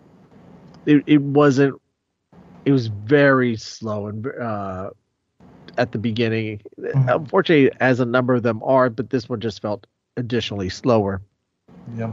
it 0.85 1.03
it 1.07 1.23
wasn't. 1.23 1.81
It 2.67 2.73
was 2.73 2.89
very 2.89 3.57
slow 3.57 4.09
and 4.09 4.27
uh, 4.27 4.91
at 5.79 5.93
the 5.93 5.99
beginning. 5.99 6.61
Mhm. 6.79 7.15
Unfortunately, 7.15 7.71
as 7.81 8.01
a 8.01 8.05
number 8.05 8.35
of 8.35 8.43
them 8.43 8.61
are, 8.63 8.91
but 8.91 9.11
this 9.11 9.29
one 9.29 9.41
just 9.41 9.63
felt 9.63 9.87
additionally 10.17 10.69
slower. 10.69 11.23
Yeah. 11.97 12.13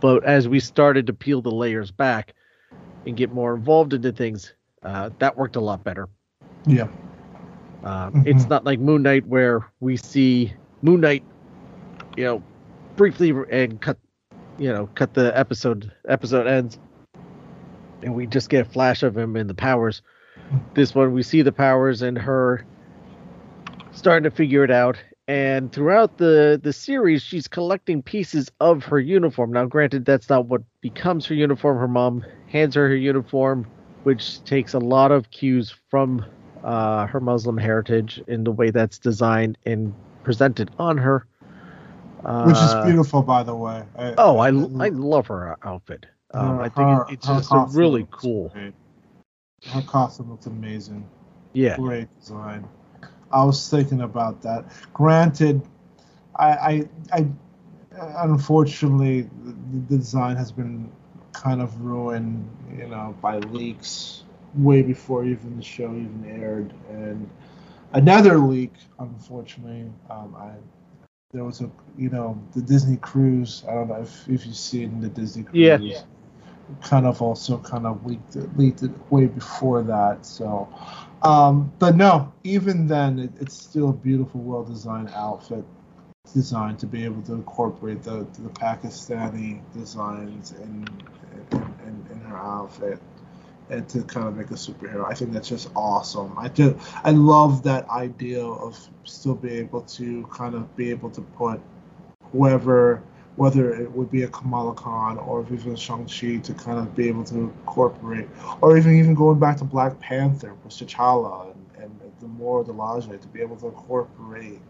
But 0.00 0.24
as 0.24 0.48
we 0.48 0.58
started 0.60 1.06
to 1.06 1.12
peel 1.12 1.40
the 1.40 1.50
layers 1.50 1.90
back 1.90 2.34
and 3.06 3.16
get 3.16 3.32
more 3.32 3.54
involved 3.54 3.92
into 3.92 4.12
things, 4.12 4.54
uh, 4.82 5.10
that 5.18 5.36
worked 5.36 5.56
a 5.56 5.60
lot 5.60 5.84
better. 5.84 6.08
Yeah. 6.66 6.88
Uh, 7.84 8.10
Mhm. 8.10 8.26
It's 8.26 8.48
not 8.48 8.64
like 8.64 8.80
Moon 8.80 9.02
Knight 9.02 9.26
where 9.26 9.66
we 9.80 9.96
see 9.96 10.52
Moon 10.82 11.00
Knight, 11.00 11.22
you 12.16 12.24
know, 12.24 12.42
briefly 12.96 13.34
and 13.50 13.80
cut, 13.80 13.98
you 14.58 14.72
know, 14.72 14.88
cut 14.94 15.12
the 15.14 15.36
episode. 15.38 15.92
Episode 16.08 16.46
ends, 16.46 16.78
and 18.02 18.14
we 18.14 18.26
just 18.26 18.48
get 18.48 18.66
a 18.66 18.70
flash 18.70 19.02
of 19.02 19.16
him 19.16 19.36
in 19.36 19.46
the 19.46 19.54
powers. 19.54 20.02
This 20.74 20.94
one 20.94 21.12
we 21.12 21.22
see 21.22 21.42
the 21.42 21.52
powers 21.52 22.02
and 22.02 22.16
her 22.18 22.64
starting 23.92 24.24
to 24.24 24.30
figure 24.30 24.64
it 24.64 24.70
out. 24.70 24.96
And 25.26 25.72
throughout 25.72 26.18
the 26.18 26.60
the 26.62 26.72
series, 26.72 27.22
she's 27.22 27.48
collecting 27.48 28.02
pieces 28.02 28.50
of 28.60 28.84
her 28.84 29.00
uniform. 29.00 29.52
Now, 29.52 29.64
granted, 29.66 30.04
that's 30.04 30.28
not 30.28 30.46
what 30.46 30.62
becomes 30.80 31.26
her 31.26 31.34
uniform. 31.34 31.78
Her 31.78 31.88
mom 31.88 32.24
hands 32.46 32.74
her 32.74 32.88
her 32.88 32.96
uniform, 32.96 33.66
which 34.04 34.42
takes 34.44 34.74
a 34.74 34.78
lot 34.78 35.12
of 35.12 35.30
cues 35.30 35.74
from 35.90 36.24
uh, 36.64 37.06
her 37.06 37.20
Muslim 37.20 37.58
heritage 37.58 38.22
in 38.26 38.42
the 38.42 38.50
way 38.50 38.70
that's 38.70 38.98
designed 38.98 39.58
and 39.66 39.94
presented 40.22 40.70
on 40.78 40.96
her. 40.98 41.26
Uh, 42.24 42.46
Which 42.46 42.56
is 42.56 42.74
beautiful, 42.86 43.22
by 43.22 43.42
the 43.42 43.54
way. 43.54 43.84
I, 43.98 44.14
Oh, 44.16 44.38
I, 44.38 44.48
I 44.48 44.88
love 44.88 45.26
her 45.26 45.56
outfit. 45.62 46.06
Um, 46.32 46.60
I 46.60 46.68
think 46.70 46.88
it- 47.08 47.14
it's 47.14 47.26
her 47.28 47.34
just 47.34 47.52
a 47.52 47.66
really 47.78 48.06
cool. 48.10 48.48
great. 48.48 48.74
Her 49.68 49.82
costume 49.82 50.30
looks 50.30 50.46
amazing. 50.46 51.06
Yeah, 51.52 51.76
Great 51.76 52.08
design. 52.18 52.66
I 53.30 53.44
was 53.44 53.68
thinking 53.68 54.00
about 54.00 54.42
that. 54.42 54.64
Granted, 54.92 55.62
I, 56.36 56.48
I, 56.50 56.88
I 57.12 57.26
unfortunately, 58.24 59.28
the 59.72 59.96
design 59.96 60.36
has 60.36 60.50
been 60.50 60.90
kind 61.32 61.60
of 61.62 61.80
ruined, 61.80 62.48
you 62.76 62.86
know, 62.88 63.14
by 63.20 63.38
leaks 63.38 64.23
way 64.56 64.82
before 64.82 65.24
even 65.24 65.56
the 65.56 65.62
show 65.62 65.90
even 65.90 66.24
aired, 66.28 66.72
and 66.88 67.28
another 67.92 68.38
leak, 68.38 68.72
unfortunately, 68.98 69.90
um, 70.10 70.34
I 70.36 70.52
there 71.34 71.44
was 71.44 71.60
a, 71.60 71.70
you 71.98 72.10
know, 72.10 72.40
the 72.54 72.62
Disney 72.62 72.96
cruise. 72.96 73.64
I 73.68 73.74
don't 73.74 73.88
know 73.88 74.00
if 74.00 74.28
if 74.28 74.46
you've 74.46 74.56
seen 74.56 75.00
the 75.00 75.08
Disney 75.08 75.42
cruise. 75.42 75.80
Yeah. 75.82 76.02
Kind 76.82 77.04
of 77.04 77.20
also 77.20 77.58
kind 77.58 77.84
of 77.86 78.06
leaked 78.06 78.36
it, 78.36 78.56
leaked 78.56 78.82
it 78.82 78.90
way 79.10 79.26
before 79.26 79.82
that. 79.82 80.24
So, 80.24 80.66
um, 81.22 81.70
but 81.78 81.94
no, 81.96 82.32
even 82.42 82.86
then, 82.86 83.18
it, 83.18 83.30
it's 83.38 83.54
still 83.54 83.90
a 83.90 83.92
beautiful, 83.92 84.40
well-designed 84.40 85.10
outfit, 85.10 85.62
designed 86.32 86.78
to 86.78 86.86
be 86.86 87.04
able 87.04 87.20
to 87.22 87.34
incorporate 87.34 88.02
the 88.02 88.26
the 88.38 88.48
Pakistani 88.50 89.60
designs 89.74 90.52
in 90.52 90.86
in, 91.52 91.58
in, 91.86 92.06
in 92.12 92.20
her 92.20 92.36
outfit 92.36 92.98
and 93.70 93.88
to 93.88 94.02
kind 94.02 94.28
of 94.28 94.36
make 94.36 94.50
a 94.50 94.54
superhero. 94.54 95.10
I 95.10 95.14
think 95.14 95.32
that's 95.32 95.48
just 95.48 95.70
awesome. 95.74 96.38
I 96.38 96.48
do. 96.48 96.78
I 97.02 97.10
love 97.10 97.62
that 97.64 97.88
idea 97.88 98.44
of 98.44 98.78
still 99.04 99.34
being 99.34 99.56
able 99.56 99.82
to 99.82 100.26
kind 100.32 100.54
of 100.54 100.74
be 100.76 100.90
able 100.90 101.10
to 101.10 101.20
put 101.20 101.60
whoever, 102.32 103.02
whether 103.36 103.74
it 103.74 103.90
would 103.90 104.10
be 104.10 104.22
a 104.22 104.28
Kamala 104.28 104.74
Khan 104.74 105.18
or 105.18 105.46
even 105.52 105.76
Shang-Chi, 105.76 106.36
to 106.38 106.54
kind 106.54 106.78
of 106.78 106.94
be 106.94 107.08
able 107.08 107.24
to 107.24 107.34
incorporate, 107.34 108.28
or 108.60 108.76
even 108.76 108.98
even 108.98 109.14
going 109.14 109.38
back 109.38 109.56
to 109.58 109.64
Black 109.64 109.98
Panther 110.00 110.54
with 110.62 110.72
T'Challa 110.72 111.52
and, 111.52 111.82
and 111.82 112.00
the 112.20 112.26
Dora 112.26 112.64
Milaje, 112.64 113.20
to 113.20 113.28
be 113.28 113.40
able 113.40 113.56
to 113.56 113.66
incorporate 113.68 114.60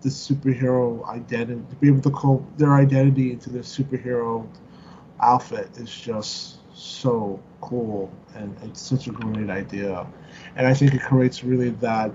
the 0.00 0.08
superhero 0.08 1.06
identity, 1.08 1.62
to 1.70 1.76
be 1.76 1.88
able 1.88 2.00
to 2.02 2.10
call 2.10 2.46
their 2.56 2.74
identity 2.74 3.32
into 3.32 3.50
their 3.50 3.62
superhero 3.62 4.46
outfit 5.20 5.68
is 5.76 5.94
just 5.94 6.58
so 6.74 7.40
cool 7.62 8.12
and 8.34 8.54
it's 8.62 8.80
such 8.80 9.06
a 9.06 9.10
great 9.10 9.50
idea. 9.50 10.06
And 10.56 10.66
i 10.66 10.74
think 10.74 10.94
it 10.94 11.02
creates 11.02 11.42
really 11.42 11.70
that 11.70 12.12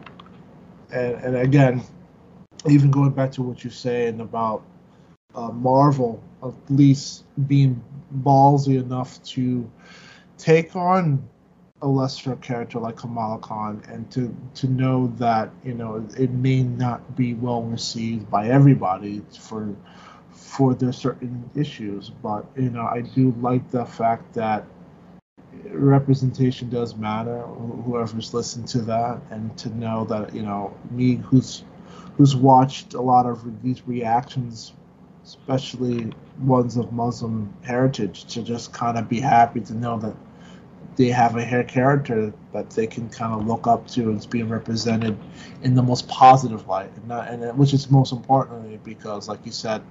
and, 0.92 1.16
and 1.16 1.36
again 1.38 1.84
even 2.70 2.92
going 2.92 3.12
back 3.12 3.32
to 3.32 3.44
what 3.44 3.64
you're 3.64 3.72
saying 3.72 4.20
about 4.20 4.64
uh, 5.36 5.50
marvel 5.50 6.22
at 6.44 6.54
least 6.70 7.24
being 7.48 7.82
ballsy 8.24 8.80
enough 8.82 9.22
to 9.24 9.70
take 10.38 10.76
on 10.76 11.28
a 11.82 11.88
lesser 11.88 12.36
character 12.38 12.80
like 12.80 12.98
Kamala 12.98 13.38
Khan 13.40 13.84
and 13.88 14.10
to 14.12 14.36
to 14.56 14.68
know 14.68 15.14
that 15.18 15.52
you 15.64 15.76
know 15.76 16.06
it 16.18 16.32
may 16.32 16.64
not 16.64 17.16
be 17.16 17.36
well 17.36 17.62
received 17.62 18.30
by 18.32 18.48
everybody 18.48 19.22
for 19.40 19.76
for 20.32 20.74
their 20.74 20.92
certain 20.92 21.50
issues. 21.56 22.10
But 22.10 22.46
you 22.56 22.72
know 22.72 22.86
I 22.86 23.02
do 23.02 23.36
like 23.40 23.70
the 23.70 23.86
fact 23.86 24.34
that 24.34 24.66
representation 25.66 26.70
does 26.70 26.96
matter 26.96 27.42
whoever's 27.42 28.34
listened 28.34 28.68
to 28.68 28.80
that 28.80 29.22
and 29.32 29.56
to 29.58 29.70
know 29.78 30.06
that 30.06 30.34
you 30.34 30.42
know 30.42 30.76
me 30.92 31.16
who's 31.16 31.64
who's 32.16 32.36
watched 32.36 32.94
a 32.94 33.02
lot 33.02 33.26
of 33.26 33.64
these 33.64 33.88
reactions 33.88 34.74
especially 35.24 36.12
ones 36.40 36.78
of 36.78 36.92
muslim 36.92 37.54
heritage 37.64 38.26
to 38.26 38.42
just 38.42 38.74
kind 38.74 38.98
of 38.98 39.08
be 39.10 39.20
happy 39.20 39.60
to 39.60 39.74
know 39.74 39.98
that 40.00 40.16
they 40.96 41.08
have 41.08 41.36
a 41.36 41.46
hair 41.46 41.64
character 41.64 42.34
that 42.54 42.70
they 42.72 42.88
can 42.88 43.10
kind 43.10 43.34
of 43.34 43.48
look 43.48 43.68
up 43.68 43.88
to 43.88 44.04
and 44.04 44.18
it's 44.18 44.26
being 44.26 44.50
represented 44.50 45.18
in 45.62 45.76
the 45.76 45.84
most 45.84 46.08
positive 46.08 46.68
light 46.68 46.92
and 46.96 47.08
not 47.08 47.28
and 47.28 47.58
which 47.58 47.74
is 47.74 47.90
most 47.92 48.12
importantly 48.12 48.80
because 48.84 49.28
like 49.28 49.40
you 49.46 49.52
said 49.52 49.82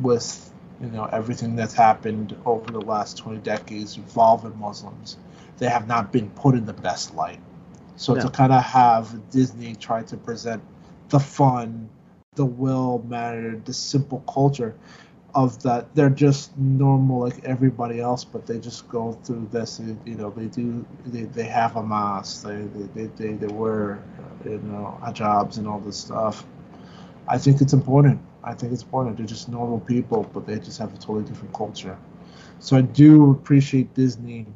with 0.00 0.52
you 0.80 0.88
know 0.88 1.04
everything 1.12 1.56
that's 1.56 1.74
happened 1.74 2.36
over 2.46 2.70
the 2.70 2.80
last 2.80 3.18
20 3.18 3.38
decades 3.38 3.96
involving 3.96 4.58
Muslims, 4.58 5.16
they 5.58 5.68
have 5.68 5.86
not 5.88 6.12
been 6.12 6.30
put 6.30 6.54
in 6.54 6.66
the 6.66 6.72
best 6.72 7.14
light. 7.14 7.40
So 7.96 8.14
No. 8.14 8.20
to 8.22 8.28
kind 8.30 8.52
of 8.52 8.62
have 8.62 9.30
Disney 9.30 9.74
try 9.74 10.02
to 10.04 10.16
present 10.16 10.62
the 11.10 11.18
fun, 11.20 11.88
the 12.36 12.44
well 12.44 13.02
mannered, 13.08 13.64
the 13.66 13.72
simple 13.74 14.22
culture 14.32 14.74
of 15.34 15.62
that 15.62 15.94
they're 15.94 16.10
just 16.10 16.56
normal 16.58 17.20
like 17.20 17.44
everybody 17.44 18.00
else, 18.00 18.24
but 18.24 18.46
they 18.46 18.58
just 18.58 18.88
go 18.88 19.12
through 19.24 19.48
this. 19.52 19.80
You 20.04 20.14
know, 20.16 20.30
they 20.30 20.46
do 20.46 20.84
they, 21.06 21.22
they 21.22 21.44
have 21.44 21.76
a 21.76 21.82
mask, 21.82 22.42
they 22.44 22.56
they, 22.62 22.86
they, 22.94 23.06
they, 23.16 23.32
they 23.34 23.46
wear 23.46 24.02
you 24.44 24.58
know 24.58 24.98
hijabs 25.02 25.58
and 25.58 25.66
all 25.68 25.80
this 25.80 25.98
stuff. 25.98 26.46
I 27.28 27.38
think 27.38 27.60
it's 27.60 27.72
important. 27.72 28.20
I 28.48 28.54
think 28.54 28.72
it's 28.72 28.82
important. 28.82 29.18
They're 29.18 29.26
just 29.26 29.48
normal 29.50 29.80
people, 29.80 30.28
but 30.32 30.46
they 30.46 30.58
just 30.58 30.78
have 30.78 30.94
a 30.94 30.96
totally 30.96 31.24
different 31.24 31.52
culture. 31.52 31.98
So 32.60 32.76
I 32.76 32.80
do 32.80 33.30
appreciate 33.30 33.94
Disney 33.94 34.46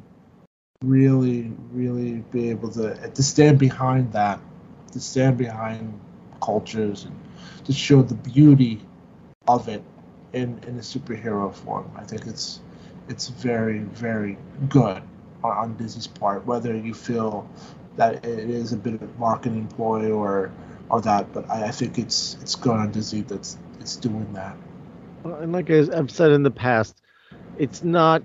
really, 0.83 1.51
really 1.71 2.23
be 2.31 2.49
able 2.49 2.69
to 2.71 2.93
uh, 2.93 3.07
to 3.07 3.23
stand 3.23 3.59
behind 3.59 4.11
that, 4.13 4.39
to 4.93 4.99
stand 4.99 5.37
behind 5.37 5.99
cultures 6.41 7.05
and 7.05 7.15
to 7.65 7.71
show 7.71 8.01
the 8.01 8.15
beauty 8.15 8.81
of 9.47 9.69
it 9.69 9.83
in 10.33 10.59
in 10.67 10.75
a 10.77 10.81
superhero 10.81 11.53
form. 11.53 11.91
I 11.95 12.03
think 12.03 12.25
it's 12.25 12.61
it's 13.07 13.27
very, 13.27 13.79
very 13.79 14.37
good 14.69 15.03
on, 15.43 15.57
on 15.57 15.77
Disney's 15.77 16.07
part. 16.07 16.45
Whether 16.47 16.75
you 16.75 16.93
feel 16.95 17.47
that 17.97 18.25
it 18.25 18.49
is 18.49 18.73
a 18.73 18.77
bit 18.77 18.95
of 18.95 19.03
a 19.03 19.07
marketing 19.19 19.67
ploy 19.67 20.11
or 20.11 20.51
or 20.89 21.01
that, 21.01 21.31
but 21.31 21.49
I, 21.49 21.67
I 21.67 21.71
think 21.71 21.97
it's 21.97 22.37
it's 22.41 22.55
good 22.55 22.73
on 22.73 22.91
Disney 22.91 23.21
that's 23.21 23.57
it's 23.83 23.97
doing 23.97 24.33
that. 24.33 24.57
Well, 25.23 25.35
and 25.35 25.51
like 25.53 25.69
I've 25.69 26.11
said 26.11 26.31
in 26.31 26.43
the 26.43 26.51
past, 26.51 27.01
it's 27.55 27.83
not 27.83 28.23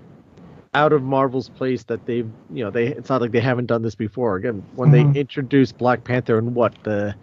out 0.73 0.93
of 0.93 1.03
Marvel's 1.03 1.49
place 1.49 1.83
that 1.85 2.05
they've, 2.05 2.31
you 2.49 2.63
know, 2.63 2.71
they. 2.71 2.87
It's 2.87 3.09
not 3.09 3.21
like 3.21 3.31
they 3.31 3.39
haven't 3.39 3.67
done 3.67 3.83
this 3.83 3.95
before. 3.95 4.37
Again, 4.37 4.67
when 4.75 4.91
Mhm. 4.91 5.13
they 5.13 5.19
introduced 5.19 5.77
Black 5.77 6.03
Panther 6.03 6.39
in 6.39 6.53
what 6.53 6.75
the 6.83 7.15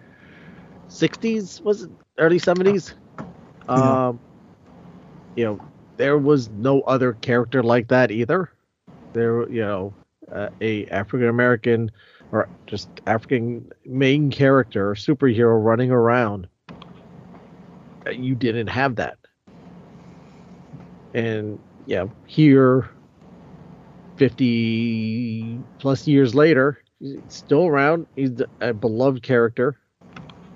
'60s 0.88 1.60
was 1.62 1.82
it 1.82 1.90
early 2.18 2.38
'70s? 2.38 2.94
Yeah. 3.74 3.98
Um, 4.08 4.20
you 5.36 5.44
know, 5.44 5.60
there 5.96 6.18
was 6.18 6.50
no 6.50 6.80
other 6.82 7.14
character 7.14 7.62
like 7.62 7.88
that 7.88 8.10
either. 8.10 8.50
There, 9.12 9.48
you 9.50 9.62
know, 9.62 9.94
uh, 10.32 10.48
a 10.60 10.86
African 10.86 11.28
American 11.28 11.90
or 12.32 12.50
just 12.66 13.00
African 13.06 13.70
main 13.84 14.30
character, 14.30 14.94
superhero 14.94 15.62
running 15.62 15.90
around. 15.90 16.48
Uh, 18.06 18.10
You 18.10 18.34
didn't 18.34 18.68
have 18.68 18.96
that, 18.96 19.18
and 21.14 21.58
yeah, 21.86 22.06
here, 22.26 22.88
fifty 24.16 25.58
plus 25.78 26.06
years 26.06 26.34
later, 26.34 26.78
he's 27.00 27.20
still 27.28 27.66
around. 27.66 28.06
He's 28.16 28.40
a 28.60 28.72
beloved 28.72 29.22
character, 29.22 29.76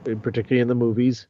uh, 0.09 0.14
particularly 0.22 0.61
in 0.61 0.68
the 0.68 0.74
movies. 0.74 1.26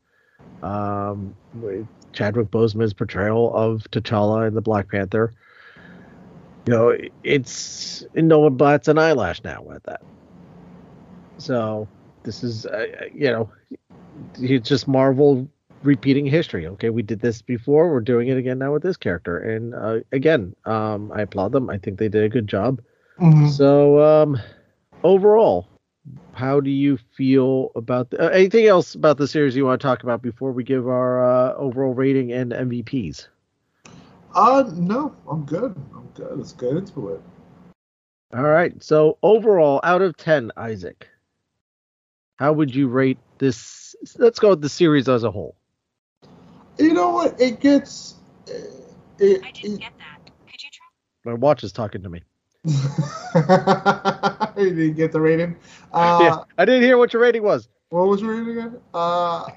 Um, 0.63 1.35
with 1.55 1.87
Chadwick 2.13 2.51
Boseman's 2.51 2.93
portrayal 2.93 3.55
of 3.55 3.83
T'Challa 3.91 4.47
in 4.47 4.55
the 4.55 4.61
Black 4.61 4.91
Panther. 4.91 5.33
You 6.67 6.75
know, 6.75 6.97
it's 7.25 8.05
no 8.15 8.41
one 8.41 8.57
bats 8.57 8.89
an 8.89 8.99
eyelash 8.99 9.43
now 9.43 9.65
at 9.75 9.83
that. 9.85 10.03
So 11.39 11.89
this 12.25 12.45
is, 12.45 12.67
uh, 12.67 12.87
you 13.15 13.31
know, 13.31 13.51
it's 14.39 14.69
just 14.69 14.87
Marvel 14.87 15.49
repeating 15.83 16.27
history. 16.27 16.67
Okay, 16.67 16.91
we 16.91 17.03
did 17.03 17.21
this 17.21 17.43
before. 17.43 17.91
We're 17.91 18.01
doing 18.01 18.29
it 18.29 18.37
again 18.39 18.59
now 18.59 18.73
with 18.73 18.83
this 18.83 18.97
character, 18.97 19.39
and 19.39 19.75
uh, 19.75 20.01
again, 20.13 20.55
um, 20.65 21.13
I 21.13 21.23
applaud 21.23 21.53
them. 21.53 21.71
I 21.71 21.79
think 21.79 21.99
they 21.99 22.09
did 22.09 22.25
a 22.25 22.29
good 22.29 22.47
job. 22.47 22.81
Mhm. 23.19 23.49
So 23.49 24.03
um, 24.03 24.39
overall, 25.05 25.67
how 26.33 26.61
do 26.61 26.71
you 26.71 26.97
feel 26.97 27.71
about 27.77 28.11
the, 28.11 28.27
uh, 28.27 28.29
anything 28.29 28.67
else 28.67 28.95
about 28.95 29.19
the 29.19 29.29
series 29.29 29.57
you 29.57 29.67
want 29.67 29.81
to 29.81 29.87
talk 29.87 30.03
about 30.03 30.23
before 30.23 30.53
we 30.53 30.65
give 30.65 30.89
our 30.89 31.25
uh, 31.25 31.55
overall 31.55 31.95
rating 31.95 32.33
and 32.33 32.53
MVPs? 32.53 33.29
Uh, 34.35 34.71
no, 34.75 35.15
I'm 35.29 35.45
good. 35.45 35.75
I'm 35.95 36.09
good. 36.15 36.39
Let's 36.39 36.53
get 36.53 36.71
into 36.71 37.11
it. 37.11 37.21
All 38.33 38.45
right. 38.45 38.81
So 38.83 39.19
overall, 39.23 39.81
out 39.83 40.03
of 40.03 40.17
ten, 40.17 40.53
Isaac, 40.57 41.09
how 42.39 42.53
would 42.53 42.75
you 42.75 42.89
rate 42.89 43.19
this? 43.39 43.95
Let's 44.19 44.39
go 44.39 44.51
with 44.51 44.63
the 44.63 44.69
series 44.69 45.09
as 45.09 45.25
a 45.25 45.31
whole. 45.31 45.57
You 46.81 46.95
know 46.95 47.11
what? 47.11 47.39
It 47.39 47.61
gets. 47.61 48.15
It, 48.47 48.55
it, 49.19 49.43
I 49.45 49.51
didn't 49.51 49.81
get 49.81 49.93
that. 49.99 50.21
Could 50.25 50.63
you 50.63 50.71
try? 50.73 50.87
My 51.25 51.35
watch 51.35 51.63
is 51.63 51.73
talking 51.73 52.03
to 52.03 52.09
me. 52.09 52.23
you 52.65 52.73
didn't 54.75 54.95
get 54.95 55.13
the 55.13 55.21
rating. 55.21 55.57
Uh, 55.93 56.19
yeah, 56.23 56.39
I 56.57 56.65
didn't 56.65 56.83
hear 56.83 56.97
what 56.97 57.13
your 57.13 57.21
rating 57.23 57.43
was. 57.43 57.69
What 57.91 58.09
was 58.09 58.23
your 58.23 58.35
rating 58.35 58.51
again? 58.59 58.81
Uh, 58.95 59.51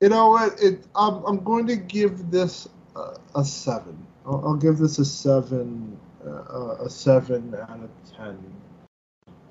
you 0.00 0.10
know 0.10 0.30
what? 0.30 0.62
It. 0.62 0.84
I'm. 0.94 1.24
I'm 1.24 1.42
going 1.42 1.66
to 1.68 1.76
give 1.76 2.30
this 2.30 2.68
a, 2.94 3.16
a 3.34 3.44
seven. 3.44 4.06
I'll, 4.26 4.42
I'll 4.46 4.56
give 4.56 4.76
this 4.78 4.98
a 4.98 5.04
seven. 5.04 5.98
Uh, 6.24 6.76
a 6.80 6.90
seven 6.90 7.54
out 7.54 7.80
of 7.82 7.90
ten. 8.16 8.38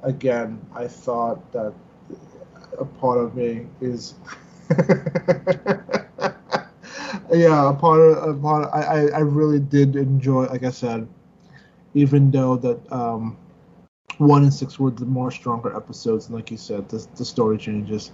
Again, 0.03 0.59
I 0.75 0.87
thought 0.87 1.51
that 1.51 1.73
a 2.79 2.85
part 2.85 3.19
of 3.19 3.35
me 3.35 3.67
is. 3.81 4.13
yeah, 7.33 7.71
part. 7.79 8.17
I, 8.73 8.81
I 8.81 9.07
I 9.07 9.19
really 9.19 9.59
did 9.59 9.95
enjoy. 9.95 10.45
Like 10.45 10.63
I 10.63 10.71
said, 10.71 11.07
even 11.93 12.31
though 12.31 12.55
that 12.57 12.91
um, 12.91 13.37
one 14.17 14.43
and 14.43 14.53
six 14.53 14.79
were 14.79 14.91
the 14.91 15.05
more 15.05 15.31
stronger 15.31 15.75
episodes, 15.75 16.27
and 16.27 16.35
like 16.35 16.51
you 16.51 16.57
said, 16.57 16.89
the, 16.89 17.05
the 17.15 17.25
story 17.25 17.57
changes. 17.57 18.11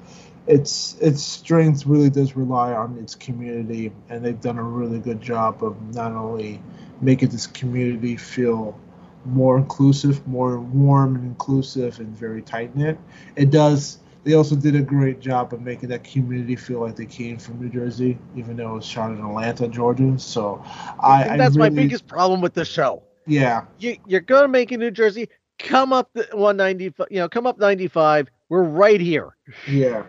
Its 0.48 0.98
its 1.02 1.22
strength 1.22 1.86
really 1.86 2.10
does 2.10 2.36
rely 2.36 2.74
on 2.74 2.98
its 2.98 3.16
community, 3.16 3.92
and 4.10 4.24
they've 4.26 4.42
done 4.42 4.58
a 4.58 4.64
really 4.64 5.00
good 5.00 5.22
job 5.22 5.64
of 5.64 5.76
not 5.96 6.14
only 6.14 6.62
making 7.02 7.30
this 7.30 7.48
community 7.48 8.18
feel 8.18 8.80
more 9.26 9.58
inclusive, 9.58 10.26
more 10.28 10.60
warm 10.60 11.16
and 11.16 11.26
inclusive, 11.26 12.00
and 12.00 12.08
very 12.18 12.42
tight 12.42 12.76
knit. 12.76 12.98
It 13.36 13.52
does. 13.52 14.00
They 14.30 14.36
also 14.36 14.56
did 14.56 14.76
a 14.76 14.82
great 14.84 15.20
job 15.20 15.56
of 15.56 15.62
making 15.62 15.90
that 15.90 16.04
community 16.04 16.56
feel 16.56 16.82
like 16.82 16.96
they 16.96 17.08
came 17.08 17.40
from 17.40 17.60
New 17.60 17.68
Jersey, 17.68 18.16
even 18.36 18.58
though 18.58 18.74
it 18.74 18.76
was 18.76 18.86
shot 18.86 19.10
in 19.10 19.18
Atlanta, 19.18 19.68
Georgia. 19.68 20.20
So 20.20 20.64
I, 21.00 21.24
I 21.24 21.24
think 21.24 21.38
that's 21.40 21.56
my 21.56 21.64
really- 21.66 21.78
biggest 21.78 22.06
problem 22.06 22.40
with 22.40 22.54
the 22.54 22.64
show. 22.64 23.02
Yeah, 23.26 23.66
You, 23.80 23.98
you're 24.06 24.22
gonna 24.22 24.48
make 24.48 24.72
it 24.72 24.78
New 24.78 24.92
Jersey. 24.92 25.30
Come 25.58 25.94
up 25.94 26.12
the 26.14 26.28
195. 26.34 27.08
You 27.10 27.22
know, 27.22 27.30
come 27.30 27.48
up 27.48 27.58
95. 27.58 28.30
We're 28.50 28.62
right 28.62 29.02
here. 29.02 29.36
Yeah, 29.68 30.04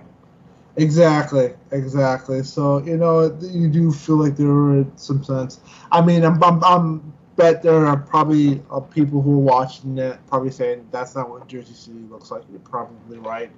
exactly, 0.77 1.55
exactly. 1.71 2.43
So 2.43 2.85
you 2.85 2.99
know, 2.99 3.35
you 3.41 3.69
do 3.69 3.91
feel 3.91 4.17
like 4.17 4.37
there 4.37 4.51
are 4.51 4.85
some 4.97 5.25
sense. 5.25 5.61
I 5.91 6.03
mean, 6.05 6.25
I'm, 6.25 6.43
I'm, 6.45 6.63
I'm 6.63 7.13
bet 7.37 7.63
there 7.63 7.87
are 7.87 7.97
probably 7.97 8.63
uh, 8.71 8.81
people 8.81 9.23
who 9.23 9.33
are 9.33 9.39
watching 9.39 9.97
it 9.97 10.19
probably 10.27 10.51
saying 10.51 10.87
that's 10.91 11.15
not 11.15 11.31
what 11.31 11.49
Jersey 11.49 11.73
City 11.73 12.01
looks 12.11 12.31
like. 12.31 12.43
You're 12.51 12.61
probably 12.61 13.19
right. 13.19 13.51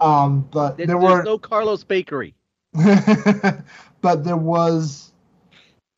Um, 0.00 0.48
but 0.50 0.76
There- 0.76 0.86
there 0.86 0.98
were, 0.98 1.22
no 1.22 1.38
Carlo's 1.38 1.84
Bakery. 1.84 2.34
but 2.72 4.24
there 4.24 4.36
was, 4.36 5.12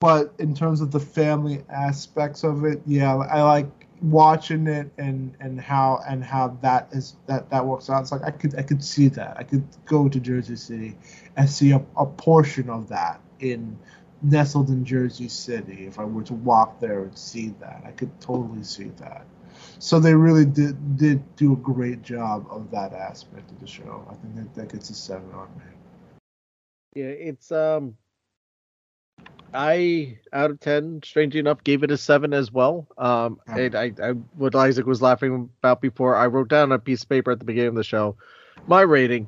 but 0.01 0.35
in 0.39 0.55
terms 0.55 0.81
of 0.81 0.91
the 0.91 1.01
family 1.01 1.65
aspects 1.69 2.45
of 2.45 2.65
it, 2.65 2.83
yeah, 2.87 3.15
I 3.17 3.43
like 3.43 3.87
watching 4.01 4.67
it 4.67 4.91
and 4.99 5.37
and 5.39 5.61
how 5.61 6.01
and 6.09 6.25
how 6.25 6.59
that 6.61 6.89
is 6.93 7.17
that 7.27 7.49
that 7.51 7.65
works 7.65 7.89
out. 7.89 8.01
It's 8.03 8.13
like 8.13 8.25
I 8.25 8.31
could 8.31 8.59
I 8.59 8.63
could 8.63 8.83
see 8.83 9.09
that. 9.09 9.37
I 9.39 9.43
could 9.45 9.65
go 9.87 10.09
to 10.09 10.19
Jersey 10.19 10.57
City 10.57 10.97
and 11.37 11.49
see 11.49 11.71
a, 11.73 11.83
a 11.97 12.07
portion 12.07 12.69
of 12.69 12.89
that 12.89 13.21
in 13.41 13.79
nestled 14.23 14.69
in 14.71 14.85
Jersey 14.85 15.29
City. 15.29 15.87
If 15.87 15.99
I 15.99 16.05
were 16.05 16.23
to 16.25 16.35
walk 16.35 16.81
there 16.81 17.05
and 17.05 17.17
see 17.17 17.55
that, 17.61 17.83
I 17.87 17.91
could 17.93 18.21
totally 18.21 18.63
see 18.63 18.91
that. 18.97 19.25
So 19.83 19.99
they 19.99 20.15
really 20.15 20.45
did 20.45 20.97
did 20.97 21.35
do 21.35 21.55
a 21.55 21.57
great 21.57 22.03
job 22.03 22.47
of 22.49 22.71
that 22.71 22.93
aspect 22.93 23.51
of 23.51 23.59
the 23.59 23.67
show. 23.67 24.07
I 24.09 24.15
think 24.15 24.37
that, 24.37 24.55
that 24.55 24.73
gets 24.73 24.91
a 24.91 24.95
seven 24.95 25.29
on 25.33 25.49
me. 25.59 25.65
Yeah, 26.95 27.07
it's 27.07 27.51
um 27.51 27.97
I 29.53 30.19
out 30.33 30.53
of 30.53 30.61
ten, 30.61 31.01
strangely 31.03 31.41
enough, 31.41 31.65
gave 31.65 31.83
it 31.83 31.91
a 31.91 31.97
seven 31.97 32.33
as 32.33 32.53
well. 32.53 32.87
Um 32.97 33.41
Oh. 33.49 33.55
and 33.57 33.75
I, 33.75 33.93
I 34.01 34.11
what 34.13 34.55
Isaac 34.55 34.87
was 34.87 35.03
laughing 35.03 35.51
about 35.59 35.81
before, 35.81 36.15
I 36.15 36.27
wrote 36.27 36.49
down 36.49 36.71
a 36.71 36.79
piece 36.79 37.03
of 37.03 37.09
paper 37.09 37.33
at 37.33 37.41
the 37.41 37.45
beginning 37.45 37.71
of 37.71 37.75
the 37.75 37.83
show, 37.83 38.17
my 38.69 38.83
rating, 38.83 39.27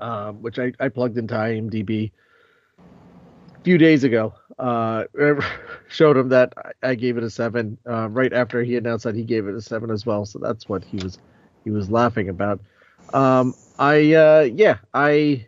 um, 0.00 0.40
which 0.40 0.58
I, 0.58 0.72
I 0.80 0.88
plugged 0.88 1.18
into 1.18 1.34
IMDb 1.34 2.12
a 3.58 3.60
few 3.62 3.76
days 3.76 4.04
ago. 4.04 4.32
Uh 4.60 5.04
showed 5.88 6.16
him 6.16 6.28
that 6.28 6.52
I, 6.82 6.94
gave 6.94 7.16
it 7.16 7.24
a 7.24 7.30
seven, 7.30 7.78
uh, 7.88 8.08
right 8.10 8.32
after 8.32 8.62
he 8.62 8.76
announced 8.76 9.04
that 9.04 9.14
he 9.14 9.24
gave 9.24 9.48
it 9.48 9.54
a 9.54 9.62
seven 9.62 9.90
as 9.90 10.04
well. 10.04 10.26
So 10.26 10.38
that's 10.38 10.68
what 10.68 10.84
he 10.84 10.98
was 10.98 11.18
he 11.64 11.70
was 11.70 11.90
laughing 11.90 12.28
about. 12.28 12.60
Um 13.14 13.54
I 13.78 14.12
uh 14.12 14.48
yeah, 14.54 14.78
I 14.92 15.46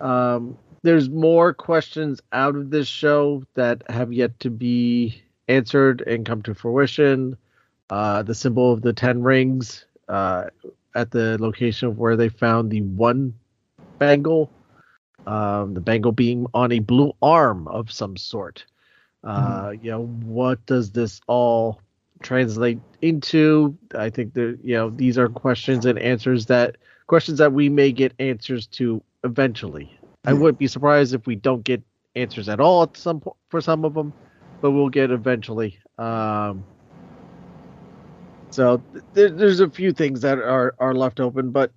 um, 0.00 0.58
there's 0.82 1.08
more 1.08 1.54
questions 1.54 2.20
out 2.32 2.56
of 2.56 2.70
this 2.70 2.86
show 2.86 3.42
that 3.54 3.82
have 3.88 4.12
yet 4.12 4.38
to 4.40 4.50
be 4.50 5.22
answered 5.48 6.02
and 6.02 6.26
come 6.26 6.42
to 6.42 6.54
fruition. 6.54 7.36
Uh, 7.90 8.22
the 8.22 8.34
symbol 8.34 8.72
of 8.72 8.82
the 8.82 8.92
ten 8.92 9.22
rings 9.22 9.86
uh, 10.08 10.44
at 10.94 11.10
the 11.10 11.38
location 11.40 11.88
of 11.88 11.98
where 11.98 12.16
they 12.16 12.28
found 12.28 12.70
the 12.70 12.82
one 12.82 13.34
bangle, 13.98 14.50
um, 15.26 15.74
the 15.74 15.80
bangle 15.80 16.12
being 16.12 16.46
on 16.54 16.72
a 16.72 16.78
blue 16.80 17.12
arm 17.22 17.68
of 17.68 17.90
some 17.90 18.16
sort. 18.16 18.64
Uh, 19.22 19.72
You 19.80 19.90
know, 19.90 20.06
what 20.24 20.64
does 20.66 20.90
this 20.90 21.20
all 21.26 21.80
translate 22.22 22.78
into? 23.00 23.76
I 23.94 24.10
think 24.10 24.34
that 24.34 24.58
you 24.62 24.74
know 24.74 24.90
these 24.90 25.18
are 25.18 25.28
questions 25.28 25.86
and 25.86 25.98
answers 25.98 26.46
that 26.46 26.76
questions 27.06 27.38
that 27.38 27.52
we 27.52 27.68
may 27.68 27.92
get 27.92 28.12
answers 28.18 28.66
to 28.66 29.02
eventually. 29.24 29.90
I 30.26 30.32
wouldn't 30.32 30.58
be 30.58 30.66
surprised 30.66 31.14
if 31.14 31.26
we 31.26 31.36
don't 31.36 31.64
get 31.64 31.82
answers 32.16 32.48
at 32.48 32.60
all 32.60 32.82
at 32.82 32.96
some 32.96 33.20
po- 33.20 33.36
for 33.48 33.60
some 33.60 33.84
of 33.84 33.94
them, 33.94 34.12
but 34.60 34.70
we'll 34.70 34.88
get 34.88 35.10
eventually. 35.10 35.78
Um, 35.98 36.64
so 38.50 38.80
th- 39.14 39.32
there's 39.34 39.60
a 39.60 39.68
few 39.68 39.92
things 39.92 40.20
that 40.20 40.38
are 40.38 40.74
are 40.78 40.94
left 40.94 41.20
open, 41.20 41.50
but 41.50 41.72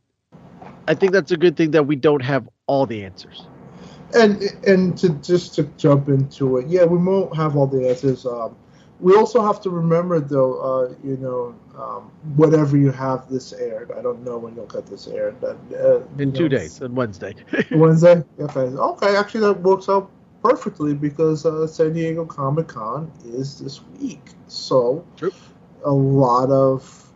I 0.88 0.94
think 0.96 1.12
that's 1.12 1.32
a 1.32 1.38
good 1.38 1.58
thing 1.58 1.72
that 1.72 1.88
we 1.88 1.96
don't 1.96 2.22
have 2.22 2.48
all 2.68 2.86
the 2.86 3.04
answers. 3.04 3.48
and 4.14 4.42
and 4.66 4.98
to 4.98 5.10
just 5.10 5.56
to 5.56 5.64
jump 5.78 6.08
into 6.10 6.58
it, 6.58 6.68
yeah, 6.68 6.86
we 6.86 6.98
won't 6.98 7.36
have 7.36 7.56
all 7.58 7.68
the 7.68 7.90
answers. 7.90 8.26
Um, 8.26 8.56
we 9.00 9.16
also 9.16 9.46
have 9.46 9.62
to 9.62 9.70
remember, 9.70 10.20
though, 10.20 10.60
uh, 10.60 10.94
you 11.04 11.18
know, 11.18 11.56
um, 11.78 12.12
whatever 12.36 12.78
you 12.78 12.92
have 12.92 13.30
this 13.30 13.54
aired, 13.54 13.92
I 13.92 14.02
don't 14.02 14.24
know 14.24 14.38
when 14.40 14.56
you'll 14.56 14.66
get 14.66 14.88
this 14.88 15.08
aired. 15.08 15.40
But, 15.40 15.58
uh, 15.80 16.02
In 16.18 16.34
two 16.34 16.44
know, 16.44 16.50
days, 16.50 16.82
on 16.82 16.96
Wednesday. 16.96 17.36
Wednesday. 17.72 18.24
Okay, 18.40 18.60
okay. 18.60 19.16
Actually, 19.16 19.42
that 19.42 19.62
works 19.62 19.88
out 19.88 20.10
perfectly 20.42 20.96
because 20.96 21.46
uh, 21.46 21.68
San 21.68 21.94
Diego 21.94 22.26
Comic 22.26 22.70
Con 22.70 23.12
is 23.26 23.60
this 23.60 23.82
week, 24.00 24.32
so 24.48 25.06
True. 25.16 25.32
a 25.86 25.92
lot 25.92 26.50
of 26.50 27.07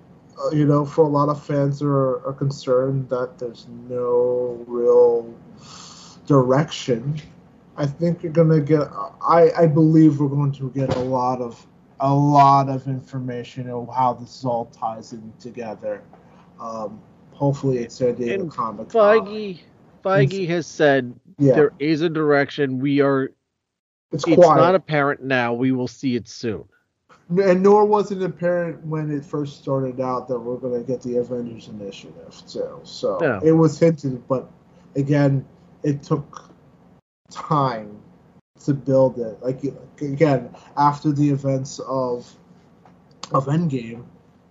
you 0.51 0.65
know, 0.65 0.85
for 0.85 1.05
a 1.05 1.07
lot 1.07 1.29
of 1.29 1.43
fans 1.43 1.81
are, 1.81 2.25
are 2.25 2.33
concerned 2.33 3.09
that 3.09 3.37
there's 3.37 3.67
no 3.89 4.63
real 4.67 5.33
direction 6.25 7.19
I 7.77 7.85
think 7.85 8.21
you're 8.23 8.31
gonna 8.31 8.59
get. 8.59 8.81
I 9.27 9.49
I 9.57 9.67
believe 9.67 10.19
we're 10.19 10.27
going 10.27 10.51
to 10.53 10.69
get 10.71 10.95
a 10.95 10.99
lot 10.99 11.41
of 11.41 11.65
a 11.99 12.13
lot 12.13 12.69
of 12.69 12.87
information 12.87 13.69
of 13.69 13.89
how 13.95 14.13
this 14.13 14.43
all 14.43 14.65
ties 14.65 15.13
in 15.13 15.33
together. 15.39 16.01
Um, 16.59 17.01
hopefully, 17.31 17.79
it's 17.79 17.95
San 17.95 18.15
Diego 18.15 18.43
And 18.43 18.51
Comic 18.51 18.89
Feige, 18.89 19.59
Feige 20.03 20.47
has 20.49 20.67
said 20.67 21.15
Yeah, 21.39 21.55
there 21.55 21.73
is 21.79 22.01
a 22.01 22.09
direction. 22.09 22.79
We 22.79 23.01
are. 23.01 23.31
it's 24.11 24.25
It's 24.25 24.35
quiet. 24.35 24.57
not 24.57 24.75
apparent 24.75 25.23
now. 25.23 25.53
We 25.53 25.71
will 25.71 25.87
see 25.87 26.15
it 26.15 26.27
soon. 26.27 26.65
And 27.39 27.63
nor 27.63 27.85
was 27.85 28.11
it 28.11 28.21
apparent 28.21 28.85
when 28.85 29.09
it 29.11 29.23
first 29.23 29.61
started 29.61 30.01
out 30.01 30.27
that 30.27 30.39
we're 30.39 30.57
going 30.57 30.79
to 30.79 30.85
get 30.85 31.01
the 31.01 31.17
Avengers 31.17 31.67
Initiative 31.67 32.41
too. 32.47 32.79
So 32.83 33.17
No. 33.21 33.39
it 33.43 33.51
was 33.53 33.79
hinted, 33.79 34.27
but 34.27 34.49
again, 34.95 35.45
it 35.83 36.03
took 36.03 36.51
time 37.29 37.97
to 38.65 38.73
build 38.73 39.17
it. 39.17 39.41
Like 39.41 39.61
again, 40.01 40.49
after 40.77 41.11
the 41.11 41.29
events 41.29 41.79
of 41.79 42.31
of 43.31 43.45
Endgame, 43.45 44.03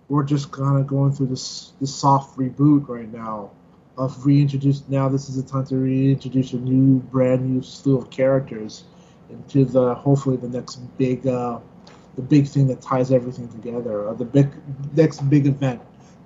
we're 0.09 0.23
just 0.23 0.51
kind 0.51 0.79
of 0.79 0.87
going 0.87 1.13
through 1.13 1.27
this 1.27 1.73
this 1.79 1.93
soft 1.93 2.37
reboot 2.37 2.87
right 2.87 3.11
now 3.11 3.51
of 3.97 4.25
reintroduce. 4.25 4.83
Now 4.89 5.07
this 5.07 5.29
is 5.29 5.41
the 5.41 5.49
time 5.49 5.65
to 5.67 5.75
reintroduce 5.75 6.53
a 6.53 6.57
new, 6.57 6.99
brand 6.99 7.47
new 7.47 7.61
slew 7.61 7.97
of 7.97 8.09
characters 8.09 8.85
into 9.29 9.65
the 9.65 9.93
hopefully 9.93 10.37
the 10.37 10.49
next 10.49 10.75
big. 10.97 11.27
Uh, 11.27 11.59
the 12.15 12.21
big 12.21 12.47
thing 12.47 12.67
that 12.67 12.81
ties 12.81 13.11
everything 13.11 13.47
together, 13.49 14.07
or 14.07 14.15
the 14.15 14.25
big 14.25 14.47
next 14.95 15.29
big 15.29 15.45
event 15.47 15.81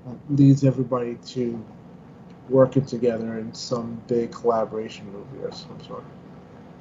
that 0.06 0.18
leads 0.30 0.64
everybody 0.64 1.18
to 1.28 1.64
working 2.50 2.86
together 2.86 3.40
in 3.40 3.54
some 3.54 4.02
big 4.08 4.32
collaboration 4.32 5.06
movie 5.12 5.44
or 5.44 5.52
some 5.52 5.80
sort. 5.86 6.04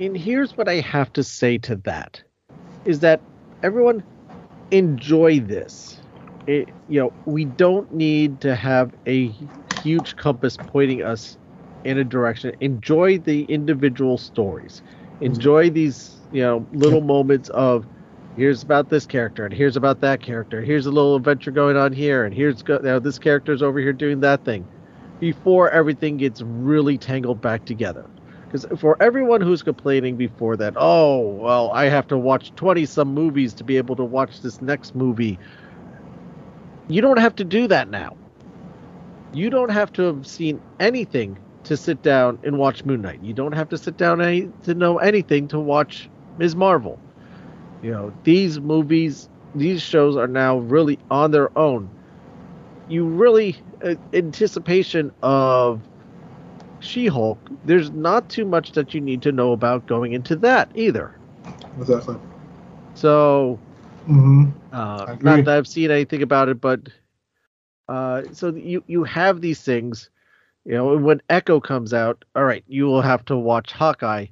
And 0.00 0.16
here's 0.16 0.56
what 0.56 0.68
I 0.68 0.80
have 0.80 1.12
to 1.14 1.22
say 1.22 1.58
to 1.58 1.76
that 1.76 2.22
is 2.84 3.00
that 3.00 3.20
everyone 3.62 4.02
enjoy 4.70 5.40
this. 5.40 6.00
It, 6.46 6.68
you 6.88 7.00
know, 7.00 7.12
we 7.24 7.44
don't 7.44 7.92
need 7.94 8.40
to 8.42 8.54
have 8.54 8.94
a 9.06 9.28
huge 9.82 10.16
compass 10.16 10.58
pointing 10.66 11.02
us 11.02 11.38
in 11.84 11.98
a 11.98 12.04
direction. 12.04 12.54
Enjoy 12.60 13.18
the 13.18 13.44
individual 13.44 14.18
stories. 14.18 14.82
Enjoy 15.20 15.70
these, 15.70 16.16
you 16.32 16.42
know, 16.42 16.66
little 16.72 17.00
moments 17.00 17.48
of 17.50 17.86
here's 18.36 18.62
about 18.62 18.88
this 18.88 19.06
character 19.06 19.44
and 19.44 19.54
here's 19.54 19.76
about 19.76 20.00
that 20.00 20.20
character. 20.20 20.60
Here's 20.60 20.86
a 20.86 20.90
little 20.90 21.16
adventure 21.16 21.50
going 21.50 21.76
on 21.76 21.92
here 21.92 22.24
and 22.24 22.34
here's 22.34 22.62
go, 22.62 22.78
know, 22.78 22.98
this 22.98 23.18
character's 23.18 23.62
over 23.62 23.78
here 23.78 23.92
doing 23.92 24.20
that 24.20 24.44
thing 24.44 24.66
before 25.20 25.70
everything 25.70 26.16
gets 26.16 26.42
really 26.42 26.98
tangled 26.98 27.40
back 27.40 27.64
together. 27.64 28.04
Because 28.46 28.66
for 28.78 29.00
everyone 29.02 29.40
who's 29.40 29.62
complaining 29.62 30.16
before 30.16 30.56
that, 30.56 30.74
oh, 30.76 31.18
well, 31.18 31.70
I 31.72 31.86
have 31.86 32.06
to 32.08 32.18
watch 32.18 32.54
20 32.54 32.86
some 32.86 33.12
movies 33.12 33.52
to 33.54 33.64
be 33.64 33.76
able 33.76 33.96
to 33.96 34.04
watch 34.04 34.42
this 34.42 34.62
next 34.62 34.94
movie, 34.94 35.38
you 36.88 37.00
don't 37.00 37.18
have 37.18 37.34
to 37.36 37.44
do 37.44 37.66
that 37.68 37.88
now. 37.88 38.16
You 39.32 39.50
don't 39.50 39.70
have 39.70 39.92
to 39.94 40.02
have 40.02 40.26
seen 40.26 40.60
anything 40.78 41.38
to 41.64 41.76
sit 41.76 42.02
down 42.02 42.38
and 42.44 42.58
watch 42.58 42.84
Moon 42.84 43.02
Knight. 43.02 43.22
You 43.22 43.32
don't 43.32 43.52
have 43.52 43.70
to 43.70 43.78
sit 43.78 43.96
down 43.96 44.20
any, 44.20 44.50
to 44.64 44.74
know 44.74 44.98
anything 44.98 45.48
to 45.48 45.58
watch 45.58 46.08
Ms. 46.38 46.54
Marvel. 46.54 47.00
You 47.84 47.92
know, 47.92 48.14
these 48.24 48.60
movies, 48.60 49.30
these 49.54 49.82
shows 49.82 50.16
are 50.16 50.28
now 50.28 50.58
really 50.58 51.00
on 51.10 51.32
their 51.32 51.56
own. 51.58 51.92
You 52.86 53.06
really, 53.06 53.56
uh, 53.84 53.96
anticipation 54.12 55.12
of 55.22 55.88
She 56.78 57.06
Hulk, 57.06 57.48
there's 57.62 57.90
not 57.92 58.28
too 58.28 58.44
much 58.46 58.72
that 58.72 58.94
you 58.94 59.00
need 59.00 59.22
to 59.22 59.32
know 59.32 59.52
about 59.52 59.86
going 59.86 60.12
into 60.12 60.36
that 60.36 60.72
either. 60.74 61.20
Exactly. 61.78 62.16
So, 62.94 63.62
Mm-hmm. 64.08 64.50
uh, 64.72 65.06
not 65.20 65.44
that 65.44 65.56
I've 65.56 65.68
seen 65.68 65.90
anything 65.90 66.22
about 66.22 66.48
it, 66.48 66.60
but 66.60 66.88
uh, 67.88 68.22
so 68.32 68.54
you 68.54 68.82
you 68.86 69.04
have 69.04 69.40
these 69.40 69.62
things, 69.62 70.10
you 70.64 70.74
know. 70.74 70.96
When 70.96 71.20
Echo 71.28 71.60
comes 71.60 71.92
out, 71.94 72.24
all 72.34 72.44
right, 72.44 72.64
you 72.66 72.86
will 72.86 73.02
have 73.02 73.24
to 73.26 73.36
watch 73.36 73.72
Hawkeye. 73.72 74.26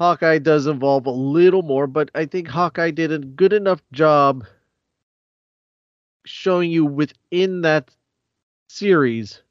Hawkeye 0.00 0.38
does 0.38 0.66
involve 0.66 1.04
a 1.04 1.10
little 1.10 1.60
more, 1.60 1.86
but 1.86 2.10
I 2.14 2.24
think 2.24 2.48
Hawkeye 2.48 2.90
did 2.90 3.12
a 3.12 3.18
good 3.18 3.52
enough 3.52 3.82
job 3.92 4.46
showing 6.24 6.70
you 6.70 6.86
within 6.86 7.60
that 7.60 7.90
series 8.70 9.42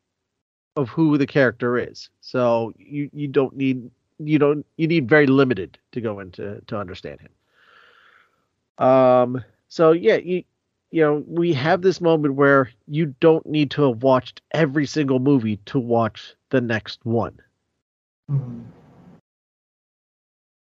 of 0.76 0.89
who 0.89 1.20
the 1.20 1.28
character 1.28 1.78
is. 1.78 2.10
So 2.22 2.74
you 2.80 3.12
you 3.14 3.28
don't 3.28 3.56
need 3.56 3.91
you 4.18 4.39
don't 4.39 4.66
you 4.78 4.88
need 4.88 5.08
very 5.08 5.28
limited 5.28 5.78
to 5.91 6.02
go 6.02 6.20
into 6.20 6.60
to 6.66 6.78
understand 6.80 7.20
him. 7.22 8.84
Um 8.84 9.43
so 9.68 9.91
yeah, 9.91 10.16
you 10.16 10.43
you 10.89 11.04
know, 11.04 11.24
we 11.28 11.54
have 11.54 11.84
this 11.84 12.02
moment 12.02 12.34
where 12.34 12.72
you 12.88 13.14
don't 13.20 13.45
need 13.45 13.70
to 13.72 13.84
have 13.84 14.02
watched 14.02 14.41
every 14.50 14.88
single 14.88 15.20
movie 15.20 15.58
to 15.68 15.78
watch 15.78 16.34
the 16.50 16.60
next 16.60 17.06
one. 17.06 17.39
Mm-hmm. 18.32 18.79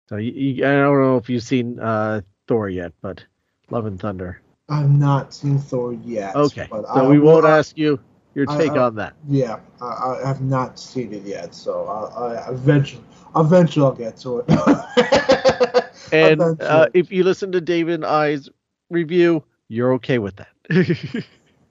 So 0.07 0.17
you, 0.17 0.31
you, 0.31 0.65
I 0.65 0.71
don't 0.73 1.01
know 1.01 1.17
if 1.17 1.29
you've 1.29 1.43
seen 1.43 1.79
uh 1.79 2.21
Thor 2.47 2.69
yet, 2.69 2.93
but 3.01 3.23
Love 3.71 3.85
and 3.85 3.99
Thunder. 3.99 4.41
I've 4.69 4.89
not 4.89 5.33
seen 5.33 5.57
Thor 5.59 5.93
yet. 5.93 6.35
Okay. 6.35 6.67
So 6.69 6.85
I 6.85 7.07
we 7.07 7.19
won't 7.19 7.43
will- 7.43 7.51
ask 7.51 7.77
you 7.77 7.99
your 8.33 8.45
take 8.45 8.71
I- 8.71 8.77
on 8.79 8.95
that. 8.95 9.13
Yeah, 9.27 9.59
I, 9.81 9.85
I 9.85 10.27
have 10.27 10.41
not 10.41 10.79
seen 10.79 11.13
it 11.13 11.23
yet, 11.23 11.55
so 11.55 11.85
I, 11.87 12.33
I 12.33 12.51
eventually, 12.51 13.03
eventually 13.35 13.85
I'll 13.85 13.93
get 13.93 14.17
to 14.17 14.39
it. 14.47 15.85
And 16.11 16.39
uh, 16.61 16.87
if 16.93 17.11
you 17.11 17.23
listen 17.23 17.51
to 17.53 17.59
David 17.59 17.95
and 17.95 18.05
I's 18.05 18.47
review, 18.91 19.43
you're 19.69 19.91
okay 19.93 20.19
with 20.19 20.35
that. 20.35 20.49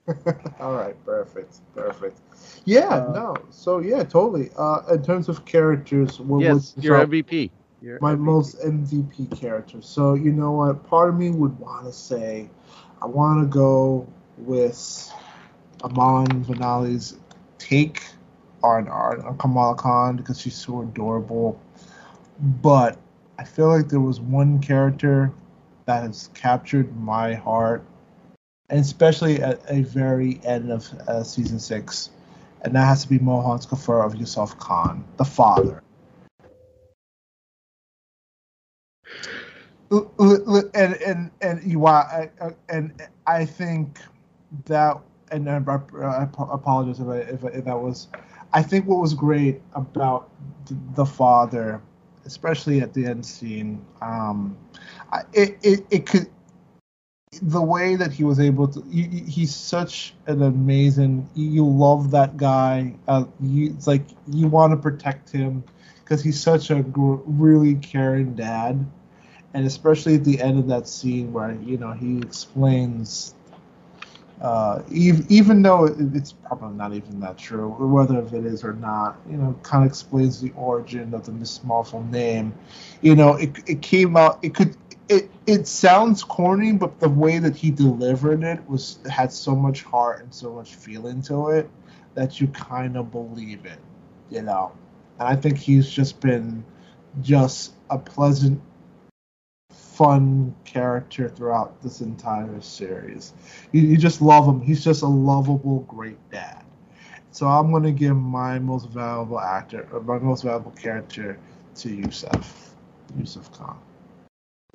All 0.59 0.73
right, 0.73 0.95
perfect, 1.05 1.59
perfect. 1.73 2.19
Yeah, 2.65 2.87
Uh, 2.89 3.11
no, 3.13 3.35
so 3.49 3.79
yeah, 3.79 4.03
totally. 4.03 4.49
Uh, 4.57 4.81
in 4.91 5.03
terms 5.03 5.29
of 5.29 5.45
characters, 5.45 6.19
what 6.19 6.41
yes, 6.41 6.53
was 6.53 6.73
your 6.79 6.99
so 6.99 7.07
MVP. 7.07 7.49
Your 7.85 7.99
my 8.01 8.15
MVP. 8.15 8.19
most 8.19 8.59
MVP 8.61 9.39
character? 9.39 9.79
So 9.79 10.15
you 10.15 10.31
know 10.31 10.53
what? 10.53 10.83
Part 10.89 11.09
of 11.09 11.15
me 11.15 11.29
would 11.29 11.57
want 11.59 11.85
to 11.85 11.93
say, 11.93 12.49
I 12.99 13.05
want 13.05 13.43
to 13.43 13.47
go 13.47 14.07
with 14.39 15.11
Iman 15.83 16.43
Vellani's 16.45 17.15
take 17.59 18.01
on 18.63 18.87
on 18.87 19.37
Kamala 19.37 19.75
Khan 19.75 20.17
because 20.17 20.41
she's 20.41 20.55
so 20.55 20.81
adorable, 20.81 21.61
but 22.39 22.97
I 23.37 23.43
feel 23.43 23.67
like 23.67 23.89
there 23.89 23.99
was 23.99 24.19
one 24.19 24.59
character 24.59 25.31
that 25.85 26.01
has 26.01 26.31
captured 26.33 26.97
my 26.97 27.35
heart, 27.35 27.85
and 28.67 28.79
especially 28.79 29.43
at 29.43 29.61
a 29.69 29.83
very 29.83 30.41
end 30.43 30.71
of 30.71 30.91
uh, 31.07 31.23
season 31.23 31.59
six, 31.59 32.09
and 32.63 32.73
that 32.73 32.85
has 32.85 33.03
to 33.03 33.09
be 33.09 33.19
Mohan 33.19 33.59
Skafar 33.59 34.03
of 34.03 34.15
Yusuf 34.15 34.57
Khan, 34.57 35.05
the 35.17 35.25
father. 35.25 35.83
And 39.91 40.95
and 40.95 41.31
and 41.41 41.63
you 41.63 41.79
I- 42.41 42.55
and 42.69 42.91
I 43.27 43.45
think 43.45 43.99
that 44.65 44.99
and 45.31 45.49
I, 45.49 45.57
apologize 45.57 46.99
if, 46.99 47.07
I, 47.07 47.17
if, 47.17 47.43
if 47.43 47.65
that 47.65 47.79
was 47.79 48.07
I 48.53 48.61
think 48.63 48.85
what 48.87 48.99
was 49.01 49.13
great 49.13 49.61
about 49.73 50.29
the 50.95 51.05
father, 51.05 51.81
especially 52.25 52.81
at 52.81 52.93
the 52.93 53.05
end 53.05 53.25
scene, 53.25 53.83
um, 54.01 54.57
it, 55.33 55.57
it 55.63 55.85
it 55.91 56.05
could 56.05 56.27
the 57.41 57.61
way 57.61 57.95
that 57.95 58.11
he 58.13 58.23
was 58.23 58.39
able 58.39 58.67
to 58.67 58.81
he, 58.89 59.03
he- 59.03 59.23
he's 59.31 59.53
such 59.53 60.15
an 60.27 60.41
amazing 60.43 61.27
you, 61.35 61.49
you 61.49 61.65
love 61.67 62.11
that 62.11 62.37
guy 62.37 62.93
uh, 63.07 63.25
you 63.41 63.71
it's 63.71 63.87
like 63.87 64.03
you 64.27 64.47
want 64.47 64.71
to 64.71 64.77
protect 64.77 65.29
him 65.31 65.63
because 66.03 66.23
he's 66.23 66.39
such 66.39 66.71
a 66.71 66.81
gr- 66.83 67.17
really 67.25 67.75
caring 67.75 68.35
dad 68.35 68.85
and 69.55 69.65
especially 69.65 70.15
at 70.15 70.25
the 70.25 70.41
end 70.41 70.59
of 70.59 70.67
that 70.67 70.87
scene 70.87 71.33
where 71.33 71.53
you 71.63 71.77
know 71.77 71.93
he 71.93 72.19
explains 72.19 73.33
uh, 74.41 74.83
even, 74.91 75.25
even 75.29 75.61
though 75.61 75.85
it's 75.85 76.33
probably 76.33 76.75
not 76.75 76.93
even 76.93 77.19
that 77.21 77.37
true, 77.37 77.69
whether 77.69 78.19
if 78.19 78.33
it 78.33 78.45
is 78.45 78.65
or 78.65 78.73
not, 78.73 79.17
you 79.29 79.37
know, 79.37 79.57
kind 79.63 79.85
of 79.85 79.89
explains 79.89 80.41
the 80.41 80.51
origin 80.57 81.13
of 81.13 81.25
the 81.25 81.31
Miss 81.31 81.63
Marvel 81.63 82.03
name. 82.03 82.53
You 83.01 83.15
know, 83.15 83.35
it, 83.35 83.57
it 83.65 83.81
came 83.81 84.17
out. 84.17 84.39
It 84.43 84.53
could. 84.53 84.75
It 85.07 85.31
it 85.47 85.67
sounds 85.67 86.23
corny, 86.23 86.73
but 86.73 86.99
the 86.99 87.09
way 87.09 87.39
that 87.39 87.55
he 87.55 87.71
delivered 87.71 88.43
it 88.43 88.67
was 88.69 88.99
had 89.09 89.31
so 89.31 89.55
much 89.55 89.83
heart 89.83 90.21
and 90.21 90.33
so 90.33 90.53
much 90.53 90.75
feeling 90.75 91.21
to 91.23 91.49
it 91.49 91.69
that 92.15 92.41
you 92.41 92.47
kind 92.47 92.97
of 92.97 93.11
believe 93.11 93.65
it. 93.65 93.79
You 94.29 94.41
know, 94.41 94.73
and 95.19 95.29
I 95.29 95.35
think 95.35 95.57
he's 95.57 95.89
just 95.89 96.19
been 96.19 96.65
just 97.21 97.73
a 97.89 97.97
pleasant 97.97 98.61
fun 99.95 100.53
character 100.65 101.29
throughout 101.29 101.81
this 101.81 102.01
entire 102.01 102.61
series. 102.61 103.33
You, 103.71 103.81
you 103.81 103.97
just 103.97 104.21
love 104.21 104.47
him. 104.47 104.61
He's 104.61 104.83
just 104.83 105.01
a 105.03 105.07
lovable, 105.07 105.79
great 105.81 106.17
dad. 106.31 106.63
So 107.31 107.47
I'm 107.47 107.71
gonna 107.71 107.91
give 107.91 108.15
my 108.15 108.59
most 108.59 108.89
valuable 108.89 109.39
actor, 109.39 109.87
or 109.91 110.01
my 110.01 110.19
most 110.19 110.43
valuable 110.43 110.71
character, 110.71 111.37
to 111.75 111.89
Yusef. 111.89 112.73
Yusuf 113.17 113.51
Khan. 113.51 113.77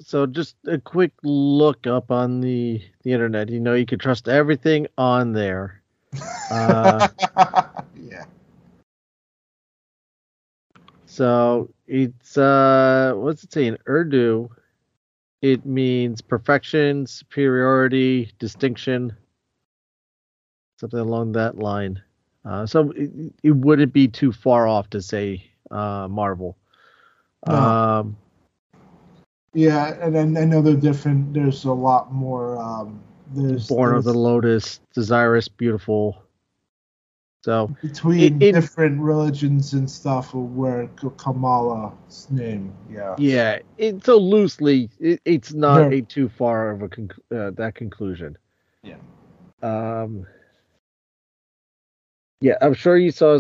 So 0.01 0.27
just 0.27 0.57
a 0.67 0.79
quick 0.79 1.13
look 1.23 1.87
up 1.87 2.11
on 2.11 2.41
the 2.41 2.83
the 3.03 3.13
internet. 3.13 3.49
You 3.51 3.61
know, 3.61 3.75
you 3.75 3.87
can 3.87 3.99
trust 3.99 4.29
everything 4.29 4.87
on 4.99 5.33
there. 5.33 5.83
Uh, 6.51 7.07
yeah. 7.95 8.25
So 11.07 11.71
it's 11.87 12.37
uh 12.37 13.13
what's 13.17 13.45
it 13.45 13.53
say 13.53 13.67
in 13.67 13.79
Urdu? 13.89 14.51
It 15.43 15.65
means 15.65 16.21
perfection, 16.21 17.07
superiority, 17.07 18.31
distinction, 18.39 19.17
something 20.79 20.99
along 21.01 21.33
that 21.33 21.57
line. 21.59 22.03
Uh, 22.45 22.67
so 22.67 22.91
it, 22.91 23.11
it 23.43 23.51
wouldn't 23.53 23.93
be 23.93 24.07
too 24.09 24.33
far 24.33 24.67
off 24.69 24.91
to 24.91 25.01
say 25.03 25.45
uh, 25.71 26.09
Marvel. 26.09 26.57
No. 27.47 27.55
Um, 27.55 28.17
Yeah, 29.55 29.97
and 30.01 30.15
then 30.15 30.37
I 30.37 30.45
know 30.45 30.61
they're 30.63 30.75
different. 30.77 31.33
There's 31.35 31.65
a 31.65 31.73
lot 31.73 32.13
more. 32.13 32.59
Um, 32.59 33.03
there's 33.33 33.67
Born 33.67 33.95
of 33.95 34.05
the 34.05 34.11
there's- 34.13 34.23
Lotus, 34.23 34.81
Desirous, 34.95 35.49
Beautiful. 35.49 36.23
So 37.43 37.75
between 37.81 38.43
in- 38.43 38.55
different 38.55 39.01
religions 39.01 39.73
and 39.73 39.91
stuff 39.91 40.35
where 40.35 40.89
Kamala's 41.17 42.27
name. 42.31 42.75
Yeah. 42.91 43.15
yeah, 43.19 43.61
it 43.79 44.05
so 44.05 44.19
loosely, 44.19 44.91
it, 45.01 45.21
it's 45.25 45.53
not 45.55 45.91
Yeah. 45.91 45.99
a 45.99 46.03
too 46.03 46.29
far 46.29 46.71
of 46.71 46.83
a 46.83 46.89
conc- 46.89 47.19
uh, 47.35 47.51
that 47.53 47.75
conclusion. 47.75 48.37
Yeah. 48.83 48.97
Um. 49.63 50.27
Yeah, 52.43 52.57
I'm 52.61 52.75
sure 52.75 52.97
you 52.97 53.11
saw 53.11 53.39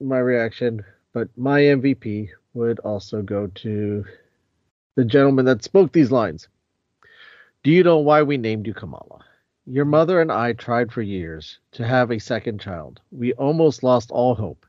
my 0.00 0.18
reaction, 0.18 0.84
but 1.12 1.28
my 1.36 1.60
MVP 1.60 2.30
would 2.54 2.78
also 2.80 3.22
go 3.22 3.46
to 3.48 4.04
the 4.96 5.04
gentleman 5.04 5.44
that 5.46 5.62
spoke 5.64 5.92
these 5.92 6.10
lines. 6.12 6.48
Do 7.62 7.70
you 7.70 7.82
know 7.84 7.98
why 7.98 8.22
we 8.22 8.38
named 8.38 8.66
you 8.66 8.74
Kamala? 8.74 9.24
Your 9.66 9.84
mother 9.84 10.20
and 10.20 10.32
I 10.32 10.52
tried 10.52 10.90
for 10.92 11.02
years 11.02 11.58
to 11.72 11.86
have 11.86 12.10
a 12.10 12.18
second 12.18 12.60
child. 12.60 13.00
We 13.10 13.32
almost 13.34 13.82
lost 13.82 14.10
all 14.10 14.34
hope. 14.34 14.66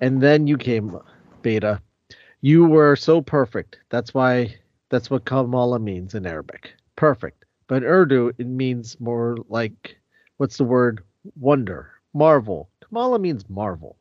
And 0.00 0.20
then 0.20 0.46
you 0.46 0.58
came, 0.58 0.98
Beta. 1.42 1.80
You 2.40 2.66
were 2.66 2.96
so 2.96 3.22
perfect. 3.22 3.78
That's 3.88 4.12
why 4.12 4.56
that's 4.90 5.10
what 5.10 5.24
Kamala 5.24 5.78
means 5.78 6.14
in 6.14 6.26
Arabic. 6.26 6.74
Perfect. 6.96 7.44
But 7.68 7.82
in 7.82 7.84
Urdu 7.84 8.32
it 8.38 8.46
means 8.46 9.00
more 9.00 9.36
like 9.48 9.96
what's 10.36 10.58
the 10.58 10.64
word? 10.64 11.02
Wonder, 11.36 11.90
marvel. 12.12 12.68
Kamala 12.86 13.18
means 13.18 13.48
marvel. 13.48 13.96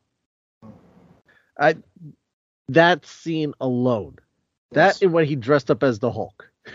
I 1.59 1.75
that 2.69 3.05
scene 3.05 3.53
alone. 3.61 4.17
That 4.73 4.87
Yes. 4.87 5.01
and 5.01 5.13
when 5.13 5.25
he 5.25 5.35
dressed 5.35 5.71
up 5.71 5.83
as 5.83 5.99
the 5.99 6.11
Hulk. 6.11 6.49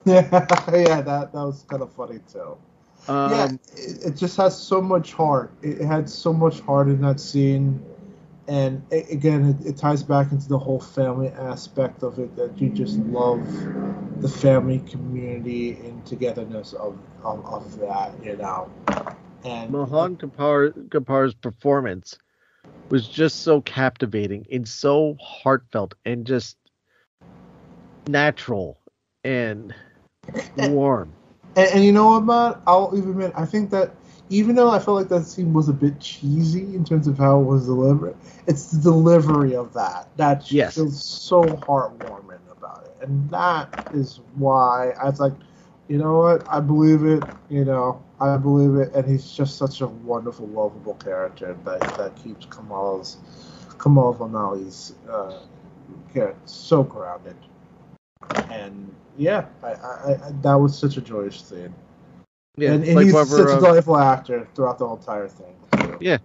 Yeah, 0.06 0.42
yeah, 0.72 1.00
that 1.02 1.32
that 1.32 1.42
was 1.44 1.64
kind 1.68 1.82
of 1.82 1.92
funny 1.92 2.20
too. 2.32 2.56
Um, 3.08 3.30
yeah, 3.30 3.46
it, 3.76 4.06
it 4.06 4.16
just 4.16 4.36
has 4.36 4.58
so 4.58 4.80
much 4.80 5.12
heart. 5.12 5.52
It 5.62 5.82
had 5.82 6.08
so 6.08 6.32
much 6.32 6.60
heart 6.60 6.88
in 6.88 7.00
that 7.02 7.20
scene, 7.20 7.84
and 8.48 8.82
a- 8.92 9.10
again, 9.12 9.44
it, 9.60 9.66
it 9.66 9.76
ties 9.76 10.02
back 10.02 10.32
into 10.32 10.48
the 10.48 10.58
whole 10.58 10.80
family 10.80 11.28
aspect 11.28 12.02
of 12.02 12.18
it 12.18 12.34
that 12.36 12.60
you 12.60 12.70
just 12.70 12.98
love 12.98 13.46
the 14.20 14.28
family 14.28 14.80
community 14.80 15.72
and 15.84 16.04
togetherness 16.06 16.72
of 16.74 16.98
of, 17.24 17.44
of 17.46 17.78
that, 17.78 18.12
you 18.24 18.36
know. 18.36 18.70
And 19.44 19.70
Mohan 19.70 20.16
Kapur, 20.16 20.72
Kapur's 20.88 21.34
performance 21.34 22.18
was 22.90 23.08
just 23.08 23.42
so 23.42 23.60
captivating 23.60 24.46
and 24.52 24.66
so 24.68 25.16
heartfelt 25.20 25.94
and 26.04 26.26
just 26.26 26.56
natural 28.08 28.80
and 29.24 29.74
warm. 30.56 31.12
And, 31.56 31.68
and 31.74 31.84
you 31.84 31.92
know 31.92 32.10
what, 32.10 32.20
Matt? 32.24 32.60
I'll 32.66 32.92
even 32.96 33.10
admit, 33.10 33.32
I 33.36 33.44
think 33.46 33.70
that 33.70 33.92
even 34.30 34.54
though 34.54 34.70
I 34.70 34.78
felt 34.78 34.96
like 34.96 35.08
that 35.08 35.24
scene 35.24 35.52
was 35.52 35.68
a 35.68 35.72
bit 35.72 36.00
cheesy 36.00 36.74
in 36.74 36.84
terms 36.84 37.06
of 37.06 37.18
how 37.18 37.40
it 37.40 37.44
was 37.44 37.66
delivered, 37.66 38.16
it's 38.46 38.70
the 38.70 38.80
delivery 38.80 39.54
of 39.54 39.72
that 39.74 40.08
that 40.16 40.44
Yes. 40.50 40.74
feels 40.74 41.02
so 41.02 41.56
heartwarming 41.56 42.40
about 42.50 42.84
it, 42.84 42.96
and 43.02 43.30
that 43.30 43.68
is 43.92 44.20
why 44.36 44.90
I 45.00 45.06
was 45.06 45.20
like, 45.20 45.32
you 45.88 45.98
know 45.98 46.18
what? 46.18 46.44
I 46.48 46.60
believe 46.60 47.04
it. 47.04 47.24
You 47.48 47.64
know, 47.64 48.02
I 48.20 48.36
believe 48.36 48.76
it, 48.76 48.94
and 48.94 49.06
he's 49.06 49.30
just 49.32 49.56
such 49.58 49.80
a 49.80 49.86
wonderful, 49.88 50.46
lovable 50.46 50.94
character 50.94 51.56
that 51.64 51.80
that 51.96 52.16
keeps 52.16 52.46
Kamal's 52.46 53.18
Kamal 53.78 54.14
Vellani's 54.14 54.94
uh, 55.10 55.40
character 56.12 56.40
so 56.46 56.82
grounded. 56.82 57.36
And 58.50 58.94
yeah, 59.16 59.46
I, 59.62 59.68
I, 59.68 60.28
I 60.28 60.32
that 60.42 60.54
was 60.54 60.78
such 60.78 60.96
a 60.96 61.00
joyous 61.00 61.40
scene. 61.40 61.74
Yeah, 62.56 62.72
and, 62.72 62.84
and 62.84 62.94
like 62.96 63.06
he's 63.06 63.14
such 63.14 63.48
a 63.48 63.52
uh, 63.52 63.60
delightful 63.60 63.96
actor 63.96 64.48
throughout 64.54 64.78
the 64.78 64.86
whole 64.86 64.96
entire 64.96 65.28
thing. 65.28 65.54
too. 65.72 65.98
Yeah. 66.00 66.18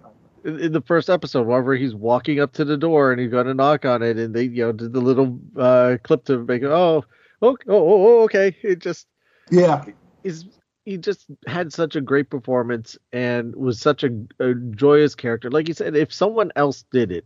in 0.44 0.60
in 0.60 0.72
the 0.72 0.82
first 0.82 1.10
episode, 1.10 1.48
whenever 1.48 1.76
he's 1.76 1.96
walking 1.96 2.40
up 2.40 2.54
to 2.54 2.66
the 2.66 2.78
door 2.78 3.12
and 3.12 3.20
he's 3.20 3.32
going 3.32 3.48
to 3.48 3.54
knock 3.54 3.86
on 3.86 4.02
it, 4.04 4.18
and 4.18 4.34
they, 4.34 4.44
you 4.44 4.66
know, 4.66 4.72
did 4.72 4.94
the 4.94 5.02
little 5.02 5.40
uh, 5.58 5.98
clip 6.04 6.26
to 6.26 6.40
make 6.44 6.62
it, 6.62 6.68
oh, 6.68 7.04
oh, 7.42 7.58
oh, 7.68 7.68
oh, 7.68 8.24
okay. 8.24 8.56
It 8.62 8.80
just 8.80 9.08
yeah, 9.50 9.86
is. 10.24 10.46
He 10.86 10.98
just 10.98 11.26
had 11.48 11.74
such 11.74 11.96
a 11.96 12.02
great 12.02 12.30
performance 12.30 12.96
and 13.12 13.56
was 13.56 13.80
such 13.80 14.04
a, 14.04 14.10
a 14.40 14.54
joyous 14.54 15.16
character. 15.16 15.50
Like 15.50 15.68
you 15.68 15.74
said, 15.74 15.96
if 15.96 16.14
someone 16.14 16.52
else 16.56 16.86
did 16.92 17.12
it, 17.12 17.26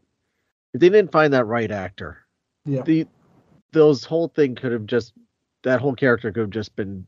if 0.74 0.80
they 0.80 0.88
didn't 0.88 1.12
find 1.12 1.34
that 1.34 1.44
right 1.44 1.70
actor, 1.70 2.26
yeah, 2.66 2.84
the 2.84 3.06
those 3.72 4.04
whole 4.04 4.28
thing 4.28 4.56
could 4.56 4.72
have 4.72 4.86
just 4.86 5.14
that 5.64 5.82
whole 5.82 5.96
character 5.96 6.32
could 6.32 6.42
have 6.42 6.50
just 6.50 6.76
been 6.76 7.06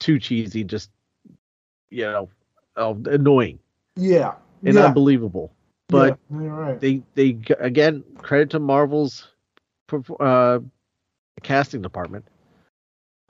too 0.00 0.18
cheesy, 0.18 0.64
just 0.64 0.90
you 1.90 2.04
know, 2.04 2.28
uh, 2.76 2.94
annoying 3.06 3.58
yeah, 3.96 4.34
and 4.64 4.74
yeah. 4.74 4.86
unbelievable. 4.86 5.52
But 5.88 6.18
yeah, 6.30 6.36
right. 6.38 6.80
they 6.80 7.02
they 7.14 7.38
again 7.58 8.02
credit 8.18 8.50
to 8.50 8.58
Marvel's 8.58 9.28
uh, 10.18 10.60
casting 11.42 11.82
department 11.82 12.24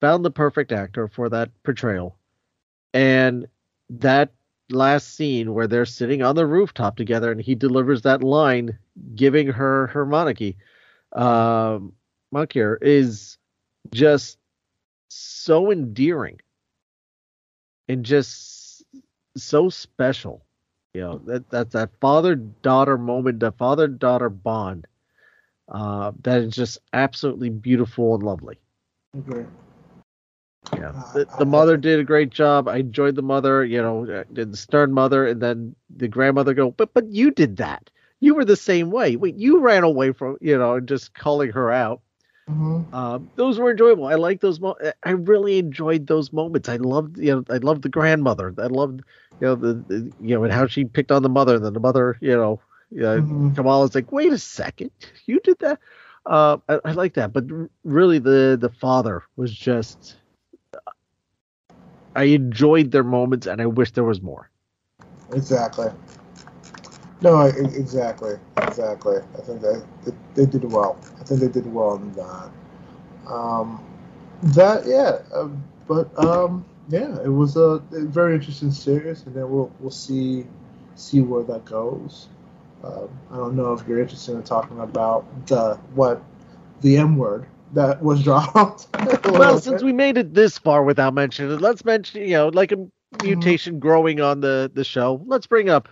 found 0.01 0.25
the 0.25 0.31
perfect 0.31 0.73
actor 0.73 1.09
for 1.09 1.29
that 1.29 1.51
portrayal, 1.63 2.17
and 2.93 3.47
that 3.91 4.33
last 4.71 5.15
scene 5.15 5.53
where 5.53 5.67
they're 5.67 5.85
sitting 5.85 6.23
on 6.23 6.37
the 6.37 6.47
rooftop 6.47 6.97
together 6.97 7.31
and 7.31 7.41
he 7.41 7.55
delivers 7.55 8.03
that 8.03 8.23
line, 8.23 8.79
giving 9.15 9.47
her 9.47 9.89
her 9.89 10.07
monarchy, 10.07 10.57
um, 11.13 11.93
Monkir 12.35 12.79
is 12.83 13.39
just 13.93 14.39
so 15.09 15.71
endearing 15.71 16.41
and 17.89 18.05
just 18.05 18.85
so 19.37 19.69
special. 19.69 20.45
You 20.95 21.01
know 21.03 21.19
that 21.27 21.51
that 21.51 21.71
that 21.73 21.91
father 22.01 22.35
daughter 22.37 22.99
moment, 22.99 23.41
the 23.41 23.53
father 23.53 23.89
daughter 23.89 24.29
bond, 24.31 24.87
uh, 25.69 26.13
that 26.23 26.43
is 26.43 26.55
just 26.55 26.79
absolutely 26.93 27.51
beautiful 27.51 28.15
and 28.15 28.23
lovely. 28.25 28.59
Agree. 29.17 29.47
Yeah, 30.73 30.93
Uh, 30.95 31.03
the, 31.13 31.29
the 31.37 31.47
mother 31.47 31.77
did 31.77 32.01
a 32.01 32.05
great 32.05 32.31
job. 32.31 32.69
I 32.69 32.79
enjoyed 32.79 33.17
the 33.17 33.23
mother. 33.23 33.65
You 33.65 33.83
know, 33.83 34.07
uh, 34.11 34.25
did 34.33 34.53
the 34.53 34.57
stern 34.57 34.93
mother, 34.93 35.27
and 35.27 35.41
then 35.41 35.75
the 35.95 36.09
grandmother 36.09 36.55
go, 36.55 36.71
but 36.73 36.93
but 36.95 37.11
you 37.11 37.31
did 37.31 37.57
that. 37.59 37.91
You 38.21 38.35
were 38.35 38.45
the 38.45 38.57
same 38.57 38.91
way. 38.91 39.17
Wait, 39.17 39.37
you 39.37 39.61
ran 39.61 39.85
away 39.85 40.13
from 40.13 40.39
you 40.41 40.59
know, 40.59 40.75
and 40.77 40.89
just 40.89 41.15
calling 41.15 41.53
her 41.53 41.71
out. 41.71 42.03
Mhm. 42.49 42.87
Um, 42.93 43.31
those 43.37 43.59
were 43.59 43.71
enjoyable. 43.71 44.07
I 44.07 44.15
like 44.15 44.41
those. 44.41 44.61
Mo- 44.61 44.77
I 45.03 45.11
really 45.11 45.59
enjoyed 45.59 46.07
those 46.07 46.33
moments. 46.33 46.69
I 46.69 46.77
loved, 46.77 47.19
you 47.19 47.35
know, 47.35 47.45
I 47.51 47.59
loved 47.59 47.83
the 47.83 47.89
grandmother. 47.89 48.55
I 48.59 48.67
loved, 48.67 49.01
you 49.41 49.47
know, 49.49 49.55
the, 49.57 49.75
the 49.87 50.13
you 50.21 50.35
know, 50.35 50.45
and 50.45 50.53
how 50.53 50.67
she 50.67 50.85
picked 50.85 51.11
on 51.11 51.23
the 51.23 51.29
mother. 51.29 51.57
And 51.57 51.65
then 51.65 51.73
the 51.73 51.81
mother, 51.81 52.17
you 52.21 52.37
know, 52.37 52.61
yeah, 52.91 53.21
Mhm. 53.21 53.55
Kamala's 53.55 53.95
like, 53.95 54.13
wait 54.13 54.33
a 54.33 54.39
second, 54.39 54.91
you 55.27 55.41
did 55.41 55.59
that. 55.61 55.81
Uh, 56.27 56.59
I, 56.69 56.81
I 56.85 56.93
like 56.93 57.15
that, 57.15 57.33
but 57.33 57.45
really, 57.85 58.19
the 58.19 58.57
the 58.61 58.71
father 58.71 59.23
was 59.37 59.53
just. 59.53 60.17
I 62.15 62.25
enjoyed 62.25 62.91
their 62.91 63.05
moments, 63.05 63.47
and 63.47 63.61
I 63.61 63.67
wish 63.67 63.93
there 63.93 64.05
was 64.05 64.21
more. 64.23 64.51
Exactly. 65.33 65.89
No, 67.25 67.37
I- 67.37 67.49
exactly, 67.49 68.35
exactly. 68.59 69.17
I 69.17 69.41
think 69.41 69.63
that 69.63 69.83
they, 70.05 70.13
they 70.35 70.45
did 70.45 70.71
well. 70.71 70.99
I 71.19 71.25
think 71.25 71.41
they 71.41 71.49
did 71.49 71.73
well 71.73 71.95
in 71.95 72.13
that. 72.13 72.51
Um, 73.27 73.83
that 74.43 74.87
yeah, 74.87 75.21
uh, 75.35 75.49
but 75.89 76.17
um, 76.19 76.67
yeah, 76.91 77.19
it 77.23 77.31
was 77.31 77.57
a, 77.57 77.83
very 77.91 78.35
interesting 78.35 78.71
series, 78.71 79.23
and 79.23 79.35
then 79.35 79.49
we'll 79.49 79.73
we'll 79.81 79.91
see 79.91 80.45
see 80.97 81.23
where 81.23 81.43
that 81.45 81.65
goes. 81.65 82.29
Um, 82.85 83.09
I 83.31 83.37
don't 83.37 83.57
know 83.57 83.73
if 83.73 83.89
you're 83.89 84.01
interested 84.01 84.35
in 84.35 84.43
talking 84.43 84.79
about 84.81 85.25
the 85.47 85.77
what 85.95 86.23
the 86.83 86.99
M 86.99 87.17
word 87.17 87.47
that 87.73 88.03
was 88.03 88.23
dropped. 88.29 88.89
Well, 89.25 89.59
since 89.59 89.83
we 89.83 89.95
made 89.95 90.19
it 90.19 90.35
this 90.35 90.59
far 90.59 90.85
without 90.85 91.15
mentioning 91.15 91.53
it, 91.53 91.63
let's 91.63 91.87
mention, 91.87 92.21
you 92.21 92.35
know, 92.35 92.49
like 92.49 92.73
a 92.73 92.87
mutation 93.23 93.79
growing 93.79 94.21
on 94.21 94.41
the 94.41 94.71
the 94.75 94.85
show. 94.85 95.23
Let's 95.25 95.47
bring 95.47 95.71
up 95.71 95.89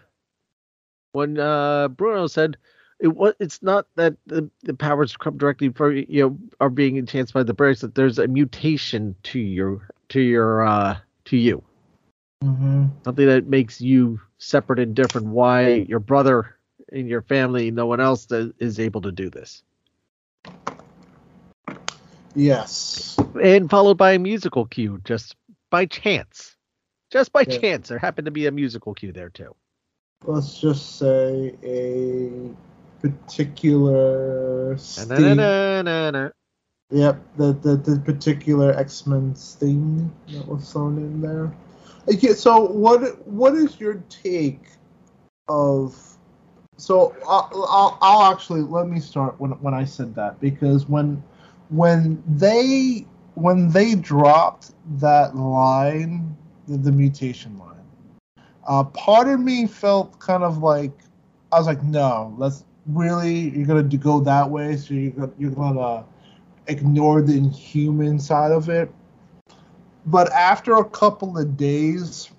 when 1.13 1.39
uh 1.39 1.89
Bruno 1.89 2.27
said, 2.27 2.57
it 3.01 3.09
was 3.09 3.35
it's 3.41 3.63
not 3.63 3.87
that 3.97 4.17
the, 4.27 4.51
the 4.63 4.75
powers 4.75 5.17
come 5.17 5.39
directly 5.39 5.69
from 5.71 5.97
you 5.97 6.23
know 6.23 6.39
are 6.61 6.71
being 6.71 6.97
enhanced 6.97 7.35
by 7.35 7.43
the 7.43 7.55
breaks 7.55 7.81
that 7.83 7.95
there's 7.95 8.19
a 8.19 8.27
mutation 8.29 9.15
to 9.25 9.39
your 9.39 9.89
to 10.09 10.21
your 10.21 10.63
uh 10.65 10.97
to 11.27 11.37
you 11.37 11.63
Mm-hmm. 12.43 12.87
something 13.05 13.27
that 13.27 13.47
makes 13.47 13.81
you 13.81 14.21
separate 14.39 14.81
and 14.81 14.95
different 14.95 15.29
why 15.29 15.69
your 15.89 16.01
brother 16.01 16.57
and 16.93 17.09
your 17.09 17.23
family 17.23 17.71
no 17.71 17.87
one 17.87 18.01
else 18.01 18.27
that 18.27 18.53
is 18.59 18.79
able 18.81 19.01
to 19.03 19.13
do 19.13 19.31
this 19.31 19.63
Yes. 22.35 23.17
and 23.43 23.71
followed 23.71 23.97
by 23.99 24.13
a 24.13 24.19
musical 24.19 24.67
cue 24.67 25.01
just 25.05 25.37
by 25.71 25.87
chance 25.87 26.57
just 27.11 27.33
by 27.33 27.45
Yeah. 27.45 27.61
chance 27.61 27.89
there 27.89 27.99
happened 27.99 28.27
to 28.27 28.31
be 28.33 28.47
a 28.47 28.53
musical 28.53 28.95
cue 28.95 29.13
there 29.13 29.31
too 29.31 29.55
Let's 30.25 30.61
just 30.61 30.99
say 30.99 31.55
a 31.65 32.55
particular 33.01 34.77
sting. 34.79 35.09
Yep, 36.91 37.37
the, 37.39 37.53
the 37.55 37.77
the 37.77 37.99
particular 38.01 38.73
X 38.73 39.07
Men 39.07 39.35
sting 39.35 40.13
that 40.29 40.47
was 40.47 40.71
thrown 40.71 40.99
in 40.99 41.21
there. 41.21 41.53
Okay, 42.09 42.35
so 42.35 42.61
what 42.67 43.27
what 43.27 43.55
is 43.55 43.81
your 43.81 44.03
take 44.11 44.61
of? 45.49 45.99
So 46.77 47.15
I'll, 47.27 47.49
I'll, 47.69 47.99
I'll 48.01 48.33
actually 48.33 48.63
let 48.63 48.89
me 48.89 49.01
start 49.01 49.41
when 49.41 49.53
when 49.53 49.75
I 49.75 49.85
said 49.85 50.15
that 50.17 50.41
because 50.41 50.87
when 50.89 51.23
when 51.71 52.23
they 52.27 53.07
when 53.35 53.71
they 53.71 53.95
dropped 53.95 54.73
that 54.99 55.35
line, 55.35 56.37
the, 56.69 56.77
the 56.77 56.93
mutation 56.93 57.59
line, 57.59 57.72
uh, 58.67 58.85
part 58.85 59.29
of 59.29 59.41
me 59.41 59.67
felt 59.67 60.19
kind 60.19 60.43
of 60.43 60.59
like 60.59 60.93
I 61.53 61.59
was 61.59 61.67
like, 61.67 61.83
no, 61.83 62.35
let's 62.39 62.65
really 62.87 63.51
you're 63.51 63.67
gonna 63.67 63.83
go 63.83 64.21
that 64.21 64.51
way, 64.51 64.77
so 64.77 64.95
you're 64.95 65.13
gonna, 65.13 65.33
you're 65.39 65.51
gonna 65.51 66.05
ignore 66.67 67.23
the 67.23 67.37
inhuman 67.37 68.19
side 68.19 68.53
of 68.53 68.69
it. 68.69 68.91
But 70.07 70.33
after 70.33 70.75
a 70.75 70.85
couple 70.85 71.39
of 71.39 71.57
days, 71.57 72.31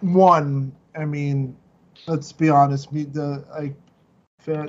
one, 0.00 0.72
I 0.96 1.04
mean, 1.04 1.56
let's 2.06 2.32
be 2.32 2.50
honest, 2.50 2.92
me 2.92 3.04
the 3.04 3.44
like 3.58 3.74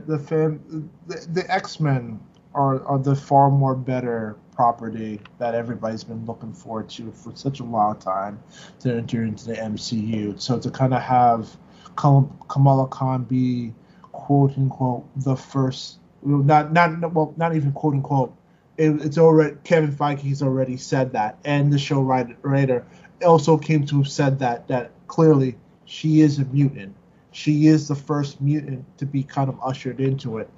the 0.05 0.19
fan, 0.19 0.61
the, 1.07 1.27
the 1.31 1.51
X 1.51 1.79
Men 1.79 2.19
are 2.53 2.83
are 2.85 2.99
the 2.99 3.15
far 3.15 3.49
more 3.49 3.75
better 3.75 4.37
property 4.59 5.21
that 5.37 5.55
everybody's 5.55 6.03
been 6.03 6.25
looking 6.25 6.51
forward 6.51 6.89
to 6.89 7.09
for 7.13 7.33
such 7.33 7.61
a 7.61 7.63
long 7.63 7.97
time 7.97 8.37
to 8.77 8.93
enter 8.93 9.23
into 9.23 9.45
the 9.45 9.53
MCU. 9.53 10.37
So 10.37 10.59
to 10.59 10.69
kind 10.69 10.93
of 10.93 11.01
have 11.01 11.47
Kamala 11.95 12.87
Khan 12.89 13.23
be 13.23 13.73
quote 14.11 14.57
unquote 14.57 15.05
the 15.15 15.37
first, 15.37 15.99
not 16.23 16.73
not 16.73 17.13
well, 17.13 17.33
not 17.37 17.55
even 17.55 17.71
quote 17.71 17.93
unquote. 17.93 18.35
It, 18.75 18.89
it's 19.01 19.17
already 19.17 19.55
Kevin 19.63 19.93
Feige's 19.93 20.43
already 20.43 20.75
said 20.75 21.13
that, 21.13 21.37
and 21.45 21.71
the 21.71 21.79
show 21.79 22.01
writer, 22.01 22.35
writer 22.41 22.85
also 23.25 23.57
came 23.57 23.85
to 23.85 23.99
have 23.99 24.09
said 24.09 24.39
that 24.39 24.67
that 24.67 24.91
clearly 25.07 25.55
she 25.85 26.19
is 26.19 26.37
a 26.37 26.43
mutant. 26.43 26.93
She 27.31 27.67
is 27.67 27.87
the 27.87 27.95
first 27.95 28.41
mutant 28.41 28.83
to 28.97 29.05
be 29.05 29.23
kind 29.23 29.47
of 29.47 29.57
ushered 29.63 30.01
into 30.01 30.39
it. 30.39 30.49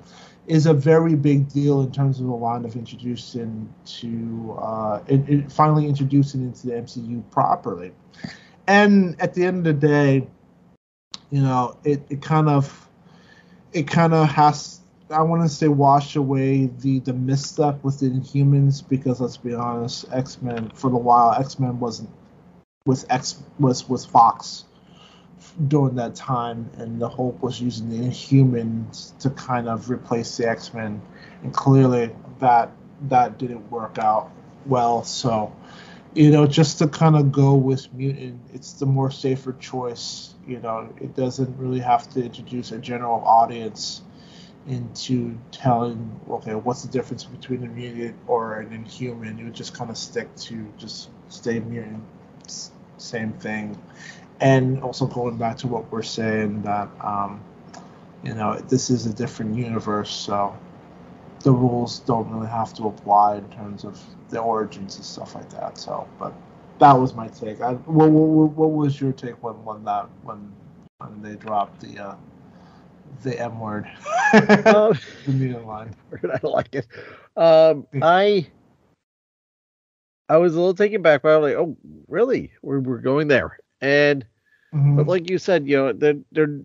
Is 0.47 0.65
a 0.65 0.73
very 0.73 1.15
big 1.15 1.49
deal 1.49 1.81
in 1.81 1.91
terms 1.91 2.19
of 2.19 2.25
the 2.25 2.31
line 2.31 2.65
of 2.65 2.75
introducing 2.75 3.73
to 3.85 4.57
uh, 4.59 4.99
it, 5.07 5.29
it 5.29 5.51
finally 5.51 5.87
introducing 5.87 6.41
into 6.41 6.67
the 6.67 6.73
MCU 6.73 7.23
properly. 7.31 7.91
And 8.67 9.15
at 9.21 9.33
the 9.33 9.45
end 9.45 9.67
of 9.67 9.79
the 9.79 9.87
day, 9.87 10.27
you 11.29 11.41
know, 11.41 11.77
it, 11.83 12.01
it 12.09 12.21
kind 12.21 12.49
of 12.49 12.89
it 13.71 13.87
kind 13.87 14.13
of 14.13 14.29
has 14.29 14.81
I 15.11 15.21
want 15.23 15.43
to 15.43 15.49
say 15.49 15.67
wash 15.67 16.15
away 16.15 16.67
the 16.79 16.99
the 16.99 17.13
misstep 17.13 17.83
with 17.83 17.99
the 17.99 18.83
because 18.87 19.21
let's 19.21 19.37
be 19.37 19.53
honest, 19.53 20.05
X 20.11 20.41
Men 20.41 20.69
for 20.69 20.89
the 20.89 20.97
while 20.97 21.33
X 21.33 21.59
Men 21.59 21.79
wasn't 21.79 22.09
was 22.85 23.05
X 23.09 23.41
was 23.59 23.87
was 23.87 24.05
Fox 24.05 24.65
during 25.67 25.95
that 25.95 26.15
time, 26.15 26.69
and 26.77 27.01
the 27.01 27.09
hope 27.09 27.41
was 27.41 27.61
using 27.61 27.89
the 27.89 27.97
Inhumans 27.97 29.17
to 29.19 29.29
kind 29.31 29.67
of 29.67 29.89
replace 29.89 30.37
the 30.37 30.47
X 30.47 30.73
Men, 30.73 31.01
and 31.43 31.53
clearly 31.53 32.11
that 32.39 32.71
that 33.09 33.37
didn't 33.37 33.69
work 33.71 33.97
out 33.97 34.31
well. 34.65 35.03
So, 35.03 35.53
you 36.13 36.31
know, 36.31 36.45
just 36.45 36.79
to 36.79 36.87
kind 36.87 37.15
of 37.15 37.31
go 37.31 37.55
with 37.55 37.91
mutant, 37.93 38.39
it's 38.53 38.73
the 38.73 38.85
more 38.85 39.11
safer 39.11 39.53
choice. 39.53 40.35
You 40.47 40.59
know, 40.59 40.93
it 40.99 41.15
doesn't 41.15 41.57
really 41.57 41.79
have 41.79 42.09
to 42.11 42.23
introduce 42.23 42.71
a 42.71 42.77
general 42.77 43.21
audience 43.25 44.01
into 44.67 45.37
telling, 45.51 46.19
okay, 46.29 46.53
what's 46.53 46.83
the 46.83 46.91
difference 46.91 47.23
between 47.23 47.63
a 47.63 47.67
mutant 47.67 48.15
or 48.27 48.59
an 48.59 48.71
inhuman? 48.73 49.37
You 49.37 49.45
would 49.45 49.55
just 49.55 49.73
kind 49.73 49.89
of 49.89 49.97
stick 49.97 50.33
to 50.35 50.71
just 50.77 51.09
stay 51.29 51.59
mutant, 51.59 52.03
same 52.97 53.33
thing. 53.33 53.81
And 54.41 54.81
also 54.81 55.05
going 55.05 55.37
back 55.37 55.57
to 55.59 55.67
what 55.67 55.91
we're 55.91 56.01
saying 56.01 56.63
that, 56.63 56.89
um, 57.01 57.43
you 58.23 58.33
know, 58.33 58.55
this 58.69 58.89
is 58.89 59.05
a 59.05 59.13
different 59.13 59.55
universe, 59.55 60.11
so 60.11 60.57
the 61.43 61.51
rules 61.51 61.99
don't 61.99 62.29
really 62.31 62.47
have 62.49 62.73
to 62.75 62.87
apply 62.87 63.37
in 63.37 63.49
terms 63.49 63.83
of 63.83 63.99
the 64.29 64.39
origins 64.39 64.95
and 64.97 65.05
stuff 65.05 65.35
like 65.35 65.49
that. 65.51 65.77
So, 65.77 66.07
but 66.19 66.33
that 66.79 66.93
was 66.93 67.13
my 67.13 67.27
take. 67.29 67.61
I, 67.61 67.73
what, 67.73 68.11
what, 68.11 68.51
what 68.51 68.71
was 68.71 68.99
your 68.99 69.13
take 69.13 69.41
when, 69.43 69.63
when 69.63 69.83
that 69.85 70.09
when 70.23 70.51
when 70.99 71.21
they 71.21 71.35
dropped 71.35 71.81
the 71.81 71.99
uh, 71.99 72.15
the 73.23 73.39
M 73.39 73.59
word, 73.59 73.87
Um, 74.65 74.99
the 75.25 75.33
mutant 75.33 75.67
line? 75.67 75.95
I 76.23 76.47
like 76.47 76.75
it. 76.75 76.87
Um, 77.35 77.87
I 78.01 78.47
I 80.29 80.37
was 80.37 80.55
a 80.55 80.59
little 80.59 80.73
taken 80.73 81.01
back, 81.01 81.23
but 81.23 81.35
I'm 81.35 81.41
like, 81.41 81.55
oh, 81.55 81.77
really? 82.07 82.51
We're 82.61 82.79
we're 82.79 82.99
going 82.99 83.27
there, 83.27 83.59
and 83.81 84.25
Mhm. 84.73 84.95
but 84.97 85.07
like 85.07 85.29
you 85.29 85.37
said, 85.37 85.67
you 85.67 85.77
know, 85.77 85.93
they're 85.93 86.19
they're 86.31 86.61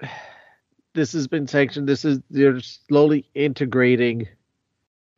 this 0.94 1.12
has 1.12 1.26
been 1.28 1.46
sanctioned. 1.46 1.88
This 1.88 2.04
is 2.04 2.20
they're 2.30 2.60
slowly 2.60 3.28
integrating. 3.34 4.28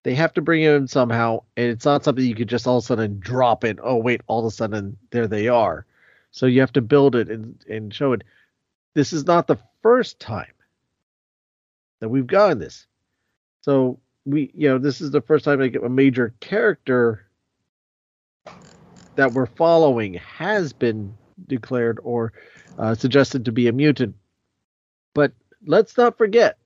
They 0.05 0.15
have 0.15 0.33
to 0.35 0.43
bring 0.43 0.63
in 0.63 0.87
somehow, 0.89 1.43
and 1.57 1.67
it's 1.69 1.85
not 1.85 2.05
something 2.05 2.25
you 2.25 2.35
could 2.35 2.49
just 2.49 2.67
all 2.67 2.79
of 2.79 2.85
a 2.85 2.87
sudden 2.87 3.19
drop 3.21 3.65
in. 3.65 3.79
Oh 3.83 3.97
wait, 3.97 4.23
all 4.29 4.41
of 4.41 4.47
a 4.47 4.51
sudden 4.55 4.97
there 5.11 5.27
they 5.27 5.49
are. 5.49 5.87
So 6.31 6.47
you 6.47 6.61
have 6.61 6.73
to 6.75 6.83
build 6.83 7.17
it 7.17 7.29
and 7.31 7.63
and 7.69 7.93
show 7.95 8.13
it. 8.13 8.23
This 8.95 9.13
is 9.13 9.27
not 9.27 9.47
the 9.47 9.59
first 9.83 10.21
time 10.21 10.53
that 12.01 12.09
we've 12.09 12.27
gotten 12.27 12.59
this. 12.59 12.87
So 13.63 13.99
we, 14.25 14.51
you 14.55 14.69
know, 14.69 14.79
this 14.79 15.01
is 15.01 15.11
the 15.11 15.21
first 15.21 15.45
time 15.45 15.61
like 15.61 15.77
a 15.77 15.89
major 15.89 16.35
character 16.41 17.27
that 19.17 19.33
we're 19.33 19.47
following 19.47 20.15
has 20.15 20.73
been 20.73 21.17
declared 21.47 21.99
or 22.03 22.33
uh, 22.79 22.95
suggested 22.95 23.45
to 23.45 23.53
be 23.53 23.69
a 23.69 23.73
mutant. 23.73 24.15
But 25.15 25.33
let's 25.67 25.97
not 25.97 26.19
forget 26.19 26.59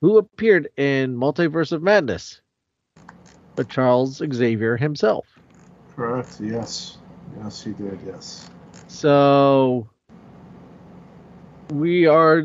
who 0.00 0.18
appeared 0.18 0.68
in 0.76 1.16
Multiverse 1.16 1.72
of 1.72 1.82
Madness, 1.82 2.40
but 3.54 3.68
Charles 3.68 4.22
Xavier 4.32 4.76
himself. 4.76 5.26
Correct. 5.94 6.40
Yes. 6.40 6.98
Yes, 7.38 7.62
he 7.62 7.72
did. 7.72 7.98
Yes. 8.06 8.50
So 8.88 9.88
we 11.72 12.06
are 12.06 12.44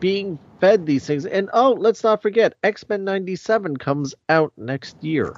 being 0.00 0.38
fed 0.60 0.86
these 0.86 1.06
things. 1.06 1.26
And 1.26 1.50
oh, 1.52 1.72
let's 1.72 2.02
not 2.02 2.22
forget 2.22 2.54
X 2.62 2.88
Men 2.88 3.04
97 3.04 3.76
comes 3.76 4.14
out 4.28 4.52
next 4.56 5.02
year, 5.02 5.36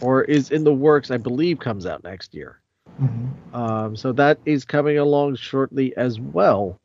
or 0.00 0.22
is 0.22 0.50
in 0.50 0.64
the 0.64 0.72
works, 0.72 1.10
I 1.10 1.16
believe, 1.16 1.58
comes 1.58 1.86
out 1.86 2.04
next 2.04 2.34
year. 2.34 2.59
Mm-hmm. 3.00 3.56
Um, 3.56 3.96
so 3.96 4.12
that 4.12 4.38
is 4.44 4.64
coming 4.64 4.98
along 4.98 5.36
shortly 5.36 5.96
as 5.96 6.20
well. 6.20 6.78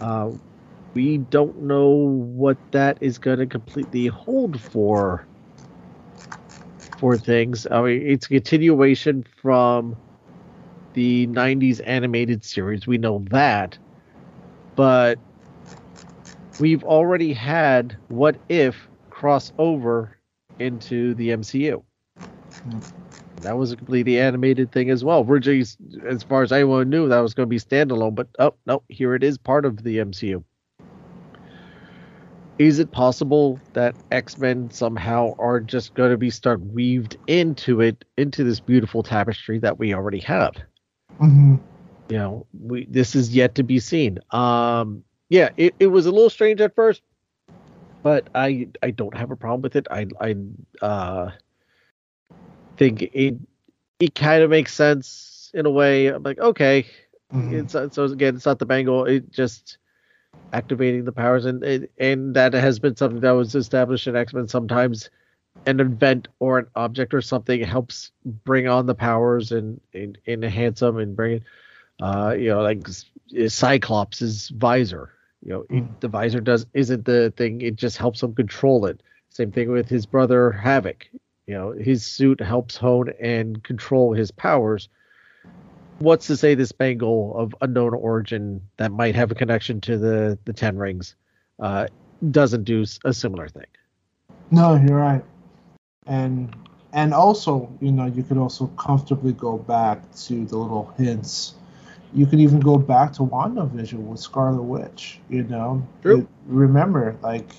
Uh, 0.00 0.30
we 0.94 1.18
don't 1.18 1.62
know 1.62 1.90
what 1.90 2.56
that 2.72 2.98
is 3.00 3.18
going 3.18 3.38
to 3.38 3.46
completely 3.46 4.06
hold 4.06 4.60
for 4.60 5.26
for 6.98 7.16
things. 7.16 7.66
I 7.70 7.82
mean, 7.82 8.02
it's 8.06 8.26
a 8.26 8.28
continuation 8.28 9.24
from 9.40 9.96
the 10.94 11.26
90s 11.28 11.80
animated 11.86 12.44
series. 12.44 12.86
We 12.86 12.98
know 12.98 13.24
that. 13.30 13.78
But 14.74 15.18
we've 16.58 16.82
already 16.84 17.32
had 17.32 17.96
What 18.08 18.36
If 18.48 18.88
crossover 19.10 20.10
into 20.58 21.14
the 21.14 21.30
MCU. 21.30 21.82
That 23.42 23.56
was 23.56 23.72
a 23.72 23.76
completely 23.76 24.18
animated 24.18 24.72
thing 24.72 24.90
as 24.90 25.04
well. 25.04 25.24
Originally, 25.26 25.64
as 26.08 26.22
far 26.22 26.42
as 26.42 26.52
anyone 26.52 26.90
knew, 26.90 27.08
that 27.08 27.20
was 27.20 27.34
going 27.34 27.46
to 27.46 27.50
be 27.50 27.58
standalone, 27.58 28.14
but 28.14 28.28
oh 28.38 28.54
no, 28.66 28.82
here 28.88 29.14
it 29.14 29.22
is, 29.22 29.38
part 29.38 29.64
of 29.64 29.82
the 29.82 29.98
MCU. 29.98 30.42
Is 32.58 32.80
it 32.80 32.90
possible 32.90 33.60
that 33.74 33.94
X 34.10 34.36
Men 34.38 34.70
somehow 34.70 35.34
are 35.38 35.60
just 35.60 35.94
going 35.94 36.10
to 36.10 36.16
be 36.16 36.30
start 36.30 36.60
weaved 36.60 37.16
into 37.28 37.80
it, 37.80 38.04
into 38.16 38.42
this 38.42 38.58
beautiful 38.58 39.04
tapestry 39.04 39.60
that 39.60 39.78
we 39.78 39.94
already 39.94 40.18
have? 40.20 40.54
Mm-hmm. 41.20 41.56
You 42.08 42.16
know, 42.16 42.46
we 42.60 42.86
this 42.86 43.14
is 43.14 43.34
yet 43.34 43.54
to 43.56 43.62
be 43.62 43.78
seen. 43.78 44.18
Um, 44.32 45.04
yeah, 45.28 45.50
it, 45.56 45.74
it 45.78 45.88
was 45.88 46.06
a 46.06 46.10
little 46.10 46.30
strange 46.30 46.60
at 46.60 46.74
first, 46.74 47.02
but 48.02 48.28
I 48.34 48.68
I 48.82 48.90
don't 48.90 49.16
have 49.16 49.30
a 49.30 49.36
problem 49.36 49.62
with 49.62 49.76
it. 49.76 49.86
I 49.90 50.06
I 50.20 50.34
uh 50.82 51.30
think 52.78 53.02
it 53.02 53.36
it 54.00 54.14
kind 54.14 54.42
of 54.42 54.50
makes 54.50 54.72
sense 54.74 55.50
in 55.54 55.66
a 55.66 55.70
way. 55.70 56.06
I'm 56.06 56.22
like, 56.22 56.38
okay, 56.38 56.86
Mhm. 57.32 57.52
it's 57.52 57.74
uh, 57.74 57.88
so 57.90 58.04
again, 58.04 58.36
it's 58.36 58.46
not 58.46 58.58
the 58.58 58.66
bangle. 58.66 59.04
It 59.04 59.30
just 59.30 59.78
activating 60.52 61.04
the 61.04 61.12
powers, 61.12 61.44
and 61.44 61.62
and- 61.64 61.88
and 61.98 62.34
that 62.34 62.52
has 62.54 62.78
been 62.78 62.96
something 62.96 63.20
that 63.20 63.32
was 63.32 63.54
established 63.54 64.06
in 64.06 64.16
X 64.16 64.32
Men. 64.32 64.48
Sometimes 64.48 65.10
an 65.66 65.80
event 65.80 66.28
or 66.38 66.58
an 66.58 66.66
object 66.76 67.12
or 67.12 67.20
something 67.20 67.60
helps 67.62 68.12
bring 68.44 68.68
on 68.68 68.86
the 68.86 68.94
powers 68.94 69.50
and, 69.52 69.80
and, 69.92 70.16
and 70.26 70.44
enhance 70.44 70.80
them 70.80 70.96
and 70.98 71.16
bring 71.16 71.34
it. 71.38 71.42
Uh, 72.00 72.34
you 72.38 72.48
know, 72.48 72.62
like 72.62 72.86
Cyclops' 73.48 74.48
visor. 74.50 75.10
You 75.44 75.50
know, 75.52 75.60
it, 75.68 75.82
Mm. 75.84 76.00
the 76.00 76.08
visor 76.08 76.40
does 76.40 76.66
isn't 76.74 77.04
the 77.04 77.32
thing. 77.36 77.60
It 77.60 77.76
just 77.76 77.96
helps 77.98 78.22
him 78.22 78.34
control 78.34 78.86
it. 78.86 79.02
Same 79.30 79.52
thing 79.52 79.70
with 79.70 79.88
his 79.88 80.06
brother 80.06 80.50
Havoc. 80.52 81.06
You 81.48 81.54
know, 81.54 81.72
his 81.72 82.04
suit 82.04 82.40
helps 82.42 82.76
hone 82.76 83.08
and 83.18 83.64
control 83.64 84.12
his 84.12 84.30
powers. 84.30 84.90
What's 85.98 86.26
to 86.26 86.36
say 86.36 86.54
this 86.54 86.72
bangle 86.72 87.34
of 87.38 87.54
unknown 87.62 87.94
origin 87.94 88.60
that 88.76 88.92
might 88.92 89.14
have 89.14 89.30
a 89.30 89.34
connection 89.34 89.80
to 89.80 89.96
the 89.96 90.38
the 90.44 90.52
Ten 90.52 90.76
Rings 90.76 91.16
uh, 91.58 91.86
doesn't 92.30 92.64
do 92.64 92.84
a 93.06 93.14
similar 93.14 93.48
thing? 93.48 93.64
No, 94.50 94.76
you're 94.76 94.98
right. 94.98 95.24
And 96.06 96.54
and 96.92 97.14
also, 97.14 97.72
you 97.80 97.92
know, 97.92 98.04
you 98.04 98.22
could 98.22 98.36
also 98.36 98.66
comfortably 98.78 99.32
go 99.32 99.56
back 99.56 100.02
to 100.26 100.44
the 100.44 100.56
little 100.56 100.92
hints. 100.98 101.54
You 102.12 102.26
could 102.26 102.40
even 102.40 102.60
go 102.60 102.76
back 102.76 103.14
to 103.14 103.22
WandaVision 103.22 104.00
with 104.06 104.20
Scarlet 104.20 104.62
Witch, 104.62 105.18
you 105.30 105.44
know. 105.44 105.86
True. 106.02 106.20
It- 106.20 106.28
remember, 106.46 107.16
like 107.22 107.52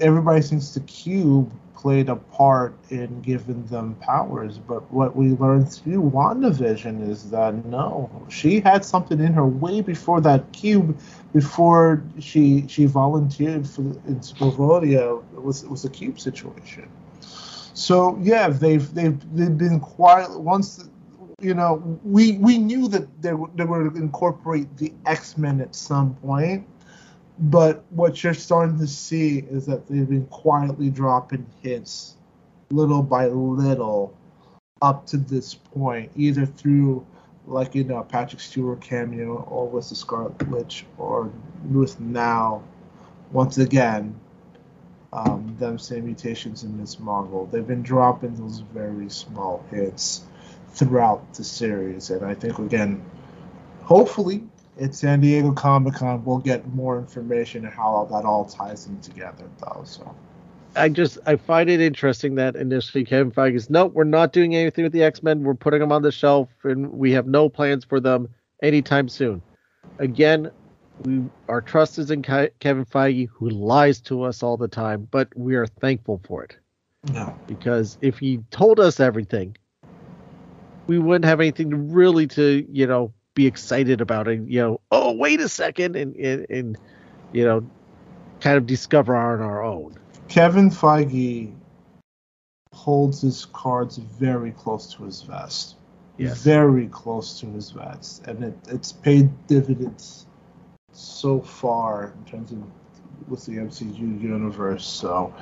everybody 0.00 0.42
thinks 0.42 0.74
the 0.74 0.80
cube 0.80 1.50
played 1.78 2.08
a 2.08 2.16
part 2.16 2.76
in 2.90 3.20
giving 3.22 3.64
them 3.66 3.94
powers, 4.00 4.58
but 4.58 4.82
what 4.92 5.14
we 5.14 5.30
learned 5.30 5.72
through 5.72 6.10
WandaVision 6.10 7.08
is 7.08 7.30
that 7.30 7.64
no, 7.66 8.10
she 8.28 8.60
had 8.60 8.84
something 8.84 9.20
in 9.20 9.32
her 9.32 9.46
way 9.46 9.80
before 9.80 10.20
that 10.22 10.52
cube 10.52 10.98
before 11.32 12.02
she 12.18 12.66
she 12.68 12.86
volunteered 12.86 13.66
for 13.66 13.82
in 13.82 14.20
Sokovia 14.20 15.22
it 15.34 15.42
was 15.42 15.62
it 15.62 15.70
was 15.70 15.84
a 15.84 15.90
cube 15.90 16.18
situation. 16.18 16.88
So 17.74 18.18
yeah, 18.20 18.48
they've 18.48 18.92
they've 18.92 19.18
they've 19.36 19.56
been 19.56 19.78
quiet 19.78 20.38
once. 20.38 20.88
You 21.40 21.54
know, 21.54 22.00
we 22.02 22.32
we 22.38 22.58
knew 22.58 22.88
that 22.88 23.22
they 23.22 23.32
they 23.54 23.64
were 23.64 23.86
incorporate 23.96 24.76
the 24.76 24.92
X 25.06 25.38
Men 25.38 25.60
at 25.60 25.76
some 25.76 26.14
point, 26.16 26.66
but 27.38 27.84
what 27.90 28.22
you're 28.22 28.34
starting 28.34 28.78
to 28.78 28.86
see 28.86 29.38
is 29.38 29.66
that 29.66 29.86
they've 29.86 30.08
been 30.08 30.26
quietly 30.26 30.90
dropping 30.90 31.46
hints, 31.62 32.16
little 32.70 33.02
by 33.02 33.26
little, 33.28 34.14
up 34.82 35.06
to 35.06 35.16
this 35.16 35.54
point, 35.54 36.10
either 36.16 36.46
through 36.46 37.06
like 37.46 37.74
you 37.74 37.84
know 37.84 38.02
Patrick 38.02 38.40
Stewart 38.40 38.80
cameo 38.80 39.36
or 39.50 39.68
with 39.68 39.88
the 39.88 39.94
Scarlet 39.94 40.48
Witch 40.48 40.84
or 40.98 41.30
with 41.70 41.98
now 41.98 42.62
once 43.32 43.58
again 43.58 44.14
um, 45.12 45.56
them 45.58 45.78
saying 45.78 46.04
mutations 46.04 46.64
in 46.64 46.78
Miss 46.78 46.98
Marvel. 46.98 47.46
They've 47.46 47.66
been 47.66 47.82
dropping 47.82 48.34
those 48.36 48.60
very 48.60 49.08
small 49.08 49.64
hits 49.70 50.22
throughout 50.72 51.34
the 51.34 51.44
series, 51.44 52.10
and 52.10 52.24
I 52.24 52.34
think 52.34 52.58
again, 52.58 53.02
hopefully 53.82 54.44
at 54.80 54.94
San 54.94 55.20
Diego 55.20 55.52
Comic 55.52 55.94
Con 55.94 56.24
we'll 56.24 56.38
get 56.38 56.66
more 56.74 56.98
information 56.98 57.66
on 57.66 57.72
how 57.72 58.08
that 58.10 58.24
all 58.24 58.44
ties 58.44 58.86
in 58.86 59.00
together, 59.00 59.44
though. 59.60 59.82
So 59.84 60.14
I 60.76 60.88
just 60.88 61.18
I 61.26 61.36
find 61.36 61.70
it 61.70 61.80
interesting 61.80 62.36
that 62.36 62.56
initially 62.56 63.04
Kevin 63.04 63.32
Feige 63.32 63.56
is 63.56 63.70
no, 63.70 63.86
we're 63.86 64.04
not 64.04 64.32
doing 64.32 64.54
anything 64.56 64.84
with 64.84 64.92
the 64.92 65.02
X 65.02 65.22
Men. 65.22 65.42
We're 65.42 65.54
putting 65.54 65.80
them 65.80 65.92
on 65.92 66.02
the 66.02 66.12
shelf, 66.12 66.50
and 66.64 66.92
we 66.92 67.12
have 67.12 67.26
no 67.26 67.48
plans 67.48 67.84
for 67.84 68.00
them 68.00 68.28
anytime 68.62 69.08
soon. 69.08 69.42
Again, 69.98 70.50
we 70.98 71.24
our 71.48 71.60
trust 71.62 71.98
is 71.98 72.10
in 72.10 72.22
Ke- 72.22 72.58
Kevin 72.60 72.84
Feige, 72.84 73.28
who 73.32 73.50
lies 73.50 74.00
to 74.02 74.22
us 74.22 74.42
all 74.42 74.56
the 74.56 74.68
time, 74.68 75.08
but 75.10 75.28
we 75.36 75.56
are 75.56 75.66
thankful 75.66 76.20
for 76.26 76.44
it 76.44 76.56
no, 77.04 77.34
because 77.46 77.98
if 78.00 78.18
he 78.18 78.38
told 78.50 78.80
us 78.80 79.00
everything, 79.00 79.56
we 80.86 80.98
wouldn't 80.98 81.24
have 81.24 81.40
anything 81.40 81.70
to 81.70 81.76
really 81.76 82.26
to 82.28 82.66
you 82.70 82.86
know 82.86 83.12
be 83.38 83.46
excited 83.46 84.00
about 84.00 84.26
and 84.26 84.52
you 84.52 84.60
know 84.60 84.80
oh 84.90 85.12
wait 85.12 85.40
a 85.40 85.48
second 85.48 85.94
and 85.94 86.16
and, 86.16 86.44
and 86.50 86.78
you 87.30 87.44
know 87.44 87.64
kind 88.40 88.56
of 88.56 88.66
discover 88.66 89.14
on 89.14 89.40
our 89.40 89.62
own. 89.62 89.94
Kevin 90.28 90.70
Feige 90.70 91.52
holds 92.72 93.20
his 93.20 93.44
cards 93.46 93.96
very 93.96 94.50
close 94.50 94.92
to 94.94 95.04
his 95.04 95.22
vest. 95.22 95.76
Yes. 96.16 96.42
Very 96.42 96.88
close 96.88 97.38
to 97.40 97.46
his 97.46 97.70
vest. 97.70 98.26
And 98.26 98.42
it, 98.42 98.54
it's 98.68 98.90
paid 98.90 99.30
dividends 99.46 100.26
so 100.92 101.40
far 101.40 102.12
in 102.18 102.30
terms 102.30 102.50
of 102.50 102.58
with 103.28 103.46
the 103.46 103.52
MCU 103.52 104.20
universe. 104.20 104.84
So 104.84 105.32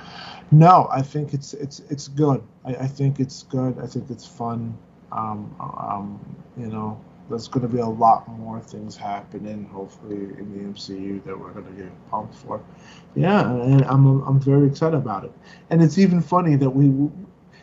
no, 0.51 0.87
I 0.91 1.01
think 1.01 1.33
it's 1.33 1.55
it's 1.55 1.81
it's 1.89 2.09
good. 2.09 2.43
I, 2.63 2.75
I 2.75 2.87
think 2.87 3.21
it's 3.21 3.43
good. 3.45 3.79
I 3.83 3.87
think 3.87 4.11
it's 4.11 4.27
fun. 4.27 4.77
Um, 5.13 5.55
um, 5.61 6.21
you 6.59 6.67
know, 6.67 7.01
there's 7.29 7.49
going 7.49 7.67
to 7.67 7.73
be 7.73 7.81
a 7.81 7.87
lot 7.87 8.29
more 8.29 8.61
things 8.61 8.97
happening, 8.97 9.65
hopefully, 9.73 10.17
in 10.17 10.53
the 10.53 10.65
MCU 10.65 11.21
that 11.21 11.39
we're 11.39 11.51
going 11.53 11.67
to 11.67 11.83
get 11.83 12.11
pumped 12.11 12.35
for. 12.35 12.63
Yeah, 13.15 13.51
and 13.51 13.83
I'm 13.85 14.23
I'm 14.23 14.41
very 14.41 14.67
excited 14.67 14.97
about 14.97 15.25
it. 15.25 15.33
And 15.71 15.83
it's 15.83 15.99
even 15.99 16.21
funny 16.21 16.57
that 16.57 16.71
we, 16.71 17.11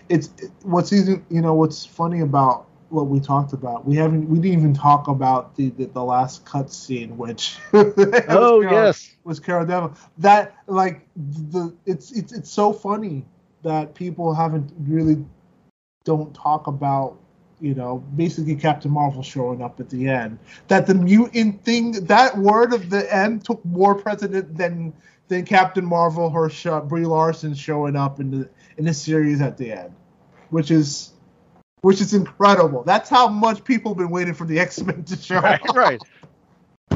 it's 0.10 0.30
what's 0.64 0.92
even 0.94 1.26
you 1.30 1.42
know 1.42 1.54
what's 1.54 1.86
funny 1.86 2.22
about 2.22 2.68
what 2.90 3.08
we 3.08 3.20
talked 3.20 3.54
about. 3.54 3.86
We 3.86 3.96
haven't 3.96 4.30
we 4.30 4.40
didn't 4.40 4.60
even 4.60 4.74
talk 4.74 5.08
about 5.08 5.56
the 5.56 5.70
the, 5.72 5.86
the 5.86 6.04
last 6.04 6.46
cut 6.46 6.72
scene, 6.72 7.18
which 7.18 7.58
Oh 7.74 8.62
Carol- 8.62 8.88
yes. 8.88 9.16
was 9.24 9.40
Carol 9.40 9.66
Danvers. 9.66 9.98
That 10.18 10.56
like 10.68 11.08
the 11.16 11.74
it's 11.86 12.12
it's 12.12 12.32
it's 12.34 12.50
so 12.50 12.74
funny 12.74 13.26
that 13.64 13.96
people 13.96 14.34
haven't 14.34 14.72
really 14.80 15.24
don't 16.04 16.34
talk 16.34 16.68
about 16.68 17.18
you 17.64 17.74
know 17.74 18.04
basically 18.16 18.56
Captain 18.56 18.92
Marvel 18.92 19.24
showing 19.24 19.62
up 19.64 19.80
at 19.80 19.90
the 19.90 20.10
end. 20.10 20.38
That 20.68 20.86
the 20.86 20.94
mutant 20.94 21.64
thing 21.64 21.94
that 22.08 22.38
word 22.38 22.74
of 22.74 22.90
the 22.90 23.12
end 23.12 23.46
took 23.46 23.64
more 23.66 23.96
precedent 23.96 24.58
than 24.58 24.94
than 25.30 25.46
Captain 25.46 25.86
Marvel 25.86 26.30
her 26.30 26.50
sh- 26.50 26.68
Brie 26.84 27.06
Larson 27.06 27.56
showing 27.56 27.96
up 27.96 28.20
in 28.20 28.30
the 28.32 28.50
in 28.78 28.86
the 28.86 28.94
series 28.94 29.42
at 29.42 29.58
the 29.58 29.72
end, 29.72 29.94
which 30.50 30.70
is 30.70 31.14
which 31.82 32.02
is 32.02 32.14
incredible. 32.14 32.84
That's 32.84 33.10
how 33.10 33.30
much 33.30 33.64
people 33.64 33.92
have 33.94 33.98
been 33.98 34.10
waiting 34.10 34.34
for 34.34 34.46
the 34.46 34.60
X 34.68 34.82
Men 34.84 35.04
to 35.06 35.16
show 35.16 35.40
right, 35.40 35.62
up. 35.70 35.76
right. 35.76 36.02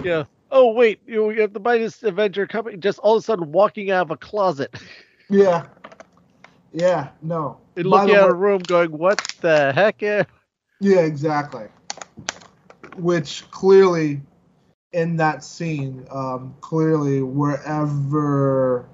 Yeah. 0.04 0.26
Oh 0.52 0.74
wait, 0.74 1.00
you 1.08 1.16
know, 1.16 1.26
we 1.28 1.38
have 1.40 1.54
the 1.54 1.60
Mightiest 1.62 2.04
Avenger 2.04 2.46
coming, 2.46 2.80
just 2.82 3.00
all 3.00 3.16
of 3.16 3.24
a 3.24 3.26
sudden 3.26 3.52
walking 3.54 3.90
out 3.92 4.02
of 4.04 4.12
a 4.12 4.18
closet 4.18 4.76
Yeah. 5.30 5.66
Yeah, 6.74 7.10
no. 7.22 7.58
and 7.78 7.86
looking 7.86 8.14
at 8.16 8.30
a 8.30 8.34
room, 8.34 8.60
going, 8.60 8.92
"What 8.92 9.20
the 9.42 9.72
heck?" 9.74 10.02
Eh?" 10.82 10.86
Yeah, 10.90 11.02
exactly. 11.02 11.68
Which 12.98 13.50
clearly, 13.52 14.22
in 14.94 15.18
that 15.18 15.44
scene, 15.44 16.08
um, 16.12 16.56
clearly 16.62 17.22
wherever, 17.22 18.86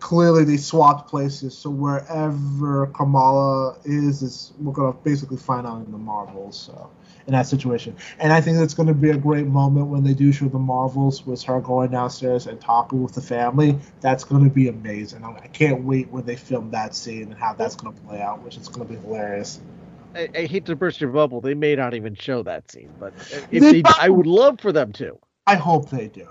clearly 0.00 0.44
they 0.44 0.56
swapped 0.56 1.08
places. 1.10 1.56
So 1.56 1.70
wherever 1.70 2.86
Kamala 2.88 3.78
is, 3.84 4.22
is 4.22 4.52
we're 4.60 4.72
gonna 4.72 4.92
basically 4.92 5.36
find 5.38 5.66
out 5.66 5.84
in 5.84 5.92
the 5.92 5.98
Marvels. 5.98 6.58
So 6.58 6.90
in 7.26 7.32
that 7.34 7.46
situation, 7.46 7.94
and 8.20 8.32
I 8.32 8.40
think 8.40 8.58
it's 8.58 8.74
gonna 8.74 8.94
be 8.94 9.10
a 9.10 9.16
great 9.18 9.46
moment 9.46 9.88
when 9.88 10.02
they 10.04 10.14
do 10.14 10.32
show 10.32 10.48
the 10.48 10.58
Marvels 10.58 11.26
with 11.26 11.42
her 11.44 11.60
going 11.60 11.90
downstairs 11.90 12.46
and 12.46 12.60
talking 12.60 13.02
with 13.02 13.14
the 13.14 13.20
family. 13.22 13.78
That's 14.00 14.24
gonna 14.24 14.50
be 14.50 14.68
amazing. 14.68 15.24
I 15.24 15.46
can't 15.48 15.84
wait 15.84 16.10
when 16.10 16.24
they 16.24 16.36
film 16.36 16.70
that 16.70 16.94
scene 16.94 17.24
and 17.24 17.34
how 17.34 17.54
that's 17.54 17.76
gonna 17.76 17.96
play 18.06 18.20
out, 18.22 18.42
which 18.42 18.56
is 18.56 18.68
gonna 18.68 18.86
be 18.88 18.96
hilarious. 18.96 19.60
I, 20.14 20.28
I 20.34 20.42
hate 20.44 20.66
to 20.66 20.76
burst 20.76 21.00
your 21.00 21.10
bubble. 21.10 21.40
They 21.40 21.54
may 21.54 21.76
not 21.76 21.94
even 21.94 22.14
show 22.14 22.42
that 22.42 22.70
scene, 22.70 22.94
but 22.98 23.14
if 23.50 23.60
They 23.60 23.82
they, 23.82 23.82
I 23.98 24.08
would 24.08 24.26
love 24.26 24.60
for 24.60 24.72
them 24.72 24.92
to. 24.94 25.18
I 25.46 25.54
hope 25.54 25.90
they 25.90 26.08
do. 26.08 26.26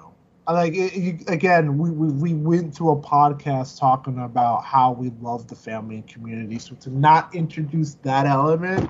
Like 0.47 0.73
it, 0.75 1.23
again, 1.27 1.77
we, 1.77 1.91
we 1.91 2.07
we 2.07 2.33
went 2.33 2.73
through 2.73 2.91
a 2.91 3.01
podcast 3.01 3.79
talking 3.79 4.19
about 4.19 4.63
how 4.63 4.93
we 4.93 5.11
love 5.21 5.47
the 5.47 5.55
family 5.55 5.95
and 5.95 6.07
community. 6.07 6.57
So 6.59 6.75
to 6.75 6.89
not 6.89 7.35
introduce 7.35 7.95
that 7.95 8.25
element 8.25 8.89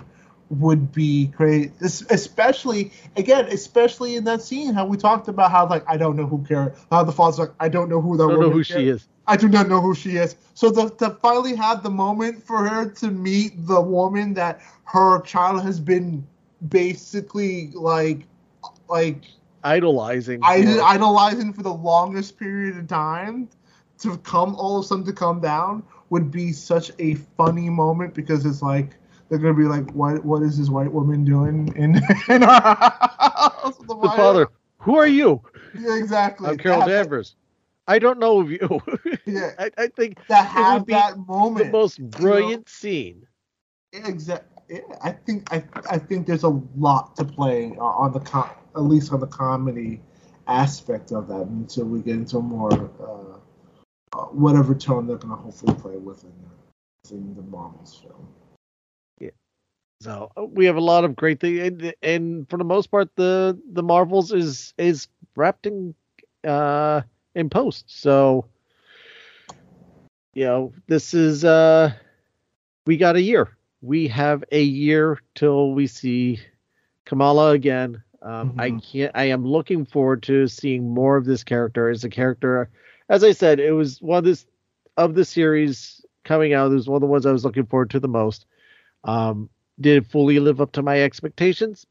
would 0.50 0.92
be 0.92 1.32
Es- 1.40 2.06
especially 2.10 2.92
again, 3.16 3.46
especially 3.46 4.16
in 4.16 4.24
that 4.26 4.42
scene 4.42 4.74
how 4.74 4.86
we 4.86 4.98
talked 4.98 5.28
about 5.28 5.52
how 5.52 5.68
like 5.68 5.84
I 5.88 5.98
don't 5.98 6.16
know 6.16 6.28
who 6.28 6.44
care 6.44 6.76
how 6.92 7.04
the 7.04 7.12
father's 7.12 7.40
like 7.40 7.52
I 7.60 7.70
don't 7.70 7.90
know 7.90 8.02
who 8.02 8.18
that 8.18 8.26
I 8.26 8.28
don't 8.28 8.40
know 8.42 8.50
who 8.52 8.60
is. 8.60 8.68
she 8.68 8.88
is. 8.88 9.08
I 9.28 9.36
do 9.38 9.48
not 9.50 9.68
know 9.68 9.82
who 9.82 9.94
she 9.94 10.18
is. 10.18 10.36
So 10.54 10.72
to, 10.72 10.96
to 10.98 11.12
finally 11.22 11.56
have 11.56 11.84
the 11.84 11.90
moment 11.90 12.42
for 12.44 12.68
her 12.68 12.90
to 12.90 13.12
meet 13.12 13.68
the 13.68 13.82
woman 13.82 14.34
that 14.36 14.62
her 14.86 15.22
child 15.22 15.64
has 15.64 15.80
been 15.80 16.26
basically 16.70 17.72
like 17.74 18.22
like 18.90 19.26
Idolizing. 19.64 20.40
Idolizing 20.44 21.52
for 21.52 21.62
the 21.64 21.74
longest 21.74 22.38
period 22.40 22.78
of 22.78 22.88
time. 22.88 23.50
to 24.00 24.18
come 24.20 24.56
all 24.56 24.78
of 24.78 24.86
a 24.86 24.88
sudden 24.88 25.04
to 25.06 25.14
come 25.14 25.42
down 25.42 25.84
would 26.10 26.32
be 26.32 26.52
such 26.54 26.92
a 27.00 27.16
funny 27.38 27.70
moment 27.70 28.14
because 28.14 28.46
it's 28.46 28.62
like 28.62 28.96
they're 29.28 29.40
gonna 29.40 29.54
be 29.54 29.64
like, 29.64 29.92
what 29.92 30.24
what 30.24 30.42
is 30.42 30.58
this 30.58 30.70
white 30.70 30.92
woman 30.92 31.26
doing 31.26 31.74
in 31.76 31.96
in 32.30 32.44
our 32.44 32.62
house? 32.62 33.78
The, 33.80 33.88
The 33.88 34.14
father, 34.16 34.48
who 34.80 34.96
are 34.96 35.08
you? 35.08 35.42
Yeah, 35.78 35.98
exactly. 35.98 36.48
I'm 36.50 36.58
Carol 36.58 36.80
That- 36.80 36.88
Danvers. 36.88 37.36
I 37.88 38.00
don't 38.00 38.20
know 38.20 38.40
of 38.40 38.52
you. 38.52 38.82
Yeah, 39.26 39.52
I, 39.60 39.72
I 39.78 39.88
think 39.88 40.26
to 40.28 40.36
have 40.36 40.86
that 40.88 41.16
the 41.16 41.70
most 41.72 42.02
brilliant 42.12 42.70
scene. 42.70 43.28
Exactly. 43.92 44.82
I 45.02 45.12
think 45.12 45.52
I 45.54 45.64
I 45.90 45.98
think 45.98 46.28
there's 46.28 46.44
a 46.44 46.62
lot 46.78 47.16
to 47.18 47.26
play 47.26 47.72
on 47.78 48.14
the 48.14 48.20
com- 48.22 48.50
at 48.76 48.84
least 48.84 49.12
on 49.12 49.20
the 49.20 49.28
comedy 49.28 50.02
aspect 50.48 51.12
of 51.12 51.28
that 51.28 51.48
until 51.48 51.86
we 51.86 52.02
get 52.02 52.16
into 52.16 52.38
a 52.38 52.42
more 52.42 52.72
uh, 52.74 54.18
uh, 54.18 54.26
whatever 54.28 54.74
tone 54.74 55.08
they're 55.08 55.18
gonna 55.18 55.36
hopefully 55.36 55.76
play 55.76 55.98
with 55.98 56.24
in, 56.24 57.18
in 57.18 57.36
the 57.36 57.42
Marvels 57.42 58.02
film. 58.02 58.28
Yeah. 59.20 59.32
So 60.02 60.32
uh, 60.38 60.46
we 60.46 60.66
have 60.66 60.78
a 60.78 60.82
lot 60.82 61.04
of 61.04 61.16
great 61.16 61.42
things, 61.42 61.60
and, 61.60 61.94
and 62.02 62.50
for 62.50 62.58
the 62.58 62.64
most 62.64 62.92
part, 62.92 63.10
the 63.16 63.60
the 63.72 63.84
Marvels 63.84 64.32
is 64.32 64.74
is 64.78 65.08
wrapped 65.36 65.66
in 65.66 65.96
uh 66.46 67.02
in 67.38 67.50
post. 67.50 67.86
So 67.88 68.48
you 70.34 70.46
know, 70.46 70.74
this 70.88 71.14
is 71.14 71.46
uh 71.46 71.94
we 72.86 72.98
got 72.98 73.16
a 73.16 73.22
year. 73.22 73.58
We 73.82 74.08
have 74.10 74.44
a 74.52 74.62
year 74.62 75.20
till 75.36 75.74
we 75.74 75.88
see 75.88 76.40
Kamala 77.06 77.52
again. 77.52 78.04
Um, 78.22 78.56
I 78.58 78.72
Mhm. 78.72 78.84
can't. 78.92 79.12
I 79.16 79.26
am 79.26 79.46
looking 79.46 79.86
forward 79.86 80.24
to 80.24 80.48
seeing 80.48 80.90
more 80.94 81.18
of 81.18 81.26
this 81.26 81.44
character 81.44 81.90
as 81.90 82.04
a 82.04 82.10
character. 82.10 82.70
As 83.10 83.24
I 83.24 83.32
said, 83.34 83.60
it 83.60 83.74
was 83.74 84.02
one 84.02 84.20
of 84.20 84.26
this 84.26 84.48
of 84.98 85.14
the 85.16 85.26
series 85.26 86.04
coming 86.24 86.54
out. 86.54 86.72
It 86.72 86.76
was 86.76 86.90
one 86.90 86.98
of 86.98 87.02
the 87.02 87.08
ones 87.08 87.26
I 87.28 87.32
was 87.32 87.46
looking 87.46 87.68
forward 87.68 87.92
to 87.92 88.00
the 88.00 88.08
most. 88.08 88.46
Um, 89.06 89.50
did 89.80 89.98
it 90.04 90.08
fully 90.08 90.40
live 90.40 90.60
up 90.62 90.72
to 90.74 90.84
my 90.84 91.02
expectations? 91.04 91.86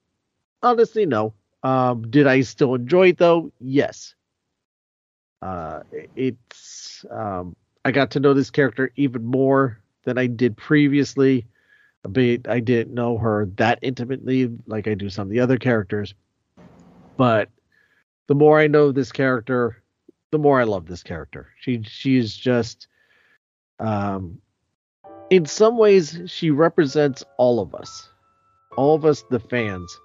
Honestly, 0.62 1.06
no. 1.06 1.34
Um, 1.62 2.10
did 2.10 2.26
I 2.26 2.40
still 2.42 2.74
enjoy 2.74 3.10
it 3.10 3.18
though? 3.18 3.52
Yes. 3.60 4.15
Uh, 5.46 5.82
it's 6.16 7.04
um, 7.08 7.54
I 7.84 7.92
got 7.92 8.10
to 8.12 8.20
know 8.20 8.34
this 8.34 8.50
character 8.50 8.90
even 8.96 9.24
more 9.24 9.80
than 10.04 10.18
I 10.18 10.26
did 10.26 10.56
previously. 10.56 11.46
But 12.02 12.48
I 12.48 12.58
didn't 12.58 12.94
know 12.94 13.16
her 13.18 13.46
that 13.56 13.78
intimately 13.82 14.50
like 14.66 14.88
I 14.88 14.94
do 14.94 15.08
some 15.08 15.28
of 15.28 15.30
the 15.30 15.40
other 15.40 15.56
characters. 15.56 16.14
But 17.16 17.48
the 18.26 18.34
more 18.34 18.58
I 18.58 18.66
know 18.66 18.90
this 18.90 19.12
character, 19.12 19.82
the 20.32 20.38
more 20.38 20.60
I 20.60 20.64
love 20.64 20.86
this 20.86 21.04
character. 21.04 21.48
She 21.60 21.82
she's 21.84 22.34
just 22.34 22.88
um 23.78 24.40
in 25.30 25.46
some 25.46 25.78
ways 25.78 26.20
she 26.26 26.50
represents 26.50 27.24
all 27.38 27.60
of 27.60 27.72
us. 27.72 28.08
All 28.76 28.96
of 28.96 29.04
us 29.04 29.24
the 29.30 29.40
fans 29.40 29.96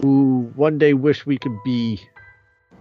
who 0.00 0.50
one 0.54 0.78
day 0.78 0.94
wish 0.94 1.26
we 1.26 1.36
could 1.36 1.58
be 1.62 2.00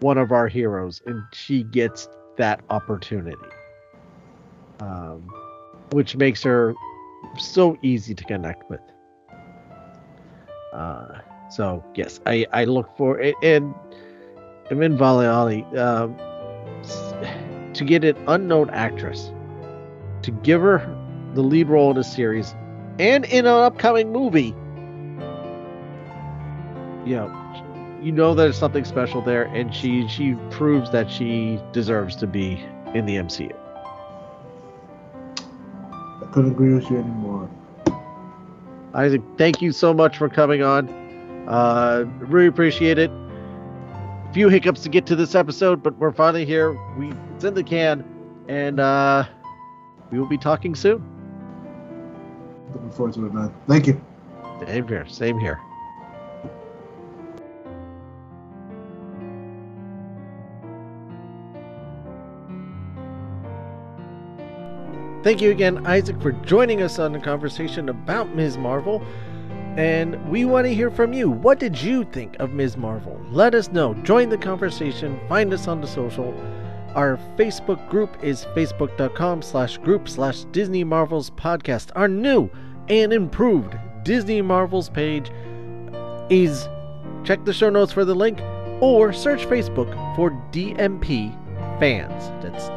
one 0.01 0.17
of 0.17 0.31
our 0.31 0.47
heroes 0.47 1.01
and 1.05 1.23
she 1.33 1.63
gets 1.63 2.09
that 2.37 2.61
opportunity. 2.69 3.37
Um 4.79 5.31
which 5.91 6.15
makes 6.15 6.41
her 6.43 6.73
so 7.37 7.77
easy 7.81 8.15
to 8.15 8.23
connect 8.23 8.69
with. 8.69 8.79
Uh, 10.73 11.19
so 11.49 11.83
yes, 11.95 12.19
I 12.25 12.45
I 12.53 12.63
look 12.65 12.89
for 12.97 13.19
it, 13.19 13.35
and 13.43 13.73
Iman 14.71 14.97
Vellani 14.97 15.65
um, 15.77 16.15
to 17.73 17.83
get 17.83 18.03
an 18.03 18.17
unknown 18.27 18.69
actress 18.69 19.31
to 20.23 20.31
give 20.31 20.61
her 20.61 20.79
the 21.33 21.41
lead 21.41 21.67
role 21.67 21.91
in 21.91 21.97
a 21.97 22.03
series 22.03 22.55
and 22.99 23.25
in 23.25 23.45
an 23.45 23.53
upcoming 23.53 24.11
movie. 24.11 24.55
Know, 27.05 27.27
you 28.01 28.11
know 28.11 28.33
there's 28.33 28.57
something 28.57 28.83
special 28.83 29.21
there, 29.21 29.43
and 29.43 29.73
she 29.73 30.07
she 30.07 30.35
proves 30.49 30.91
that 30.91 31.09
she 31.09 31.59
deserves 31.71 32.15
to 32.17 32.27
be 32.27 32.63
in 32.93 33.05
the 33.05 33.15
MCU. 33.15 33.55
I 36.21 36.25
couldn't 36.33 36.51
agree 36.51 36.73
with 36.73 36.89
you 36.89 36.97
anymore. 36.97 37.49
Isaac, 38.93 39.21
thank 39.37 39.61
you 39.61 39.71
so 39.71 39.93
much 39.93 40.17
for 40.17 40.27
coming 40.27 40.63
on. 40.63 40.89
Uh, 41.47 42.05
really 42.19 42.47
appreciate 42.47 42.97
it. 42.97 43.09
A 43.09 44.31
Few 44.33 44.49
hiccups 44.49 44.81
to 44.81 44.89
get 44.89 45.05
to 45.07 45.15
this 45.15 45.35
episode, 45.35 45.83
but 45.83 45.97
we're 45.97 46.11
finally 46.11 46.45
here. 46.45 46.77
We 46.97 47.13
it's 47.35 47.43
in 47.43 47.53
the 47.53 47.63
can, 47.63 48.03
and 48.47 48.79
uh, 48.79 49.25
we 50.11 50.19
will 50.19 50.27
be 50.27 50.37
talking 50.37 50.75
soon. 50.75 51.03
Looking 52.73 52.91
forward 52.91 53.13
to 53.15 53.25
it, 53.25 53.33
man. 53.33 53.53
Thank 53.67 53.87
you. 53.87 54.01
Same 54.65 54.87
here. 54.87 55.05
Same 55.07 55.39
here. 55.39 55.59
Thank 65.23 65.39
you 65.39 65.51
again, 65.51 65.85
Isaac, 65.85 66.19
for 66.19 66.31
joining 66.31 66.81
us 66.81 66.97
on 66.97 67.11
the 67.11 67.19
conversation 67.19 67.89
about 67.89 68.35
Ms. 68.35 68.57
Marvel. 68.57 69.05
And 69.77 70.29
we 70.29 70.45
want 70.45 70.65
to 70.65 70.73
hear 70.73 70.89
from 70.89 71.13
you. 71.13 71.29
What 71.29 71.59
did 71.59 71.81
you 71.81 72.03
think 72.03 72.35
of 72.39 72.53
Ms. 72.53 72.75
Marvel? 72.75 73.21
Let 73.29 73.53
us 73.53 73.71
know. 73.71 73.93
Join 73.93 74.29
the 74.29 74.37
conversation. 74.37 75.19
Find 75.29 75.53
us 75.53 75.67
on 75.67 75.79
the 75.79 75.87
social. 75.87 76.33
Our 76.95 77.17
Facebook 77.37 77.87
group 77.87 78.21
is 78.23 78.45
facebook.com 78.55 79.43
slash 79.43 79.77
group 79.77 80.09
slash 80.09 80.43
Disney 80.45 80.83
Marvels 80.83 81.29
podcast. 81.29 81.91
Our 81.95 82.07
new 82.07 82.49
and 82.89 83.13
improved 83.13 83.75
Disney 84.03 84.41
Marvels 84.41 84.89
page 84.89 85.31
is 86.29 86.67
check 87.23 87.45
the 87.45 87.53
show 87.53 87.69
notes 87.69 87.93
for 87.93 88.03
the 88.03 88.15
link 88.15 88.41
or 88.81 89.13
search 89.13 89.45
Facebook 89.45 89.93
for 90.15 90.31
DMP 90.51 91.31
fans. 91.79 92.31
That's 92.43 92.67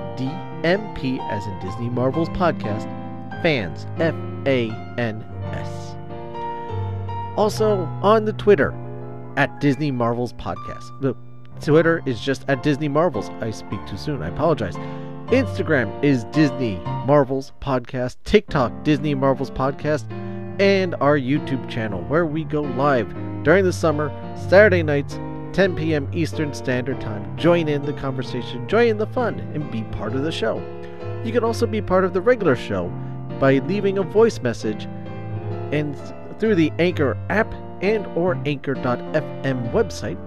DMP 0.65 1.21
as 1.31 1.47
in 1.47 1.59
Disney 1.61 1.91
Marvels 1.91 2.31
podcast 2.31 2.85
fans. 3.43 3.87
F 3.99 4.15
A 4.47 4.71
N 4.99 5.23
S. 5.53 5.95
Also 7.37 7.81
on 8.03 8.25
the 8.25 8.33
Twitter 8.33 8.73
at 9.37 9.61
Disney 9.61 9.91
Marvels 9.91 10.33
podcast. 10.33 10.89
The 11.03 11.15
Twitter 11.61 12.03
is 12.07 12.19
just 12.19 12.47
at 12.49 12.63
Disney 12.63 12.89
Marvels. 12.89 13.29
I 13.43 13.51
speak 13.51 13.85
too 13.87 13.99
soon. 13.99 14.23
I 14.23 14.29
apologize. 14.29 14.77
Instagram 15.27 16.03
is 16.03 16.25
Disney 16.25 16.77
Marvels 17.07 17.53
Podcast, 17.61 18.17
TikTok 18.25 18.85
Disney 18.85 19.15
Marvels 19.15 19.51
Podcast, 19.51 20.11
and 20.61 20.95
our 20.97 21.19
YouTube 21.19 21.69
channel 21.69 22.03
where 22.05 22.25
we 22.25 22.45
go 22.45 22.63
live 22.63 23.13
during 23.43 23.65
the 23.65 23.73
summer, 23.73 24.11
Saturday 24.49 24.83
nights, 24.83 25.19
10 25.55 25.77
p.m. 25.77 26.09
Eastern 26.13 26.53
Standard 26.53 27.01
Time. 27.01 27.37
Join 27.37 27.69
in 27.69 27.83
the 27.83 27.93
conversation, 27.93 28.69
join 28.69 28.89
in 28.89 28.99
the 28.99 29.07
fun, 29.07 29.39
and 29.55 29.71
be 29.71 29.85
part 29.85 30.15
of 30.15 30.23
the 30.23 30.33
show. 30.33 30.59
You 31.25 31.33
can 31.33 31.45
also 31.45 31.67
be 31.67 31.81
part 31.81 32.05
of 32.05 32.13
the 32.13 32.21
regular 32.21 32.57
show 32.57 32.89
by 33.39 33.59
leaving 33.59 33.97
a 33.99 34.03
voice 34.03 34.41
message 34.41 34.85
and 35.73 35.97
through 36.41 36.57
the 36.57 36.73
Anchor 36.81 37.17
app 37.31 37.55
and 37.83 38.05
or 38.17 38.35
anchor.fm 38.47 39.73
website 39.73 40.19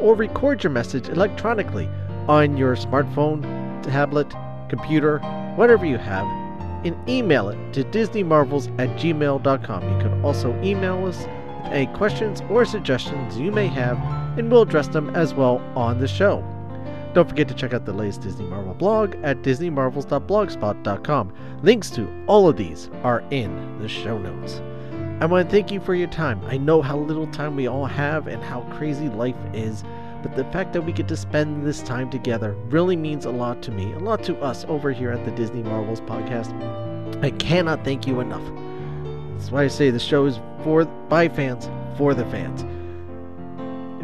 or 0.00 0.14
record 0.14 0.62
your 0.62 0.70
message 0.70 1.08
electronically 1.08 1.88
on 2.28 2.56
your 2.56 2.76
smartphone, 2.76 3.42
tablet, 3.82 4.32
computer, 4.68 5.18
whatever 5.56 5.84
you 5.84 5.98
have, 5.98 6.26
and 6.84 6.96
email 7.08 7.48
it 7.48 7.72
to 7.72 7.82
disneymarvels 7.84 8.68
at 8.78 8.88
gmail.com. 8.98 9.82
You 9.82 9.98
can 10.00 10.24
also 10.24 10.54
email 10.62 11.06
us 11.06 11.24
any 11.72 11.86
questions 11.88 12.40
or 12.48 12.64
suggestions 12.64 13.36
you 13.38 13.50
may 13.50 13.66
have, 13.66 13.98
and 14.36 14.50
we'll 14.50 14.62
address 14.62 14.88
them 14.88 15.14
as 15.16 15.34
well 15.34 15.58
on 15.74 16.00
the 16.00 16.08
show. 16.08 16.44
Don't 17.14 17.28
forget 17.28 17.48
to 17.48 17.54
check 17.54 17.72
out 17.72 17.86
the 17.86 17.92
latest 17.94 18.20
Disney 18.20 18.44
Marvel 18.44 18.74
blog 18.74 19.14
at 19.22 19.40
disneymarvels.blogspot.com. 19.40 21.32
Links 21.62 21.90
to 21.92 22.24
all 22.26 22.46
of 22.46 22.58
these 22.58 22.90
are 23.02 23.24
in 23.30 23.78
the 23.80 23.88
show 23.88 24.18
notes. 24.18 24.60
I 25.22 25.24
want 25.24 25.48
to 25.48 25.50
thank 25.50 25.70
you 25.70 25.80
for 25.80 25.94
your 25.94 26.08
time. 26.08 26.44
I 26.44 26.58
know 26.58 26.82
how 26.82 26.98
little 26.98 27.26
time 27.28 27.56
we 27.56 27.66
all 27.66 27.86
have 27.86 28.26
and 28.26 28.44
how 28.44 28.60
crazy 28.76 29.08
life 29.08 29.34
is, 29.54 29.82
but 30.22 30.36
the 30.36 30.44
fact 30.52 30.74
that 30.74 30.82
we 30.82 30.92
get 30.92 31.08
to 31.08 31.16
spend 31.16 31.66
this 31.66 31.80
time 31.80 32.10
together 32.10 32.52
really 32.68 32.96
means 32.96 33.24
a 33.24 33.30
lot 33.30 33.62
to 33.62 33.70
me, 33.70 33.94
a 33.94 33.98
lot 33.98 34.22
to 34.24 34.36
us 34.40 34.66
over 34.68 34.92
here 34.92 35.10
at 35.10 35.24
the 35.24 35.30
Disney 35.30 35.62
Marvels 35.62 36.02
podcast. 36.02 36.52
I 37.24 37.30
cannot 37.30 37.82
thank 37.82 38.06
you 38.06 38.20
enough. 38.20 38.44
That's 39.38 39.50
why 39.50 39.64
I 39.64 39.68
say 39.68 39.88
the 39.88 39.98
show 39.98 40.26
is 40.26 40.38
for 40.62 40.84
by 40.84 41.30
fans, 41.30 41.70
for 41.96 42.12
the 42.12 42.26
fans. 42.26 42.62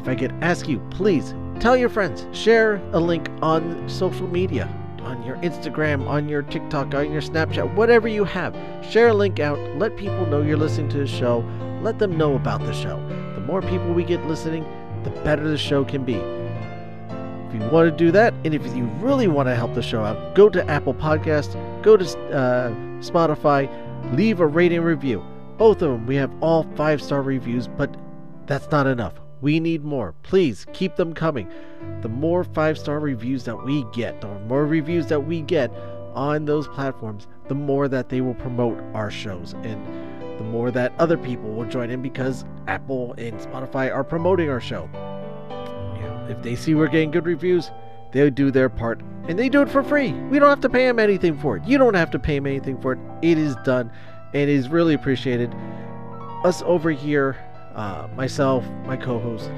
If 0.03 0.09
I 0.09 0.17
could 0.17 0.35
ask 0.43 0.67
you, 0.67 0.81
please 0.91 1.33
tell 1.61 1.77
your 1.77 1.89
friends, 1.89 2.27
share 2.37 2.83
a 2.93 2.99
link 2.99 3.31
on 3.41 3.89
social 3.89 4.27
media, 4.27 4.69
on 5.03 5.23
your 5.23 5.37
Instagram, 5.37 6.09
on 6.09 6.29
your 6.29 6.43
TikTok, 6.43 6.93
on 6.93 7.13
your 7.13 7.23
Snapchat, 7.23 7.73
whatever 7.77 8.09
you 8.09 8.25
have. 8.25 8.53
Share 8.85 9.09
a 9.09 9.15
link 9.15 9.39
out. 9.39 9.61
Let 9.79 9.97
people 9.97 10.27
know 10.27 10.43
you're 10.43 10.57
listening 10.57 10.89
to 10.89 10.99
the 10.99 11.07
show. 11.07 11.49
Let 11.83 12.01
them 12.01 12.19
know 12.19 12.35
about 12.35 12.63
the 12.63 12.73
show. 12.73 12.97
The 13.37 13.43
more 13.43 13.63
people 13.63 13.95
we 13.95 14.03
get 14.03 14.27
listening, 14.27 14.67
the 15.05 15.11
better 15.23 15.49
the 15.49 15.57
show 15.57 15.85
can 15.85 16.05
be. 16.05 16.17
If 16.17 17.55
you 17.63 17.69
want 17.71 17.89
to 17.89 17.97
do 17.97 18.11
that, 18.11 18.35
and 18.45 18.55
if 18.55 18.67
you 18.75 18.87
really 18.99 19.29
want 19.29 19.47
to 19.47 19.55
help 19.55 19.75
the 19.75 19.83
show 19.83 20.03
out, 20.03 20.35
go 20.35 20.49
to 20.49 20.69
Apple 20.69 20.95
Podcast, 20.95 21.53
go 21.85 21.97
to 21.97 22.05
uh, 22.05 22.71
Spotify, 22.99 23.71
leave 24.17 24.41
a 24.41 24.47
rating 24.49 24.81
review. 24.81 25.25
Both 25.59 25.81
of 25.81 25.93
them, 25.93 26.07
we 26.09 26.17
have 26.17 26.33
all 26.41 26.67
five 26.75 27.01
star 27.01 27.23
reviews, 27.23 27.69
but 27.69 27.95
that's 28.47 28.69
not 28.73 28.89
enough. 28.89 29.22
We 29.43 29.59
need 29.59 29.85
more. 29.85 30.15
Please 30.23 30.67
keep 30.73 30.95
them 30.95 31.13
coming. 31.13 31.51
The 32.01 32.09
more 32.09 32.45
five 32.45 32.79
star 32.79 33.01
reviews 33.01 33.45
that 33.45 33.65
we 33.65 33.85
get, 33.93 34.21
the 34.21 34.29
more 34.47 34.65
reviews 34.65 35.09
that 35.09 35.27
we 35.27 35.43
get 35.43 35.71
on 36.15 36.45
those 36.45 36.69
platforms, 36.69 37.27
the 37.49 37.55
more 37.55 37.89
that 37.89 38.09
they 38.09 38.21
will 38.21 38.35
promote 38.35 38.79
our 38.95 39.11
shows 39.11 39.55
and 39.65 39.85
the 40.39 40.45
more 40.45 40.71
that 40.71 40.93
other 40.99 41.19
people 41.19 41.53
will 41.53 41.65
join 41.65 41.91
in 41.91 42.01
because 42.01 42.45
Apple 42.69 43.15
and 43.19 43.39
Spotify 43.41 43.93
are 43.93 44.05
promoting 44.05 44.49
our 44.49 44.61
show. 44.61 44.89
If 46.29 46.41
they 46.43 46.55
see 46.55 46.77
we're 46.77 46.87
getting 46.87 47.11
good 47.11 47.27
reviews, 47.27 47.73
they'll 48.13 48.31
do 48.31 48.53
their 48.53 48.69
part 48.69 49.01
and 49.27 49.37
they 49.37 49.49
do 49.49 49.61
it 49.63 49.69
for 49.69 49.83
free. 49.83 50.13
We 50.13 50.39
don't 50.39 50.51
have 50.51 50.61
to 50.61 50.69
pay 50.69 50.87
them 50.87 51.01
anything 51.01 51.37
for 51.37 51.57
it. 51.57 51.65
You 51.65 51.79
don't 51.79 51.95
have 51.95 52.13
to 52.13 52.19
pay 52.19 52.37
them 52.37 52.47
anything 52.47 52.81
for 52.81 52.93
it. 52.93 52.99
It 53.23 53.39
is 53.39 53.57
done 53.65 53.91
and 54.35 54.49
is 54.49 54.69
really 54.69 54.95
appreciated. 54.95 55.53
Us 56.45 56.63
over 56.65 56.91
here, 56.91 57.37
uh, 57.75 58.09
myself, 58.15 58.65
my 58.87 58.97
co 58.97 59.19
host, 59.19 59.51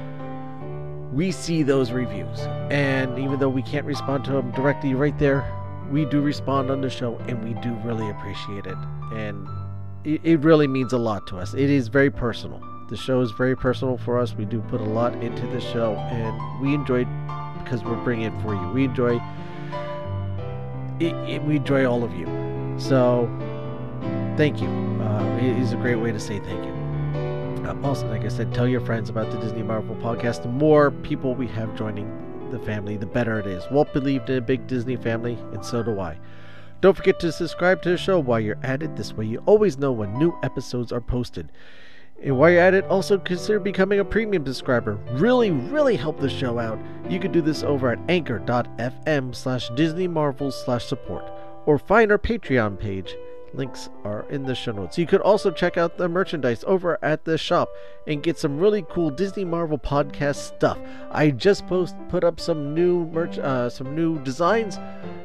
we 1.12 1.30
see 1.30 1.62
those 1.62 1.92
reviews. 1.92 2.40
And 2.70 3.18
even 3.18 3.38
though 3.38 3.48
we 3.48 3.62
can't 3.62 3.86
respond 3.86 4.24
to 4.24 4.32
them 4.32 4.50
directly 4.52 4.94
right 4.94 5.16
there, 5.18 5.44
we 5.90 6.04
do 6.06 6.20
respond 6.20 6.70
on 6.70 6.80
the 6.80 6.90
show 6.90 7.16
and 7.28 7.42
we 7.44 7.54
do 7.60 7.72
really 7.84 8.08
appreciate 8.10 8.66
it. 8.66 8.76
And 9.14 9.46
it, 10.04 10.20
it 10.24 10.40
really 10.40 10.66
means 10.66 10.92
a 10.92 10.98
lot 10.98 11.26
to 11.28 11.38
us. 11.38 11.54
It 11.54 11.70
is 11.70 11.88
very 11.88 12.10
personal. 12.10 12.62
The 12.88 12.96
show 12.96 13.20
is 13.20 13.30
very 13.32 13.56
personal 13.56 13.96
for 13.96 14.18
us. 14.18 14.34
We 14.34 14.44
do 14.44 14.60
put 14.62 14.80
a 14.80 14.84
lot 14.84 15.14
into 15.22 15.46
the 15.48 15.60
show 15.60 15.94
and 15.94 16.60
we 16.60 16.74
enjoy 16.74 17.06
because 17.62 17.82
we're 17.82 18.02
bringing 18.02 18.26
it 18.32 18.42
for 18.42 18.54
you. 18.54 18.68
We 18.72 18.84
enjoy 18.84 19.20
it, 21.00 21.14
it 21.28 21.42
we 21.42 21.56
enjoy 21.56 21.86
all 21.86 22.04
of 22.04 22.12
you. 22.14 22.26
So 22.78 23.28
thank 24.36 24.60
you. 24.60 24.68
Uh, 24.68 25.38
it 25.38 25.58
is 25.58 25.72
a 25.72 25.76
great 25.76 25.96
way 25.96 26.12
to 26.12 26.20
say 26.20 26.40
thank 26.40 26.64
you. 26.64 26.73
Uh, 27.64 27.74
also, 27.82 28.06
like 28.08 28.24
I 28.24 28.28
said, 28.28 28.52
tell 28.52 28.68
your 28.68 28.80
friends 28.82 29.08
about 29.08 29.30
the 29.30 29.38
Disney 29.38 29.62
Marvel 29.62 29.96
podcast. 29.96 30.42
The 30.42 30.48
more 30.48 30.90
people 30.90 31.34
we 31.34 31.46
have 31.48 31.74
joining 31.76 32.50
the 32.50 32.58
family, 32.58 32.96
the 32.96 33.06
better 33.06 33.40
it 33.40 33.46
is. 33.46 33.64
Walt 33.70 33.92
believed 33.92 34.28
in 34.28 34.36
a 34.36 34.42
big 34.42 34.66
Disney 34.66 34.96
family, 34.96 35.38
and 35.52 35.64
so 35.64 35.82
do 35.82 35.98
I. 35.98 36.18
Don't 36.82 36.94
forget 36.94 37.18
to 37.20 37.32
subscribe 37.32 37.80
to 37.82 37.88
the 37.88 37.96
show 37.96 38.18
while 38.18 38.38
you're 38.38 38.58
at 38.62 38.82
it. 38.82 38.94
This 38.96 39.14
way, 39.14 39.24
you 39.24 39.42
always 39.46 39.78
know 39.78 39.92
when 39.92 40.18
new 40.18 40.38
episodes 40.42 40.92
are 40.92 41.00
posted. 41.00 41.50
And 42.22 42.38
while 42.38 42.50
you're 42.50 42.60
at 42.60 42.74
it, 42.74 42.84
also 42.84 43.18
consider 43.18 43.58
becoming 43.58 44.00
a 44.00 44.04
premium 44.04 44.44
subscriber. 44.44 44.96
Really, 45.12 45.50
really 45.50 45.96
help 45.96 46.20
the 46.20 46.28
show 46.28 46.58
out. 46.58 46.78
You 47.08 47.18
can 47.18 47.32
do 47.32 47.40
this 47.40 47.62
over 47.62 47.90
at 47.90 47.98
anchor.fm 48.08 49.34
slash 49.34 49.70
Disney 49.70 50.06
Marvels 50.06 50.62
slash 50.64 50.84
support 50.84 51.24
or 51.66 51.78
find 51.78 52.12
our 52.12 52.18
Patreon 52.18 52.78
page. 52.78 53.16
Links 53.56 53.88
are 54.04 54.26
in 54.30 54.44
the 54.44 54.54
show 54.54 54.72
notes. 54.72 54.98
You 54.98 55.06
could 55.06 55.20
also 55.20 55.50
check 55.50 55.76
out 55.76 55.96
the 55.96 56.08
merchandise 56.08 56.64
over 56.66 56.98
at 57.02 57.24
the 57.24 57.38
shop 57.38 57.68
and 58.06 58.22
get 58.22 58.38
some 58.38 58.58
really 58.58 58.84
cool 58.90 59.10
Disney 59.10 59.44
Marvel 59.44 59.78
podcast 59.78 60.36
stuff. 60.36 60.78
I 61.10 61.30
just 61.30 61.66
post 61.66 61.94
put 62.08 62.24
up 62.24 62.40
some 62.40 62.74
new 62.74 63.06
merch, 63.06 63.38
uh, 63.38 63.70
some 63.70 63.94
new 63.94 64.18
designs, 64.22 64.78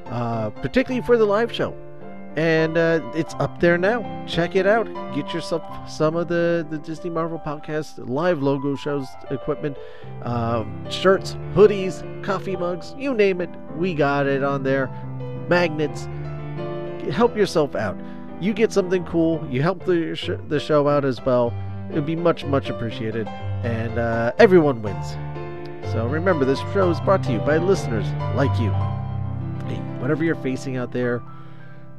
uh, 0.07 0.51
particularly 0.61 1.05
for 1.05 1.17
the 1.17 1.25
live 1.25 1.51
show, 1.51 1.75
and 2.35 2.77
uh, 2.77 3.01
it's 3.15 3.33
up 3.35 3.59
there 3.59 3.77
now. 3.77 4.25
Check 4.27 4.55
it 4.55 4.67
out. 4.67 4.85
Get 5.15 5.33
yourself 5.33 5.63
some 5.89 6.15
of 6.15 6.27
the 6.27 6.65
the 6.69 6.77
Disney 6.77 7.09
Marvel 7.09 7.41
podcast 7.43 8.07
live 8.07 8.43
logo 8.43 8.75
shows 8.75 9.07
equipment, 9.31 9.77
um, 10.21 10.85
shirts, 10.91 11.35
hoodies, 11.55 12.23
coffee 12.23 12.55
mugs, 12.55 12.93
you 12.97 13.13
name 13.13 13.41
it. 13.41 13.49
We 13.75 13.95
got 13.95 14.27
it 14.27 14.43
on 14.43 14.63
there. 14.63 14.87
Magnets. 15.49 16.07
Help 17.11 17.35
yourself 17.35 17.73
out 17.75 17.97
you 18.41 18.53
get 18.53 18.71
something 18.71 19.05
cool, 19.05 19.45
you 19.49 19.61
help 19.61 19.85
the, 19.85 20.15
sh- 20.15 20.29
the 20.47 20.59
show 20.59 20.87
out 20.87 21.05
as 21.05 21.23
well. 21.25 21.53
It 21.89 21.95
would 21.95 22.05
be 22.05 22.15
much, 22.15 22.45
much 22.45 22.69
appreciated. 22.69 23.27
And 23.27 23.99
uh, 23.99 24.31
everyone 24.39 24.81
wins. 24.81 25.17
So 25.91 26.07
remember, 26.07 26.45
this 26.45 26.59
show 26.73 26.89
is 26.89 26.99
brought 27.01 27.23
to 27.23 27.31
you 27.31 27.39
by 27.39 27.57
listeners 27.57 28.05
like 28.35 28.57
you. 28.59 28.69
Hey, 29.67 29.81
whatever 29.99 30.23
you're 30.23 30.35
facing 30.35 30.77
out 30.77 30.91
there, 30.91 31.19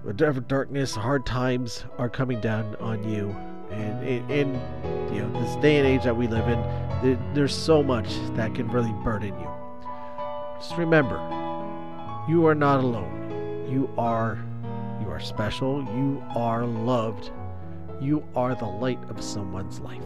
whatever 0.03 0.41
darkness, 0.41 0.95
hard 0.95 1.27
times 1.27 1.85
are 1.99 2.09
coming 2.09 2.41
down 2.41 2.77
on 2.77 3.07
you, 3.09 3.31
and 3.71 4.31
in 4.31 4.55
you 5.13 5.23
know 5.23 5.41
this 5.43 5.57
day 5.57 5.79
and 5.79 5.87
age 5.87 6.05
that 6.05 6.17
we 6.17 6.29
live 6.29 6.49
in, 6.49 6.61
there, 7.03 7.19
there's 7.35 7.55
so 7.55 7.83
much 7.83 8.09
that 8.37 8.55
can 8.55 8.69
really 8.71 8.93
burden 9.05 9.39
you. 9.39 9.49
Just 10.59 10.77
remember, 10.77 11.17
you 12.29 12.47
are 12.47 12.55
not 12.55 12.83
alone. 12.83 13.67
You 13.69 13.91
are 13.99 14.39
you 15.01 15.11
are 15.11 15.21
special. 15.21 15.83
You 15.97 16.23
are 16.35 16.65
loved. 16.65 17.31
You 18.01 18.25
are 18.35 18.55
the 18.55 18.67
light 18.67 19.03
of 19.09 19.23
someone's 19.23 19.81
life. 19.81 20.03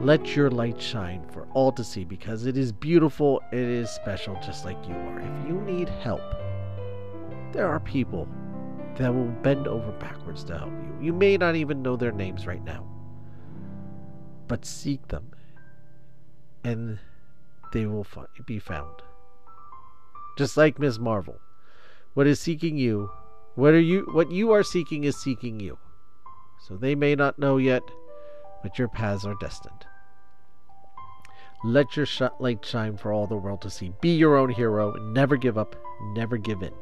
Let 0.00 0.34
your 0.34 0.50
light 0.50 0.80
shine 0.80 1.24
for 1.32 1.46
all 1.54 1.70
to 1.72 1.84
see 1.84 2.04
because 2.04 2.46
it 2.46 2.56
is 2.56 2.72
beautiful, 2.72 3.40
it 3.52 3.58
is 3.58 3.90
special, 3.90 4.34
just 4.44 4.64
like 4.64 4.78
you 4.88 4.94
are. 4.94 5.20
If 5.20 5.48
you 5.48 5.60
need 5.60 5.88
help, 5.88 6.22
there 7.52 7.68
are 7.68 7.78
people 7.78 8.28
that 8.96 9.14
will 9.14 9.30
bend 9.42 9.68
over 9.68 9.92
backwards 9.92 10.42
to 10.44 10.58
help 10.58 10.72
you. 10.72 11.06
You 11.06 11.12
may 11.12 11.36
not 11.36 11.54
even 11.54 11.82
know 11.82 11.96
their 11.96 12.12
names 12.12 12.46
right 12.46 12.64
now, 12.64 12.86
but 14.48 14.64
seek 14.64 15.06
them 15.08 15.30
and 16.64 16.98
they 17.72 17.86
will 17.86 18.06
be 18.46 18.58
found. 18.58 19.02
Just 20.36 20.56
like 20.56 20.78
Ms. 20.78 20.98
Marvel. 20.98 21.38
What 22.14 22.26
is 22.26 22.40
seeking 22.40 22.76
you 22.76 23.10
what 23.54 23.72
are 23.74 23.80
you 23.80 24.08
what 24.12 24.30
you 24.30 24.52
are 24.52 24.62
seeking 24.62 25.04
is 25.04 25.16
seeking 25.16 25.60
you. 25.60 25.78
So 26.66 26.76
they 26.76 26.94
may 26.94 27.14
not 27.14 27.38
know 27.38 27.56
yet, 27.56 27.82
but 28.62 28.78
your 28.78 28.88
paths 28.88 29.24
are 29.24 29.36
destined. 29.40 29.86
Let 31.62 31.96
your 31.96 32.06
light 32.40 32.64
shine 32.64 32.96
for 32.96 33.12
all 33.12 33.26
the 33.26 33.36
world 33.36 33.62
to 33.62 33.70
see. 33.70 33.92
Be 34.00 34.16
your 34.16 34.36
own 34.36 34.50
hero 34.50 34.92
and 34.92 35.14
never 35.14 35.36
give 35.36 35.56
up, 35.56 35.76
never 36.12 36.36
give 36.36 36.62
in. 36.62 36.74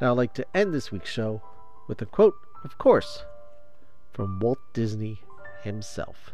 Now 0.00 0.12
I'd 0.12 0.18
like 0.18 0.34
to 0.34 0.46
end 0.54 0.74
this 0.74 0.90
week's 0.90 1.10
show 1.10 1.40
with 1.88 2.02
a 2.02 2.06
quote, 2.06 2.34
of 2.62 2.76
course, 2.78 3.24
from 4.12 4.40
Walt 4.40 4.58
Disney 4.72 5.20
himself. 5.62 6.32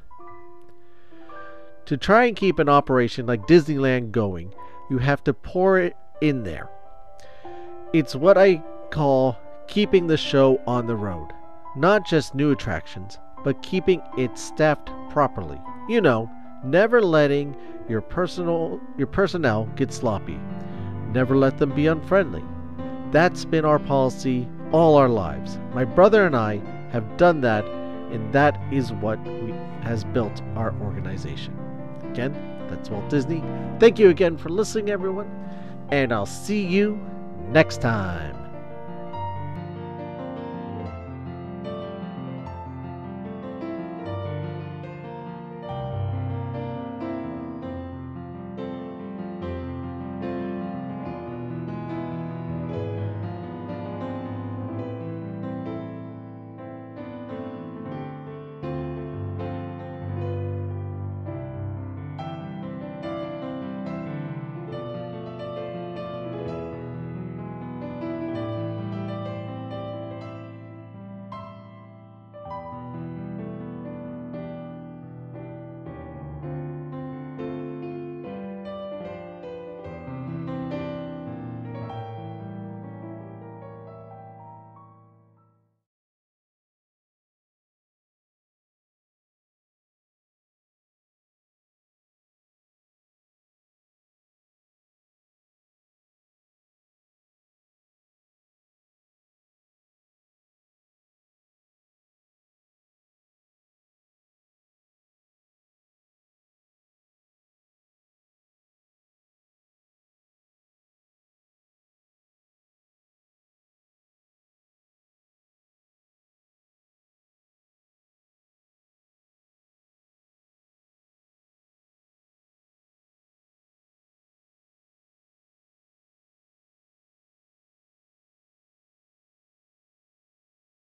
To 1.87 1.97
try 1.97 2.25
and 2.27 2.37
keep 2.37 2.59
an 2.59 2.69
operation 2.69 3.27
like 3.27 3.47
Disneyland 3.47 4.13
going, 4.13 4.55
you 4.89 4.99
have 4.99 5.23
to 5.25 5.35
pour 5.35 5.79
it 5.79 5.97
in 6.21 6.45
there. 6.45 6.69
It's 7.93 8.15
what 8.15 8.39
I 8.39 8.63
call 8.91 9.39
keeping 9.67 10.07
the 10.07 10.17
show 10.17 10.61
on 10.67 10.87
the 10.87 10.97
road. 10.97 11.29
Not 11.77 12.07
just 12.07 12.35
new 12.35 12.51
attractions, 12.51 13.19
but 13.45 13.63
keeping 13.63 14.03
it 14.19 14.37
staffed 14.37 14.91
properly. 15.11 15.61
You 15.89 16.01
know, 16.01 16.31
never 16.65 17.01
letting 17.01 17.57
your 17.89 18.01
personal 18.01 18.81
your 18.97 19.07
personnel 19.07 19.67
get 19.77 19.93
sloppy. 19.93 20.39
Never 21.13 21.37
let 21.37 21.59
them 21.59 21.75
be 21.75 21.87
unfriendly. 21.87 22.45
That's 23.11 23.45
been 23.45 23.65
our 23.65 23.79
policy 23.79 24.49
all 24.73 24.97
our 24.97 25.09
lives. 25.09 25.59
My 25.75 25.85
brother 25.85 26.27
and 26.27 26.37
I 26.37 26.61
have 26.93 27.17
done 27.17 27.41
that, 27.41 27.65
and 28.13 28.33
that 28.33 28.61
is 28.73 28.93
what 28.93 29.19
we, 29.25 29.53
has 29.83 30.05
built 30.05 30.43
our 30.55 30.75
organization. 30.81 31.57
Again, 32.11 32.35
that's 32.69 32.91
Walt 32.91 33.09
Disney. 33.09 33.43
Thank 33.79 33.99
you 33.99 34.11
again 34.11 34.37
for 34.37 34.49
listening, 34.49 34.91
everyone, 34.91 35.29
and 35.91 36.13
I'll 36.13 36.27
see 36.27 36.65
you 36.65 37.01
next 37.51 37.81
time. 37.81 38.50